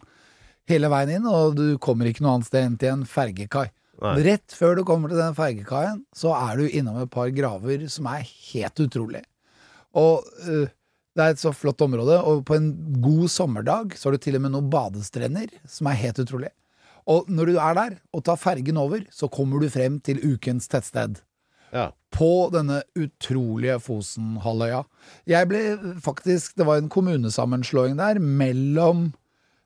hele 0.69 0.89
veien 0.91 1.17
inn, 1.17 1.27
og 1.29 1.57
du 1.57 1.65
kommer 1.81 2.09
ikke 2.09 2.23
noe 2.25 2.37
annet 2.37 2.49
sted 2.49 2.65
enn 2.65 2.79
til 2.81 2.93
en 2.93 3.05
fergekai. 3.09 3.69
Nei. 3.99 4.13
Rett 4.29 4.55
før 4.55 4.77
du 4.77 4.85
kommer 4.87 5.11
til 5.11 5.19
den 5.19 5.35
fergekaien, 5.35 6.03
så 6.15 6.31
er 6.37 6.59
du 6.59 6.67
innom 6.67 7.01
et 7.01 7.11
par 7.11 7.31
graver 7.35 7.83
som 7.91 8.07
er 8.11 8.23
helt 8.23 8.83
utrolig. 8.85 9.23
Og 9.97 10.27
øh, 10.45 10.69
det 11.17 11.23
er 11.25 11.33
et 11.33 11.41
så 11.41 11.51
flott 11.55 11.81
område, 11.81 12.19
og 12.21 12.43
på 12.47 12.55
en 12.55 12.69
god 13.01 13.27
sommerdag 13.33 13.95
så 13.97 14.07
har 14.09 14.15
du 14.17 14.21
til 14.23 14.37
og 14.37 14.43
med 14.45 14.53
noen 14.53 14.69
badestrender 14.71 15.49
som 15.67 15.89
er 15.89 15.97
helt 16.03 16.19
utrolig. 16.21 16.51
Og 17.09 17.25
når 17.31 17.49
du 17.49 17.57
er 17.57 17.73
der 17.77 17.95
og 18.13 18.23
tar 18.27 18.37
fergen 18.37 18.77
over, 18.77 19.01
så 19.11 19.27
kommer 19.31 19.59
du 19.63 19.69
frem 19.73 19.97
til 20.05 20.19
ukens 20.21 20.67
tettsted 20.69 21.17
Ja. 21.73 21.91
på 22.11 22.49
denne 22.53 22.81
utrolige 22.97 23.79
Fosenhalvøya. 23.81 24.83
Jeg 25.29 25.47
ble 25.49 25.59
faktisk 26.01 26.55
Det 26.57 26.65
var 26.65 26.77
en 26.81 26.89
kommunesammenslåing 26.89 27.97
der 27.97 28.17
mellom 28.19 29.13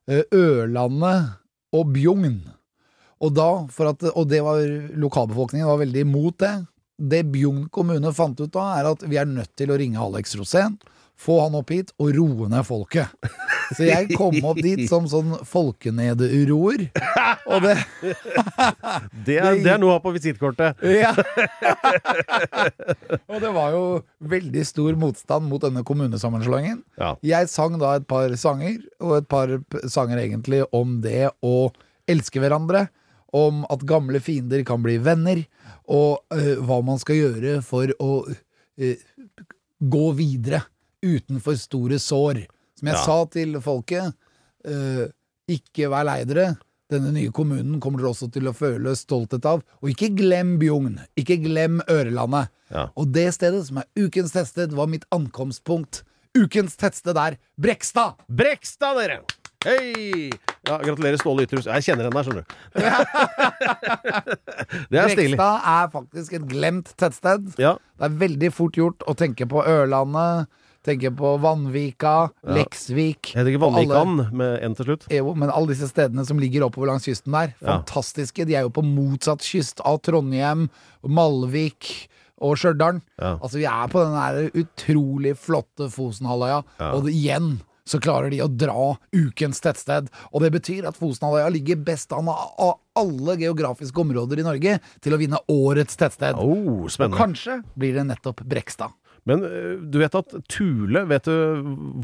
eh, 0.07 0.23
Ørlandet 0.33 1.33
og 1.73 1.93
Bjugn. 1.93 2.41
Og, 3.23 3.31
da, 3.35 3.65
for 3.71 3.91
at, 3.93 4.03
og 4.15 4.27
det 4.29 4.41
var 4.43 4.59
lokalbefolkningen 4.99 5.67
var 5.67 5.79
veldig 5.79 6.01
imot 6.03 6.39
det. 6.43 6.53
Det 6.99 7.23
Bjugn 7.31 7.69
kommune 7.71 8.11
fant 8.15 8.39
ut 8.39 8.51
da, 8.51 8.65
er 8.79 8.89
at 8.91 9.03
vi 9.07 9.17
er 9.19 9.25
nødt 9.29 9.55
til 9.59 9.71
å 9.71 9.77
ringe 9.79 9.99
Alex 9.99 10.35
Rosén, 10.35 10.75
få 11.19 11.39
han 11.41 11.55
opp 11.55 11.71
hit 11.71 11.93
og 12.01 12.11
roe 12.17 12.49
ned 12.51 12.65
folket. 12.67 13.11
Så 13.73 13.85
jeg 13.87 14.09
kom 14.17 14.35
opp 14.45 14.59
dit 14.61 14.83
som 14.89 15.05
sånn 15.09 15.35
folkenederoer. 15.47 16.87
Og 17.47 17.63
det 17.65 17.77
Det 19.23 19.37
er, 19.39 19.59
det 19.63 19.71
er 19.71 19.79
noe 19.81 19.93
å 19.93 19.97
ha 19.97 20.01
på 20.03 20.11
visittkortet. 20.15 20.81
ja. 21.03 21.13
Og 23.31 23.39
det 23.41 23.51
var 23.55 23.75
jo 23.75 23.83
veldig 24.33 24.65
stor 24.67 24.97
motstand 24.99 25.47
mot 25.49 25.63
denne 25.63 25.85
kommunesammenslåingen. 25.87 26.81
Ja. 26.99 27.13
Jeg 27.23 27.49
sang 27.51 27.77
da 27.81 27.95
et 27.97 28.07
par 28.09 28.33
sanger, 28.39 28.81
og 29.03 29.15
et 29.21 29.29
par 29.31 29.55
sanger 29.91 30.21
egentlig 30.25 30.63
om 30.75 30.99
det 31.03 31.31
å 31.45 31.71
elske 32.09 32.43
hverandre. 32.43 32.87
Om 33.33 33.63
at 33.73 33.87
gamle 33.89 34.19
fiender 34.21 34.61
kan 34.67 34.83
bli 34.83 34.99
venner, 35.01 35.41
og 35.89 36.21
eh, 36.35 36.53
hva 36.61 36.83
man 36.85 36.99
skal 37.01 37.17
gjøre 37.17 37.55
for 37.65 37.89
å 38.03 38.11
eh, 38.77 38.99
gå 39.79 40.05
videre 40.19 40.61
utenfor 41.03 41.55
store 41.59 41.99
sår. 42.01 42.45
Som 42.79 42.87
jeg 42.89 42.95
Ja. 42.97 43.03
sa 43.05 43.17
til 43.31 43.59
folket, 43.61 44.13
uh, 44.67 45.05
ikke 45.51 45.89
vær 45.91 46.03
lei 46.07 46.23
dere. 46.25 46.55
Denne 46.91 47.11
nye 47.15 47.31
kommunen 47.33 47.79
kommer 47.81 47.97
dere 48.03 48.09
også 48.11 48.27
til 48.31 48.43
å 48.49 48.53
føle 48.53 48.93
stolthet 48.95 49.45
av. 49.49 49.63
Og 49.81 49.89
ikke 49.93 50.11
glem 50.15 50.57
Bjugn. 50.61 50.99
Ikke 51.17 51.37
glem 51.41 51.79
Ørelandet. 51.89 52.47
Ja. 52.69 52.87
Og 52.97 53.11
det 53.13 53.29
stedet, 53.33 53.65
som 53.67 53.77
er 53.81 53.85
ukens 53.97 54.31
tettsted, 54.35 54.71
var 54.73 54.87
mitt 54.91 55.05
ankomstpunkt. 55.11 56.03
Ukens 56.37 56.75
tettsted 56.77 57.17
er 57.17 57.37
Brekstad! 57.61 58.13
Brekstad, 58.29 58.95
dere! 58.99 59.19
Hei! 59.63 60.29
Ja, 60.67 60.77
gratulerer, 60.81 61.17
Ståle 61.21 61.43
Ytterhus. 61.45 61.65
Jeg 61.69 61.83
kjenner 61.85 62.03
henne 62.09 62.17
der, 62.17 62.23
skjønner 62.23 62.43
du. 62.43 62.47
det 64.91 64.99
er 64.99 65.09
stilig. 65.13 65.37
Brekstad 65.37 65.67
er 65.73 65.87
faktisk 65.93 66.35
et 66.39 66.45
glemt 66.49 66.89
tettsted. 66.99 67.41
Ja. 67.61 67.73
Det 67.99 68.05
er 68.09 68.17
veldig 68.25 68.49
fort 68.55 68.75
gjort 68.79 69.05
å 69.07 69.13
tenke 69.17 69.47
på 69.49 69.63
Ørlandet, 69.63 70.49
tenke 70.83 71.09
på 71.15 71.33
Vanvika, 71.41 72.29
Leksvik 72.45 73.33
Jeg 73.33 73.39
heter 73.41 73.51
ikke 73.53 73.63
og 73.63 73.77
alle- 73.77 73.87
Vanvikan 73.87 74.33
med 74.35 74.63
N 74.69 74.75
til 74.75 74.85
slutt. 74.85 75.07
Jo, 75.11 75.33
men 75.33 75.49
alle 75.49 75.67
disse 75.73 75.87
stedene 75.89 76.25
som 76.27 76.39
ligger 76.39 76.65
oppover 76.67 76.87
langs 76.91 77.05
kysten 77.07 77.31
der, 77.31 77.53
Ja. 77.61 77.79
fantastiske. 77.79 78.45
De 78.45 78.55
er 78.55 78.61
jo 78.67 78.69
på 78.69 78.83
motsatt 78.83 79.39
kyst 79.41 79.79
av 79.85 80.01
Trondheim, 80.01 80.69
Malvik 81.07 82.09
og 82.43 82.57
Stjørdal. 82.59 83.01
Ja. 83.21 83.37
Altså, 83.39 83.59
vi 83.61 83.65
er 83.69 83.87
på 83.87 84.01
den 84.03 84.17
der 84.17 84.63
utrolig 84.63 85.35
flotte 85.39 85.89
Fosenhalvøya, 85.93 86.63
og 86.93 87.05
det, 87.05 87.13
igjen 87.13 87.61
så 87.85 87.99
klarer 87.99 88.29
de 88.31 88.39
å 88.39 88.47
dra 88.47 88.97
ukens 89.13 89.59
tettsted. 89.59 90.07
Og 90.33 90.41
det 90.41 90.53
betyr 90.53 90.87
at 90.87 90.95
Fosenhalvøya 90.99 91.51
ligger 91.51 91.81
best 91.83 92.13
an 92.15 92.29
av 92.31 92.77
alle 92.95 93.35
geografiske 93.41 93.99
områder 93.99 94.39
i 94.39 94.45
Norge 94.47 94.77
til 95.03 95.13
å 95.15 95.19
vinne 95.19 95.39
årets 95.51 95.97
tettsted. 95.99 96.35
Oh, 96.39 96.85
og 96.87 97.17
kanskje 97.17 97.61
blir 97.77 97.93
det 97.97 98.05
nettopp 98.07 98.43
Brekstad. 98.47 98.91
Men 99.29 99.43
øh, 99.47 99.77
du 99.91 99.99
vet 100.01 100.15
at 100.19 100.33
Thule, 100.51 101.05
vet 101.09 101.25
du 101.29 101.35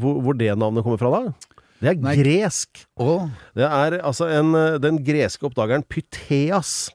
hvor, 0.00 0.20
hvor 0.24 0.32
det 0.38 0.52
navnet 0.58 0.84
kommer 0.86 0.98
fra 1.00 1.10
da? 1.16 1.32
Det 1.80 1.88
er 1.94 2.00
Nei. 2.04 2.14
gresk. 2.20 2.82
Oh. 3.00 3.28
Det 3.56 3.64
er 3.64 3.98
altså 4.04 4.26
en, 4.28 4.54
øh, 4.54 4.78
den 4.82 4.98
greske 5.04 5.46
oppdageren 5.48 5.82
Pytheas 5.88 6.90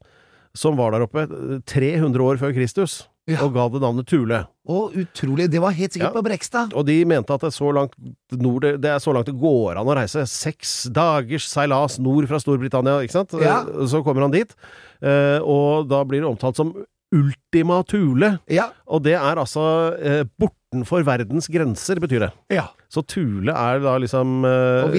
som 0.55 0.77
var 0.77 0.91
der 0.95 1.03
oppe 1.07 1.25
øh, 1.27 1.59
300 1.67 2.21
år 2.23 2.37
før 2.39 2.53
Kristus, 2.55 3.03
Ja. 3.27 3.39
og 3.41 3.53
ga 3.55 3.63
det 3.73 3.81
navnet 3.81 4.05
Thule. 4.07 4.43
å, 4.69 4.91
utrolig. 4.93 5.47
Det 5.49 5.59
var 5.61 5.73
helt 5.73 5.93
sikkert 5.93 6.13
Ja. 6.13 6.19
på 6.21 6.23
Brekstad. 6.23 6.73
Og 6.77 6.85
de 6.85 6.99
mente 7.05 7.33
at 7.33 7.41
det 7.41 7.47
er 7.49 7.55
så 7.57 7.71
langt 7.73 7.93
nord 8.31 8.61
det 8.61 8.85
er 8.85 8.99
så 9.01 9.11
langt 9.13 9.25
det 9.25 9.33
går 9.41 9.77
an 9.81 9.89
å 9.89 9.95
reise. 9.97 10.21
Seks 10.29 10.85
dagers 10.93 11.47
seilas 11.49 11.97
nord 11.99 12.27
fra 12.29 12.37
Storbritannia, 12.39 12.99
ikke 13.01 13.11
sant? 13.17 13.33
Ja. 13.41 13.63
Eh, 13.65 13.87
Så 13.89 14.03
kommer 14.05 14.21
han 14.21 14.31
dit, 14.31 14.53
eh, 15.01 15.39
og 15.41 15.89
da 15.89 16.03
blir 16.05 16.21
det 16.21 16.29
omtalt 16.29 16.55
som 16.55 16.71
Ultima 17.13 17.83
Thule. 17.87 18.39
Ja. 18.49 18.69
Og 18.87 19.03
det 19.05 19.13
er 19.17 19.37
altså 19.41 19.65
eh, 19.99 20.23
bortenfor 20.41 21.03
verdens 21.07 21.47
grenser, 21.51 21.99
betyr 22.03 22.25
det. 22.27 22.31
ja. 22.55 22.67
Så 22.95 23.01
Thule 23.11 23.51
er 23.51 23.81
da 23.83 23.97
liksom 23.99 24.45
eh, 24.47 24.93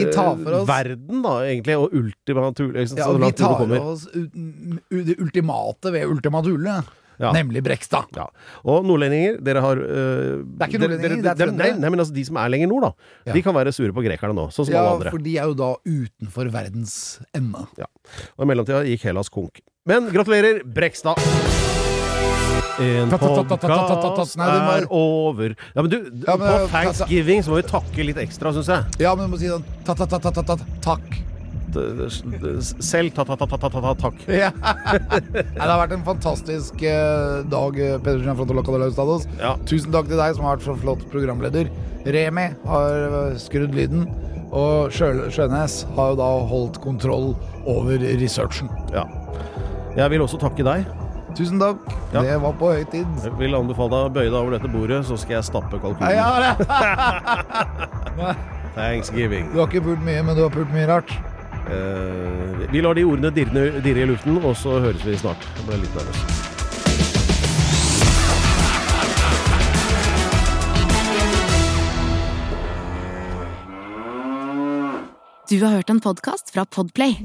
verden, 0.68 1.22
da, 1.24 1.38
egentlig, 1.46 1.76
og 1.80 1.94
Ultima 1.96 2.50
Thule. 2.52 2.82
liksom. 2.82 2.98
Ja, 3.00 3.06
og 3.08 3.22
vi 3.22 3.30
tar 3.32 3.54
for 3.56 3.72
oss 3.78 4.02
det 4.12 5.16
ultimate 5.22 5.92
ved 5.94 6.04
Ultima 6.12 6.42
Thule, 6.44 6.74
Ja. 7.18 7.30
nemlig 7.32 7.62
Brekstad. 7.64 8.10
Ja. 8.14 8.26
Og 8.68 8.84
nordlendinger, 8.84 9.38
dere 9.40 9.62
har 9.64 9.76
Det 9.80 9.86
er 10.60 10.68
ikke 10.68 10.80
nordlendinger, 10.82 11.22
det 11.24 11.30
er 11.32 11.38
trøndere. 11.40 11.56
Nei, 11.72 11.78
nei, 11.80 11.88
men 11.94 12.00
altså 12.04 12.12
de 12.18 12.24
som 12.28 12.36
er 12.36 12.50
lenger 12.52 12.68
nord, 12.68 12.82
da. 12.82 12.92
Ja. 13.30 13.32
De 13.32 13.42
kan 13.46 13.54
være 13.56 13.72
sure 13.72 13.92
på 13.96 14.04
grekerne 14.04 14.36
nå, 14.36 14.50
sånn 14.52 14.66
som 14.68 14.74
Ja, 14.74 14.82
alle 14.84 14.98
andre. 14.98 15.10
for 15.16 15.24
de 15.24 15.38
er 15.38 15.48
jo 15.48 15.54
da 15.56 15.70
utenfor 15.88 16.52
verdens 16.52 16.98
ende. 17.32 17.64
Ja. 17.80 17.88
Og 18.36 18.44
i 18.44 18.50
mellomtida 18.52 18.84
gikk 18.84 19.08
Hellas 19.08 19.32
konk. 19.32 19.62
Men 19.88 20.10
gratulerer, 20.12 20.60
Brekstad! 20.66 21.16
En 22.80 23.08
podkast 23.10 24.36
er 24.36 24.86
over. 24.92 25.54
Ja, 25.74 25.82
men 25.82 25.90
du, 25.90 25.96
Ja, 26.26 26.36
men, 26.36 26.46
på 26.46 26.66
thanksgiving 26.72 27.44
så 27.44 27.52
må 27.54 27.60
vi 27.60 27.68
takke 27.70 28.04
litt 28.04 28.20
ekstra, 28.20 28.52
syns 28.56 28.68
jeg. 28.72 28.98
Ja, 29.06 29.14
men 29.16 29.28
du 29.28 29.36
må 29.36 29.40
si 29.40 29.48
sånn 29.48 29.64
takk. 30.84 31.06
Selv 31.76 33.12
ta-ta-ta-ta-ta-takk. 33.16 34.22
Ja. 34.32 34.50
Det 34.56 35.60
har 35.60 35.80
vært 35.82 35.96
en 35.96 36.04
fantastisk 36.06 36.84
eh, 36.84 37.42
dag, 37.52 37.80
eh, 37.80 37.98
Pedersen 38.00 38.38
fra. 38.38 39.56
Tusen 39.68 39.92
takk 39.92 40.08
til 40.08 40.20
deg 40.20 40.36
som 40.38 40.46
har 40.46 40.56
vært 40.56 40.68
så 40.68 40.76
flott 40.80 41.04
programleder. 41.12 41.72
Remi 42.06 42.46
har 42.68 43.06
eh, 43.08 43.36
skrudd 43.42 43.76
lyden, 43.76 44.06
og 44.52 44.92
Sjø 44.94 45.30
Sjønes 45.34 45.82
har 45.96 46.14
jo 46.14 46.20
da 46.22 46.30
holdt 46.52 46.80
kontroll 46.84 47.34
over 47.68 48.00
researchen. 48.22 48.70
Ja. 48.94 49.04
Jeg 49.96 50.12
vil 50.12 50.24
også 50.24 50.40
takke 50.40 50.64
deg. 50.64 50.86
Tusen 51.36 51.60
takk. 51.60 51.82
Ja. 52.14 52.22
Det 52.24 52.36
var 52.40 52.54
på 52.56 52.70
høy 52.72 52.84
tid. 52.88 53.06
Jeg 53.22 53.34
vil 53.36 53.56
anbefale 53.58 53.92
deg 53.92 54.06
å 54.08 54.12
bøye 54.14 54.30
deg 54.30 54.38
over 54.40 54.56
dette 54.56 54.70
bordet, 54.72 55.02
så 55.04 55.18
skal 55.20 55.38
jeg 55.38 55.48
stappe 55.50 55.80
kalkunen. 55.82 56.16
ja, 56.16 56.30
ja. 56.48 58.34
Thanksgiving. 58.76 59.52
Du 59.52 59.60
har 59.60 59.68
ikke 59.70 59.84
pult 59.84 60.02
mye, 60.04 60.22
men 60.24 60.36
du 60.36 60.42
har 60.44 60.52
pult 60.52 60.72
mye 60.72 60.88
rart. 60.88 61.12
Eh, 61.66 62.66
vi 62.72 62.82
lar 62.84 62.96
de 62.96 63.04
ordene 63.08 63.32
dirre, 63.34 63.68
dirre 63.84 64.04
i 64.04 64.10
luften, 64.12 64.36
og 64.44 64.56
så 64.56 64.78
høres 64.84 65.04
vi 65.04 65.16
snart. 65.20 65.48
Jeg 65.58 65.68
ble 65.68 65.80
litt 65.84 65.96
nervøs. 65.96 66.20
Du 75.46 75.60
har 75.62 75.76
hørt 75.78 75.90
en 75.90 76.00
podkast 76.02 76.50
fra 76.52 76.64
Podplay. 76.66 77.20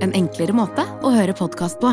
En 0.00 0.14
enklere 0.16 0.54
måte 0.56 0.86
å 1.04 1.12
høre 1.12 1.34
podkast 1.36 1.76
på. 1.82 1.92